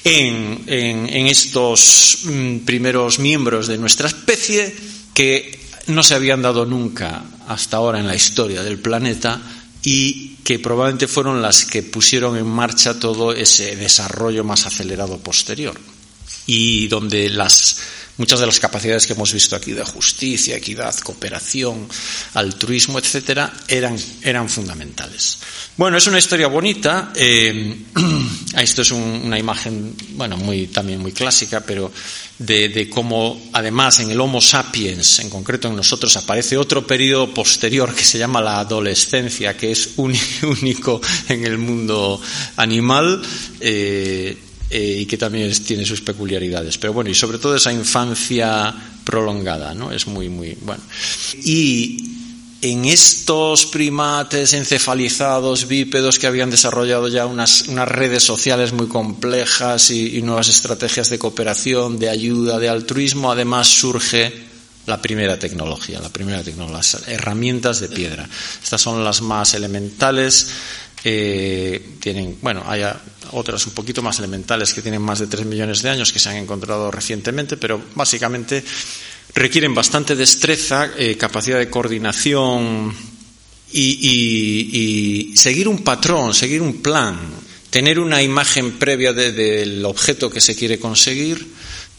en, 0.04 1.28
estos 1.28 2.20
mm, 2.24 2.58
primeros 2.60 3.20
miembros 3.20 3.68
de 3.68 3.78
nuestra 3.78 4.08
especie 4.08 4.76
que 5.14 5.60
no 5.88 6.04
se 6.04 6.16
habían 6.16 6.42
dado 6.42 6.66
nunca 6.66 7.24
hasta 7.48 7.78
ahora 7.78 8.00
en 8.00 8.08
la 8.08 8.16
historia 8.16 8.64
del 8.64 8.80
planeta 8.80 9.42
y 9.84 10.36
que 10.44 10.60
probablemente 10.60 11.08
fueron 11.08 11.42
las 11.42 11.66
que 11.66 11.84
pusieron 11.84 12.38
en 12.38 12.48
marcha 12.48 13.00
todo 13.00 13.34
ese 13.34 13.76
desarrollo 13.76 14.44
más 14.44 14.66
acelerado 14.66 15.18
posterior. 15.18 15.80
Y 16.46 16.88
donde 16.88 17.30
las 17.30 17.78
Muchas 18.18 18.40
de 18.40 18.46
las 18.46 18.60
capacidades 18.60 19.08
que 19.08 19.14
hemos 19.14 19.34
visto 19.34 19.56
aquí 19.56 19.72
de 19.72 19.84
justicia, 19.84 20.56
equidad, 20.56 20.96
cooperación, 21.00 21.88
altruismo, 22.36 23.00
etcétera, 23.00 23.52
eran, 23.68 23.98
eran 24.22 24.48
fundamentales. 24.50 25.40
Bueno, 25.78 25.98
es 25.98 26.06
una 26.06 26.20
historia 26.20 26.48
bonita. 26.48 27.12
Eh, 27.16 27.76
esto 28.58 28.84
es 28.84 28.92
una 28.92 29.40
imagen, 29.40 29.96
bueno, 30.12 30.38
muy, 30.38 30.68
también 30.68 31.00
muy 31.00 31.12
clásica, 31.12 31.62
pero 31.62 31.92
de, 32.38 32.88
cómo, 32.90 33.42
además, 33.54 34.00
en 34.00 34.12
el 34.12 34.22
Homo 34.22 34.42
sapiens, 34.42 35.20
en 35.20 35.30
concreto 35.32 35.68
en 35.68 35.76
nosotros, 35.76 36.16
aparece 36.16 36.58
otro 36.58 36.86
periodo 36.86 37.34
posterior 37.34 37.96
que 37.96 38.04
se 38.04 38.20
llama 38.20 38.42
la 38.42 38.60
adolescencia, 38.60 39.58
que 39.58 39.72
es 39.72 39.92
único 39.98 41.02
en 41.30 41.46
el 41.46 41.58
mundo 41.58 42.22
animal. 42.58 43.22
Eh, 43.60 44.38
eh, 44.76 45.02
y 45.02 45.06
que 45.06 45.20
también 45.20 45.54
tiene 45.64 45.86
sus 45.86 46.02
peculiaridades. 46.02 46.80
Pero 46.80 46.94
bueno, 46.94 47.12
y 47.12 47.14
sobre 47.14 47.38
todo 47.38 47.56
esa 47.56 47.72
infancia 47.72 48.74
prolongada, 49.04 49.76
¿no? 49.76 49.92
Es 49.92 50.08
muy, 50.08 50.30
muy 50.30 50.58
bueno. 50.62 50.82
Y 51.44 52.14
en 52.60 52.86
estos 52.86 53.68
primates 53.68 54.54
encefalizados, 54.54 55.68
bípedos, 55.68 56.18
que 56.18 56.26
habían 56.26 56.50
desarrollado 56.50 57.08
ya 57.08 57.28
unas, 57.28 57.68
unas 57.68 57.88
redes 57.88 58.24
sociales 58.24 58.74
muy 58.74 58.88
complejas 58.88 59.92
y, 59.92 60.20
nuevas 60.24 60.50
estrategias 60.50 61.08
de 61.12 61.20
cooperación, 61.20 62.00
de 62.00 62.10
ayuda, 62.10 62.58
de 62.58 62.70
altruismo, 62.70 63.32
además 63.32 63.68
surge 63.68 64.34
la 64.88 65.00
primera 65.00 65.38
tecnología, 65.38 66.00
la 66.00 66.10
primera 66.10 66.42
tecnología, 66.42 66.78
las 66.78 67.08
herramientas 67.08 67.80
de 67.80 67.90
piedra. 67.90 68.28
Estas 68.64 68.82
son 68.82 69.04
las 69.04 69.22
más 69.22 69.54
elementales. 69.54 70.48
Eh, 71.06 71.96
tienen, 72.00 72.38
bueno, 72.42 72.64
hay 72.66 72.82
otras 73.32 73.66
un 73.68 73.74
poquito 73.74 74.02
más 74.02 74.20
elementales 74.20 74.74
que 74.74 74.82
tienen 74.82 75.02
más 75.02 75.20
de 75.20 75.28
3 75.28 75.46
millones 75.46 75.82
de 75.82 75.90
años 75.90 76.14
que 76.14 76.20
se 76.20 76.30
han 76.30 76.38
encontrado 76.38 76.92
recientemente, 76.92 77.58
pero 77.58 77.82
básicamente 77.96 78.64
requieren 79.36 79.76
bastante 79.76 80.16
destreza, 80.16 80.92
eh, 80.98 81.18
capacidad 81.18 81.60
de 81.60 81.70
coordinación 81.70 82.94
y, 83.72 85.34
seguir 85.36 85.68
un 85.68 85.84
patrón, 85.84 86.34
seguir 86.34 86.62
un 86.62 86.82
plan, 86.82 87.20
tener 87.70 88.00
una 88.00 88.22
imagen 88.22 88.74
previa 88.74 89.14
del 89.14 89.84
objeto 89.84 90.30
que 90.30 90.40
se 90.40 90.56
quiere 90.56 90.80
conseguir 90.80 91.48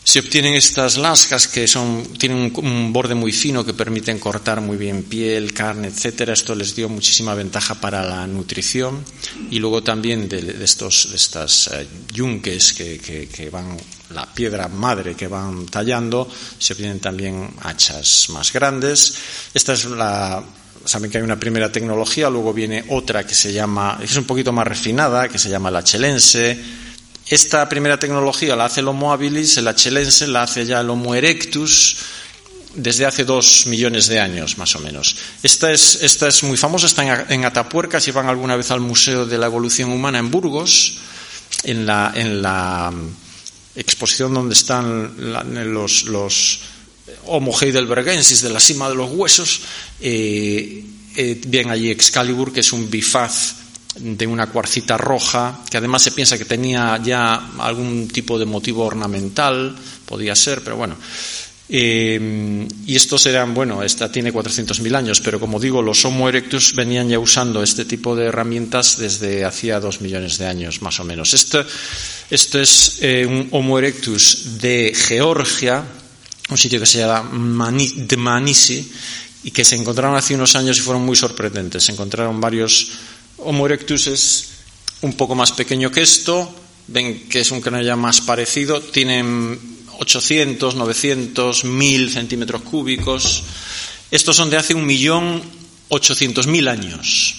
se 0.05 0.21
obtienen 0.21 0.55
estas 0.55 0.99
lascas 0.99 1.49
que 1.49 1.67
son, 1.67 2.05
tienen 2.19 2.53
un, 2.55 2.93
borde 2.93 3.15
muy 3.15 3.33
fino 3.33 3.65
que 3.65 3.73
permiten 3.73 4.19
cortar 4.19 4.61
muy 4.61 4.77
bien 4.77 5.05
piel, 5.05 5.55
carne, 5.55 5.89
etcétera. 5.89 6.35
Esto 6.35 6.55
les 6.55 6.77
dio 6.77 6.91
muchísima 6.91 7.35
ventaja 7.35 7.75
para 7.81 8.05
la 8.05 8.27
nutrición 8.27 9.03
y 9.51 9.59
luego 9.59 9.83
también 9.83 10.29
de, 10.29 10.63
estos, 10.63 11.09
de 11.11 11.17
estas 11.17 11.69
eh, 11.69 11.89
yunques 12.13 12.75
que, 12.75 12.99
que, 12.99 13.49
van, 13.49 13.79
la 14.11 14.31
piedra 14.33 14.69
madre 14.69 15.15
que 15.15 15.27
van 15.27 15.65
tallando, 15.67 16.29
se 16.59 16.75
obtienen 16.75 17.01
también 17.01 17.49
hachas 17.63 18.29
más 18.29 18.53
grandes. 18.53 19.15
Esta 19.55 19.73
es 19.73 19.87
la, 19.87 20.45
saben 20.85 21.11
que 21.11 21.17
hay 21.17 21.25
una 21.25 21.41
primera 21.41 21.73
tecnología, 21.73 22.29
luego 22.29 22.53
viene 22.53 22.85
otra 22.91 23.27
que 23.27 23.35
se 23.35 23.55
llama, 23.55 23.99
es 24.03 24.15
un 24.17 24.25
poquito 24.25 24.53
más 24.53 24.67
refinada, 24.67 25.31
que 25.31 25.39
se 25.39 25.49
llama 25.49 25.71
la 25.71 25.83
chelense 25.83 26.85
esta 27.29 27.68
primera 27.68 27.99
tecnología 27.99 28.57
la 28.57 28.66
hace 28.66 28.81
el 28.81 28.89
Homo 28.89 29.12
habilis, 29.12 29.57
el 29.57 29.68
achelense 29.68 30.27
la 30.27 30.43
hace 30.43 30.66
ya 30.66 30.81
el 30.81 30.91
Homo 30.91 31.14
erectus 31.14 31.97
desde 32.75 33.07
hace 33.07 33.25
dos 33.25 33.66
millones 33.66 34.09
de 34.09 34.20
años, 34.20 34.59
más 34.59 34.75
o 34.77 34.81
menos. 34.81 35.16
Esta 35.43 35.70
es, 35.72 36.43
muy 36.43 36.57
famosa, 36.57 36.87
está 36.87 37.27
en, 37.29 37.45
Atapuerca, 37.45 38.01
si 38.01 38.11
van 38.11 38.29
alguna 38.29 38.57
vez 38.57 38.70
al 38.70 38.81
Museo 38.81 39.27
de 39.27 39.39
la 39.39 39.47
Evolución 39.47 39.91
Humana 39.91 40.18
en 40.18 40.31
Burgos, 40.31 40.99
en 41.62 41.87
la, 41.87 42.12
la 42.16 42.93
exposición 43.77 44.35
donde 44.35 44.55
están 44.55 45.14
los, 45.72 46.05
los 46.05 46.61
Homo 47.27 47.55
heidelbergensis 47.59 48.43
de 48.43 48.51
la 48.51 48.61
cima 48.61 48.89
de 48.89 48.97
los 48.97 49.11
huesos, 49.11 49.61
eh, 50.01 50.85
eh, 51.16 51.41
bien 51.47 51.70
allí 51.70 51.91
Excalibur, 51.91 52.53
que 52.53 52.61
es 52.61 52.72
un 52.72 52.91
bifaz 52.91 53.64
de 53.97 54.26
una 54.26 54.49
cuarcita 54.49 54.97
roja, 54.97 55.61
que 55.70 55.78
además 55.78 56.03
se 56.03 56.12
piensa 56.12 56.38
que 56.38 56.45
tenía 56.45 57.01
ya 57.03 57.51
algún 57.59 58.09
tipo 58.09 58.38
de 58.38 58.45
motivo 58.45 58.84
ornamental, 58.84 59.74
podía 60.05 60.34
ser, 60.34 60.62
pero 60.62 60.76
bueno. 60.76 60.97
Eh, 61.66 62.68
y 62.86 62.95
estos 62.95 63.24
eran, 63.24 63.55
bueno, 63.55 63.82
esta 63.82 64.12
tiene 64.12 64.32
400.000 64.32 64.95
años, 64.97 65.20
pero 65.20 65.40
como 65.40 65.59
digo, 65.59 65.80
los 65.80 66.05
Homo 66.05 66.28
erectus 66.28 66.74
venían 66.74 67.09
ya 67.09 67.18
usando 67.18 67.62
este 67.62 67.84
tipo 67.86 68.14
de 68.14 68.26
herramientas 68.26 68.99
desde 68.99 69.45
hacía 69.45 69.80
dos 69.80 70.01
millones 70.01 70.36
de 70.38 70.47
años, 70.47 70.82
más 70.82 71.01
o 71.01 71.05
menos. 71.05 71.32
Esto, 71.32 71.64
esto 72.30 72.61
es 72.61 72.99
eh, 73.01 73.24
un 73.24 73.49
Homo 73.53 73.78
erectus 73.78 74.59
de 74.61 74.92
Georgia, 74.95 75.82
un 76.51 76.59
sitio 76.59 76.78
que 76.78 76.86
se 76.86 76.99
llama 76.99 77.22
Manisi, 77.32 78.92
y 79.45 79.51
que 79.51 79.64
se 79.64 79.76
encontraron 79.76 80.16
hace 80.16 80.34
unos 80.34 80.57
años 80.57 80.78
y 80.78 80.80
fueron 80.80 81.05
muy 81.05 81.16
sorprendentes. 81.16 81.84
Se 81.84 81.92
encontraron 81.92 82.40
varios 82.40 82.88
Homo 83.39 83.66
erectus 83.66 84.07
es 84.07 84.49
un 85.03 85.14
poco 85.14 85.35
más 85.35 85.53
pequeño 85.53 85.91
que 85.91 86.03
esto, 86.03 86.53
ven 86.89 87.28
que 87.28 87.41
es 87.41 87.51
un 87.51 87.61
cráneo 87.61 87.82
ya 87.82 87.97
más 87.97 88.20
parecido, 88.20 88.80
tienen 88.80 89.59
800, 89.99 90.74
900, 90.74 91.64
1000 91.64 92.11
centímetros 92.11 92.62
cúbicos. 92.62 93.43
Estos 94.11 94.37
son 94.37 94.51
de 94.51 94.57
hace 94.57 94.74
un 94.74 94.87
millón 94.87 95.43
ochocientos 95.89 96.47
mil 96.47 96.68
años. 96.68 97.37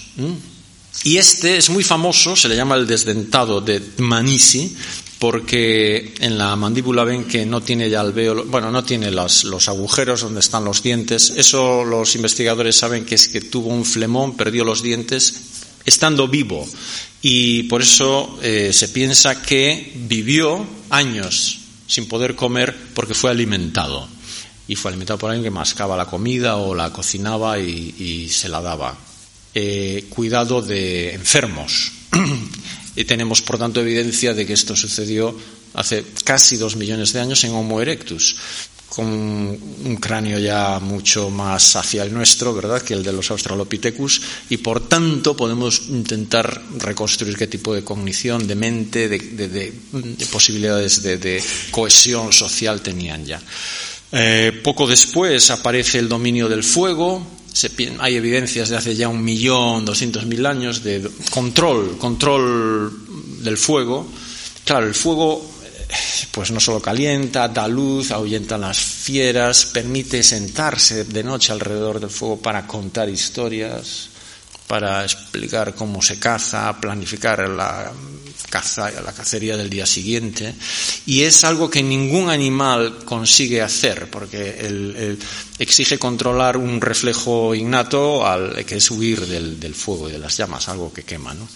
Y 1.04 1.18
este 1.18 1.56
es 1.56 1.68
muy 1.70 1.84
famoso, 1.84 2.36
se 2.36 2.48
le 2.48 2.56
llama 2.56 2.76
el 2.76 2.86
desdentado 2.86 3.60
de 3.60 3.82
Manisi, 3.98 4.74
porque 5.18 6.14
en 6.20 6.38
la 6.38 6.56
mandíbula 6.56 7.04
ven 7.04 7.24
que 7.24 7.44
no 7.46 7.62
tiene 7.62 7.90
ya 7.90 8.00
alvéolo, 8.00 8.44
bueno, 8.44 8.70
no 8.70 8.84
tiene 8.84 9.10
los, 9.10 9.44
los, 9.44 9.68
agujeros 9.68 10.22
donde 10.22 10.40
están 10.40 10.64
los 10.64 10.82
dientes. 10.82 11.32
Eso 11.36 11.84
los 11.84 12.14
investigadores 12.14 12.76
saben 12.76 13.04
que 13.04 13.14
es 13.14 13.28
que 13.28 13.40
tuvo 13.40 13.68
un 13.68 13.84
flemón, 13.84 14.36
perdió 14.36 14.64
los 14.64 14.82
dientes 14.82 15.34
estando 15.86 16.28
vivo. 16.28 16.68
Y 17.22 17.62
por 17.64 17.82
eso 17.82 18.38
eh, 18.42 18.72
se 18.72 18.88
piensa 18.88 19.40
que 19.40 19.92
vivió 19.94 20.66
años 20.90 21.60
sin 21.86 22.06
poder 22.08 22.34
comer 22.34 22.76
porque 22.94 23.14
fue 23.14 23.30
alimentado. 23.30 24.08
Y 24.68 24.74
fue 24.74 24.90
alimentado 24.90 25.18
por 25.18 25.30
alguien 25.30 25.44
que 25.44 25.50
mascaba 25.50 25.96
la 25.96 26.06
comida 26.06 26.56
o 26.56 26.74
la 26.74 26.92
cocinaba 26.92 27.58
y, 27.58 28.28
se 28.28 28.48
la 28.48 28.60
daba. 28.60 28.98
Eh, 29.54 30.06
cuidado 30.10 30.60
de 30.60 31.14
enfermos. 31.14 31.92
y 32.96 33.04
tenemos, 33.04 33.42
por 33.42 33.58
tanto, 33.58 33.80
evidencia 33.80 34.34
de 34.34 34.44
que 34.44 34.52
esto 34.52 34.74
sucedió 34.74 35.34
hace 35.74 36.04
casi 36.24 36.56
dos 36.56 36.74
millones 36.74 37.12
de 37.12 37.20
años 37.20 37.44
en 37.44 37.52
Homo 37.52 37.80
erectus 37.80 38.36
con 38.88 39.06
un 39.06 39.98
cráneo 40.00 40.38
ya 40.38 40.78
mucho 40.80 41.28
más 41.30 41.76
hacia 41.76 42.02
el 42.02 42.14
nuestro, 42.14 42.54
¿verdad?, 42.54 42.82
que 42.82 42.94
el 42.94 43.02
de 43.02 43.12
los 43.12 43.30
Australopithecus, 43.30 44.22
y 44.50 44.58
por 44.58 44.88
tanto 44.88 45.36
podemos 45.36 45.88
intentar 45.88 46.62
reconstruir 46.78 47.36
qué 47.36 47.46
tipo 47.46 47.74
de 47.74 47.84
cognición, 47.84 48.46
de 48.46 48.54
mente, 48.54 49.08
de, 49.08 49.72
posibilidades 50.30 51.02
de, 51.02 51.42
cohesión 51.70 52.32
social 52.32 52.80
tenían 52.80 53.24
ya. 53.24 53.42
Eh, 54.12 54.60
poco 54.62 54.86
después 54.86 55.50
aparece 55.50 55.98
el 55.98 56.08
dominio 56.08 56.48
del 56.48 56.62
fuego, 56.62 57.26
hay 58.00 58.16
evidencias 58.16 58.68
de 58.68 58.76
hace 58.76 58.94
ya 58.94 59.08
un 59.08 59.24
millón, 59.24 59.84
doscientos 59.84 60.26
mil 60.26 60.44
años 60.44 60.82
de 60.82 61.08
control, 61.30 61.96
control 61.96 62.92
del 63.42 63.56
fuego. 63.56 64.06
Claro, 64.64 64.86
el 64.86 64.94
fuego 64.94 65.55
pues 66.30 66.50
no 66.50 66.60
solo 66.60 66.80
calienta, 66.80 67.48
da 67.48 67.68
luz, 67.68 68.10
ahuyenta 68.10 68.58
las 68.58 68.78
fieras, 68.78 69.66
permite 69.66 70.22
sentarse 70.22 71.04
de 71.04 71.24
noche 71.24 71.52
alrededor 71.52 72.00
del 72.00 72.10
fuego 72.10 72.40
para 72.40 72.66
contar 72.66 73.08
historias. 73.08 74.10
para 74.66 75.04
explicar 75.04 75.76
cómo 75.76 76.02
se 76.02 76.18
caza, 76.18 76.76
planificar 76.80 77.48
la 77.48 77.92
caza, 78.50 78.90
la 79.00 79.12
cacería 79.12 79.56
del 79.56 79.70
día 79.70 79.86
siguiente, 79.86 80.54
y 81.06 81.22
es 81.22 81.44
algo 81.44 81.70
que 81.70 81.82
ningún 81.82 82.30
animal 82.30 83.04
consigue 83.04 83.62
hacer, 83.62 84.10
porque 84.10 85.16
exige 85.58 85.98
controlar 85.98 86.56
un 86.56 86.80
reflejo 86.80 87.54
innato 87.54 88.26
al, 88.26 88.64
que 88.64 88.76
es 88.76 88.90
huir 88.90 89.26
del, 89.26 89.74
fuego 89.74 90.08
y 90.08 90.12
de 90.12 90.18
las 90.18 90.36
llamas, 90.36 90.68
algo 90.68 90.92
que 90.92 91.04
quema. 91.04 91.34
¿no? 91.34 91.46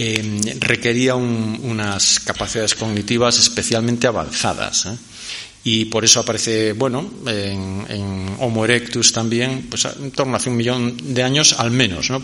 Eh, 0.00 0.56
requería 0.60 1.16
unas 1.16 2.20
capacidades 2.20 2.74
cognitivas 2.74 3.38
especialmente 3.38 4.06
avanzadas. 4.06 4.86
¿eh? 4.86 4.96
y 5.64 5.84
por 5.86 6.04
eso 6.04 6.20
aparece, 6.20 6.72
bueno, 6.72 7.10
en, 7.26 8.36
Homo 8.38 8.64
erectus 8.64 9.12
también, 9.12 9.66
pues 9.68 9.84
en 9.84 10.12
torno 10.12 10.36
a 10.36 10.40
un 10.46 10.56
millón 10.56 10.96
de 11.14 11.22
años 11.22 11.56
al 11.58 11.70
menos, 11.70 12.08
¿no? 12.10 12.22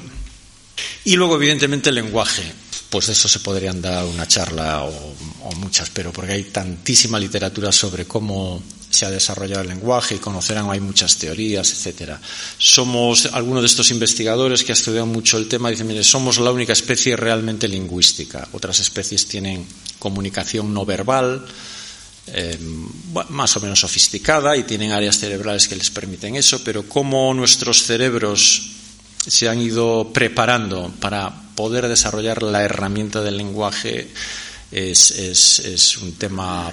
Y 1.04 1.16
luego, 1.16 1.36
evidentemente, 1.36 1.90
el 1.90 1.96
lenguaje. 1.96 2.42
Pues 2.88 3.08
de 3.08 3.12
eso 3.12 3.28
se 3.28 3.40
podrían 3.40 3.82
dar 3.82 4.04
una 4.04 4.26
charla 4.26 4.84
o, 4.84 5.54
muchas, 5.56 5.90
pero 5.90 6.12
porque 6.12 6.32
hay 6.32 6.44
tantísima 6.44 7.18
literatura 7.18 7.72
sobre 7.72 8.06
cómo 8.06 8.62
se 8.94 9.06
ha 9.06 9.10
desarrollado 9.10 9.62
el 9.62 9.68
lenguaje 9.68 10.14
y 10.14 10.18
conocerán, 10.18 10.70
hay 10.70 10.80
muchas 10.80 11.16
teorías, 11.16 11.70
etcétera. 11.72 12.20
Somos, 12.58 13.26
algunos 13.32 13.62
de 13.62 13.66
estos 13.66 13.90
investigadores 13.90 14.62
que 14.62 14.72
ha 14.72 14.74
estudiado 14.74 15.06
mucho 15.06 15.36
el 15.36 15.48
tema 15.48 15.70
dicen, 15.70 15.86
mire, 15.86 16.04
somos 16.04 16.38
la 16.38 16.52
única 16.52 16.72
especie 16.72 17.16
realmente 17.16 17.68
lingüística. 17.68 18.48
Otras 18.52 18.78
especies 18.78 19.26
tienen 19.26 19.66
comunicación 19.98 20.72
no 20.72 20.84
verbal, 20.84 21.44
eh, 22.26 22.58
más 23.28 23.56
o 23.56 23.60
menos 23.60 23.80
sofisticada 23.80 24.56
y 24.56 24.62
tienen 24.62 24.92
áreas 24.92 25.18
cerebrales 25.18 25.68
que 25.68 25.76
les 25.76 25.90
permiten 25.90 26.36
eso, 26.36 26.62
pero 26.64 26.88
cómo 26.88 27.34
nuestros 27.34 27.82
cerebros 27.82 28.70
se 29.26 29.48
han 29.48 29.60
ido 29.60 30.10
preparando 30.12 30.92
para 31.00 31.34
poder 31.54 31.88
desarrollar 31.88 32.42
la 32.42 32.62
herramienta 32.62 33.22
del 33.22 33.36
lenguaje 33.36 34.08
es, 34.74 35.98
un 36.02 36.12
tema 36.14 36.72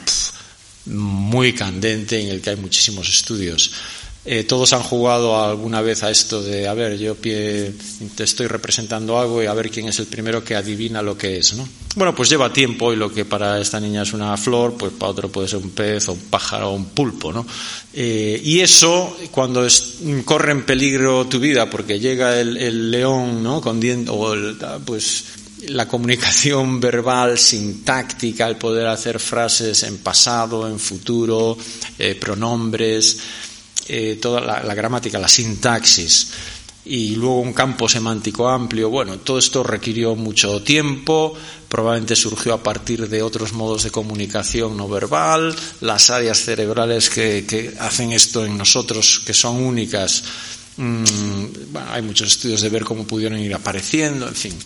muy 0.86 1.54
candente 1.54 2.20
en 2.20 2.30
el 2.30 2.42
que 2.42 2.52
hay 2.52 2.56
muchísimos 2.56 3.10
estudios. 3.10 3.72
Eh, 4.24 4.44
todos 4.44 4.72
han 4.74 4.84
jugado 4.84 5.44
alguna 5.44 5.82
vez 5.82 6.04
a 6.04 6.12
esto 6.12 6.44
de, 6.44 6.68
a 6.68 6.76
ver, 6.76 6.96
yo 7.00 7.16
te 7.16 7.74
estoy 8.20 8.46
representando 8.46 9.20
algo 9.20 9.42
y 9.42 9.48
a 9.48 9.54
ver 9.56 9.72
quién 9.72 9.88
es 9.88 9.98
el 9.98 10.06
primero 10.06 10.44
que 10.44 10.56
adivina 10.56 11.02
lo 11.02 11.18
que 11.18 11.38
es, 11.38 11.56
¿no? 11.56 11.68
Bueno, 11.96 12.14
pues 12.14 12.30
lleva 12.30 12.54
tiempo 12.54 12.94
y 12.94 12.98
lo 12.98 13.12
que 13.12 13.26
para 13.26 13.60
esta 13.60 13.80
niña 13.80 14.04
es 14.04 14.14
una 14.14 14.38
flor, 14.38 14.76
pues 14.78 14.92
para 14.92 15.12
otro 15.12 15.32
puede 15.32 15.48
ser 15.48 15.58
un 15.58 15.72
pez 15.72 16.08
o 16.08 16.14
un 16.14 16.20
pájaro 16.20 16.70
o 16.70 16.76
un 16.76 16.86
pulpo, 16.86 17.34
¿no? 17.34 17.48
Eh, 17.94 18.40
y 18.44 18.60
eso, 18.60 19.18
cuando 19.32 19.68
corre 20.24 20.52
en 20.52 20.66
peligro 20.66 21.26
tu 21.26 21.40
vida 21.40 21.68
porque 21.68 22.00
llega 22.00 22.40
el, 22.40 22.92
león, 22.92 23.42
¿no? 23.42 23.60
Con 23.60 23.82
o 24.08 24.36
pues 24.86 25.24
la 25.68 25.88
comunicación 25.88 26.80
verbal, 26.82 27.38
sintáctica, 27.38 28.48
el 28.48 28.58
poder 28.58 28.88
hacer 28.88 29.20
frases 29.20 29.84
en 29.84 29.98
pasado, 30.00 30.68
en 30.68 30.80
futuro, 30.80 31.58
eh, 31.98 32.16
pronombres, 32.16 33.20
eh, 33.88 34.20
toda 34.22 34.42
la, 34.42 34.76
gramática, 34.76 35.20
la 35.20 35.28
sintaxis 35.28 36.32
y 36.86 37.16
luego 37.16 37.40
un 37.40 37.54
campo 37.54 37.88
semántico 37.88 38.50
amplio. 38.50 38.90
Bueno, 38.90 39.20
todo 39.20 39.38
esto 39.38 39.64
requirió 39.64 40.16
mucho 40.16 40.62
tiempo, 40.64 41.34
probablemente 41.68 42.16
surgió 42.16 42.54
a 42.54 42.64
partir 42.64 43.08
de 43.08 43.22
otros 43.22 43.54
modos 43.54 43.84
de 43.84 43.92
comunicación 43.92 44.78
no 44.78 44.88
verbal, 44.88 45.56
las 45.82 46.10
áreas 46.10 46.40
cerebrales 46.40 47.10
que, 47.10 47.76
hacen 47.80 48.12
esto 48.12 48.46
en 48.46 48.58
nosotros, 48.58 49.22
que 49.26 49.34
son 49.34 49.64
únicas. 49.64 50.24
Mm, 50.78 51.46
hay 51.90 52.02
muchos 52.02 52.30
estudios 52.30 52.62
de 52.62 52.70
ver 52.70 52.84
cómo 52.84 53.06
pudieron 53.06 53.40
ir 53.40 53.54
apareciendo, 53.54 54.28
en 54.28 54.36
fin. 54.36 54.58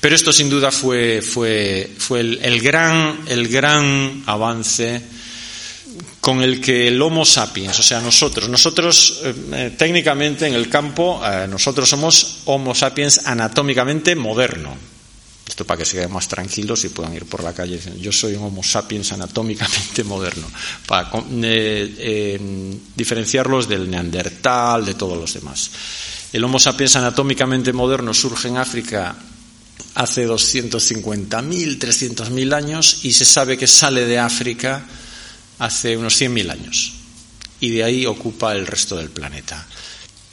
Pero 0.00 0.14
esto 0.14 0.32
sin 0.32 0.50
duda 0.50 0.70
fue, 0.70 1.22
fue, 1.22 1.90
fue 1.96 2.20
el, 2.20 2.60
gran, 2.60 3.20
el 3.26 3.48
gran 3.48 4.22
avance 4.26 5.02
con 6.20 6.42
el 6.42 6.60
que 6.60 6.88
el 6.88 7.00
Homo 7.00 7.24
sapiens, 7.24 7.78
o 7.78 7.82
sea, 7.82 8.00
nosotros, 8.00 8.48
nosotros 8.48 9.20
eh, 9.24 9.34
eh, 9.52 9.74
técnicamente 9.76 10.46
en 10.46 10.54
el 10.54 10.68
campo, 10.68 11.22
eh, 11.24 11.46
nosotros 11.48 11.88
somos 11.88 12.40
Homo 12.46 12.74
sapiens 12.74 13.20
anatómicamente 13.26 14.16
moderno. 14.16 14.93
Esto 15.46 15.66
para 15.66 15.78
que 15.78 15.84
se 15.84 15.96
queden 15.96 16.12
más 16.12 16.26
tranquilos 16.26 16.84
y 16.84 16.88
puedan 16.88 17.14
ir 17.14 17.26
por 17.26 17.44
la 17.44 17.52
calle 17.52 17.76
diciendo, 17.76 18.00
yo 18.00 18.12
soy 18.12 18.34
un 18.34 18.44
Homo 18.44 18.62
sapiens 18.62 19.12
anatómicamente 19.12 20.02
moderno, 20.04 20.46
para 20.86 21.10
diferenciarlos 22.96 23.68
del 23.68 23.90
neandertal, 23.90 24.86
de 24.86 24.94
todos 24.94 25.18
los 25.18 25.34
demás. 25.34 25.70
El 26.32 26.42
Homo 26.44 26.58
sapiens 26.58 26.96
anatómicamente 26.96 27.72
moderno 27.72 28.14
surge 28.14 28.48
en 28.48 28.56
África 28.56 29.16
hace 29.94 30.26
250.000, 30.26 31.78
300.000 31.78 32.54
años 32.54 33.04
y 33.04 33.12
se 33.12 33.24
sabe 33.24 33.56
que 33.56 33.66
sale 33.66 34.06
de 34.06 34.18
África 34.18 34.84
hace 35.58 35.96
unos 35.96 36.20
100.000 36.20 36.50
años 36.50 36.94
y 37.60 37.70
de 37.70 37.84
ahí 37.84 38.06
ocupa 38.06 38.52
el 38.52 38.66
resto 38.66 38.96
del 38.96 39.10
planeta. 39.10 39.66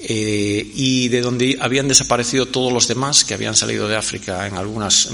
Eh, 0.04 0.72
y 0.74 1.10
de 1.10 1.22
donde 1.22 1.58
habían 1.62 1.88
desaparecido 1.88 2.48
todos 2.48 2.74
los 2.74 2.88
demás 2.88 3.24
que 3.24 3.36
habían 3.36 3.56
salido 3.56 3.88
de 3.88 3.96
África 3.96 4.48
en 4.48 4.56
algunas, 4.56 5.10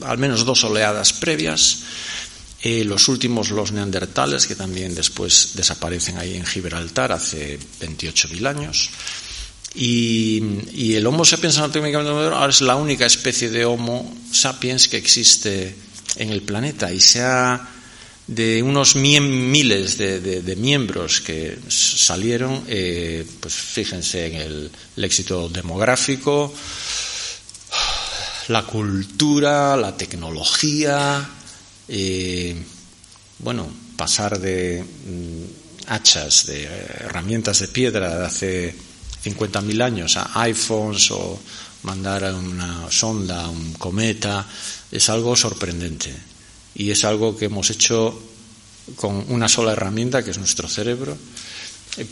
al 0.00 0.18
menos 0.18 0.44
dos 0.44 0.64
oleadas 0.64 1.12
previas. 1.12 1.78
Eh, 2.60 2.84
los 2.84 3.08
últimos, 3.08 3.50
los 3.50 3.72
neandertales, 3.72 4.46
que 4.46 4.54
también 4.54 4.94
después 4.94 5.52
desaparecen 5.54 6.18
ahí 6.18 6.34
en 6.34 6.46
Gibraltar 6.46 7.12
hace 7.12 7.58
28.000 7.80 8.46
años. 8.48 8.90
Y, 9.74 10.94
el 10.94 11.06
Homo 11.06 11.24
sapiens 11.24 11.58
anatómicamente 11.58 12.10
ahora 12.10 12.48
es 12.48 12.60
la 12.60 12.76
única 12.76 13.06
especie 13.06 13.48
de 13.48 13.64
Homo 13.64 14.14
sapiens 14.30 14.88
que 14.88 14.96
existe 14.96 15.74
en 16.16 16.30
el 16.30 16.42
planeta 16.42 16.92
y 16.92 17.00
se 17.00 17.22
ha 17.22 17.68
de 18.26 18.62
unos 18.62 18.94
miles 18.94 19.98
de, 19.98 20.56
miembros 20.56 21.20
que 21.20 21.58
salieron, 21.68 22.64
eh, 22.68 23.26
pues 23.40 23.54
fíjense 23.54 24.26
en 24.26 24.34
el, 24.34 24.70
éxito 24.96 25.48
demográfico, 25.48 26.52
la 28.48 28.62
cultura, 28.64 29.76
la 29.76 29.96
tecnología, 29.96 31.28
eh, 31.88 32.56
bueno, 33.38 33.68
pasar 33.96 34.38
de 34.38 34.82
mm, 34.82 35.90
hachas, 35.92 36.46
de 36.46 36.64
herramientas 36.64 37.58
de 37.60 37.68
piedra 37.68 38.18
de 38.18 38.24
hace 38.24 38.74
50.000 39.24 39.82
años 39.82 40.16
a 40.16 40.30
iPhones 40.42 41.10
o 41.10 41.40
mandar 41.82 42.24
a 42.24 42.36
una 42.36 42.90
sonda, 42.90 43.44
a 43.44 43.48
un 43.48 43.72
cometa, 43.74 44.46
es 44.90 45.08
algo 45.08 45.34
sorprendente 45.34 46.31
y 46.74 46.90
es 46.90 47.04
algo 47.04 47.36
que 47.36 47.46
hemos 47.46 47.70
hecho 47.70 48.18
con 48.96 49.24
una 49.28 49.48
sola 49.48 49.72
herramienta, 49.72 50.22
que 50.22 50.30
es 50.30 50.38
nuestro 50.38 50.68
cerebro. 50.68 51.16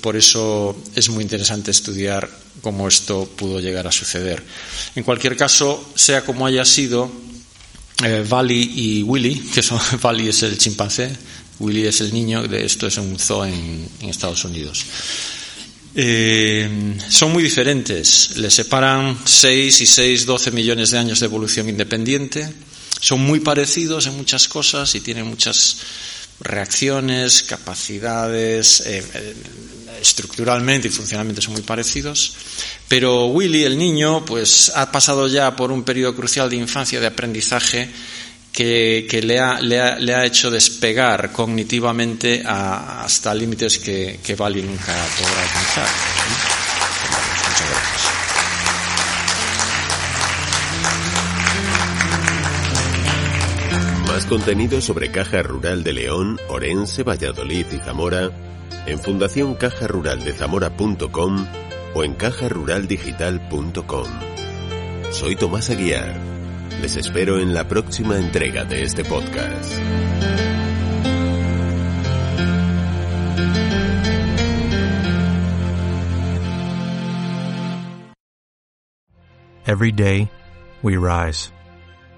Por 0.02 0.16
eso 0.16 0.76
es 0.94 1.08
muy 1.08 1.22
interesante 1.22 1.70
estudiar 1.70 2.28
cómo 2.60 2.86
esto 2.86 3.24
pudo 3.36 3.60
llegar 3.60 3.86
a 3.86 3.92
suceder. 3.92 4.42
En 4.94 5.04
cualquier 5.04 5.36
caso, 5.36 5.92
sea 5.94 6.24
como 6.24 6.46
haya 6.46 6.64
sido, 6.64 7.10
eh, 8.04 8.24
y 8.50 9.02
Willy, 9.02 9.36
que 9.54 9.62
son, 9.62 9.80
Valley 10.02 10.28
es 10.28 10.42
el 10.42 10.58
chimpancé, 10.58 11.10
Willy 11.58 11.86
es 11.86 12.00
el 12.02 12.12
niño, 12.12 12.44
esto 12.44 12.86
es 12.86 12.96
un 12.98 13.18
zoo 13.18 13.44
en, 13.44 13.88
Estados 14.02 14.44
Unidos. 14.44 14.84
Eh, 15.94 16.96
son 17.08 17.32
muy 17.32 17.42
diferentes, 17.42 18.36
le 18.36 18.50
separan 18.50 19.18
6 19.24 19.80
y 19.80 19.86
6, 19.86 20.26
12 20.26 20.50
millones 20.52 20.90
de 20.90 20.98
años 20.98 21.20
de 21.20 21.26
evolución 21.26 21.68
independiente 21.68 22.48
son 23.00 23.20
muy 23.20 23.40
parecidos 23.40 24.06
en 24.06 24.16
muchas 24.16 24.46
cosas 24.46 24.94
y 24.94 25.00
tienen 25.00 25.26
muchas 25.26 25.78
reacciones, 26.40 27.42
capacidades, 27.42 28.80
eh, 28.86 29.04
eh, 29.14 29.34
estructuralmente 30.00 30.88
y 30.88 30.90
funcionalmente 30.90 31.42
son 31.42 31.54
muy 31.54 31.62
parecidos. 31.62 32.34
Pero 32.88 33.26
Willy, 33.26 33.64
el 33.64 33.76
niño, 33.76 34.24
pues 34.24 34.72
ha 34.74 34.90
pasado 34.90 35.28
ya 35.28 35.54
por 35.56 35.72
un 35.72 35.82
periodo 35.82 36.14
crucial 36.14 36.48
de 36.48 36.56
infancia, 36.56 37.00
de 37.00 37.06
aprendizaje, 37.06 37.88
que, 38.52 39.20
le, 39.22 39.38
ha, 39.38 39.60
le, 39.60 40.14
ha, 40.14 40.24
hecho 40.24 40.50
despegar 40.50 41.30
cognitivamente 41.32 42.42
hasta 42.44 43.32
límites 43.32 43.78
que, 43.78 44.18
que 44.22 44.34
Wally 44.34 44.62
nunca 44.62 44.94
podrá 45.16 45.42
alcanzar. 45.42 46.19
Contenido 54.30 54.80
sobre 54.80 55.10
Caja 55.10 55.42
Rural 55.42 55.82
de 55.82 55.92
León, 55.92 56.38
Orense, 56.48 57.02
Valladolid 57.02 57.66
y 57.72 57.78
Zamora 57.78 58.30
en 58.86 59.00
Fundación 59.00 59.56
Caja 59.56 59.88
Rural 59.88 60.22
de 60.22 60.32
Zamora.com 60.32 61.46
o 61.94 62.04
en 62.04 62.14
cajaruraldigital.com. 62.14 64.06
Soy 65.10 65.34
Tomás 65.34 65.70
Aguiar. 65.70 66.14
Les 66.80 66.94
espero 66.94 67.40
en 67.40 67.52
la 67.52 67.66
próxima 67.66 68.18
entrega 68.18 68.64
de 68.64 68.84
este 68.84 69.04
podcast. 69.04 69.72
Every 79.66 79.90
day, 79.90 80.30
we 80.82 80.96
rise, 80.96 81.52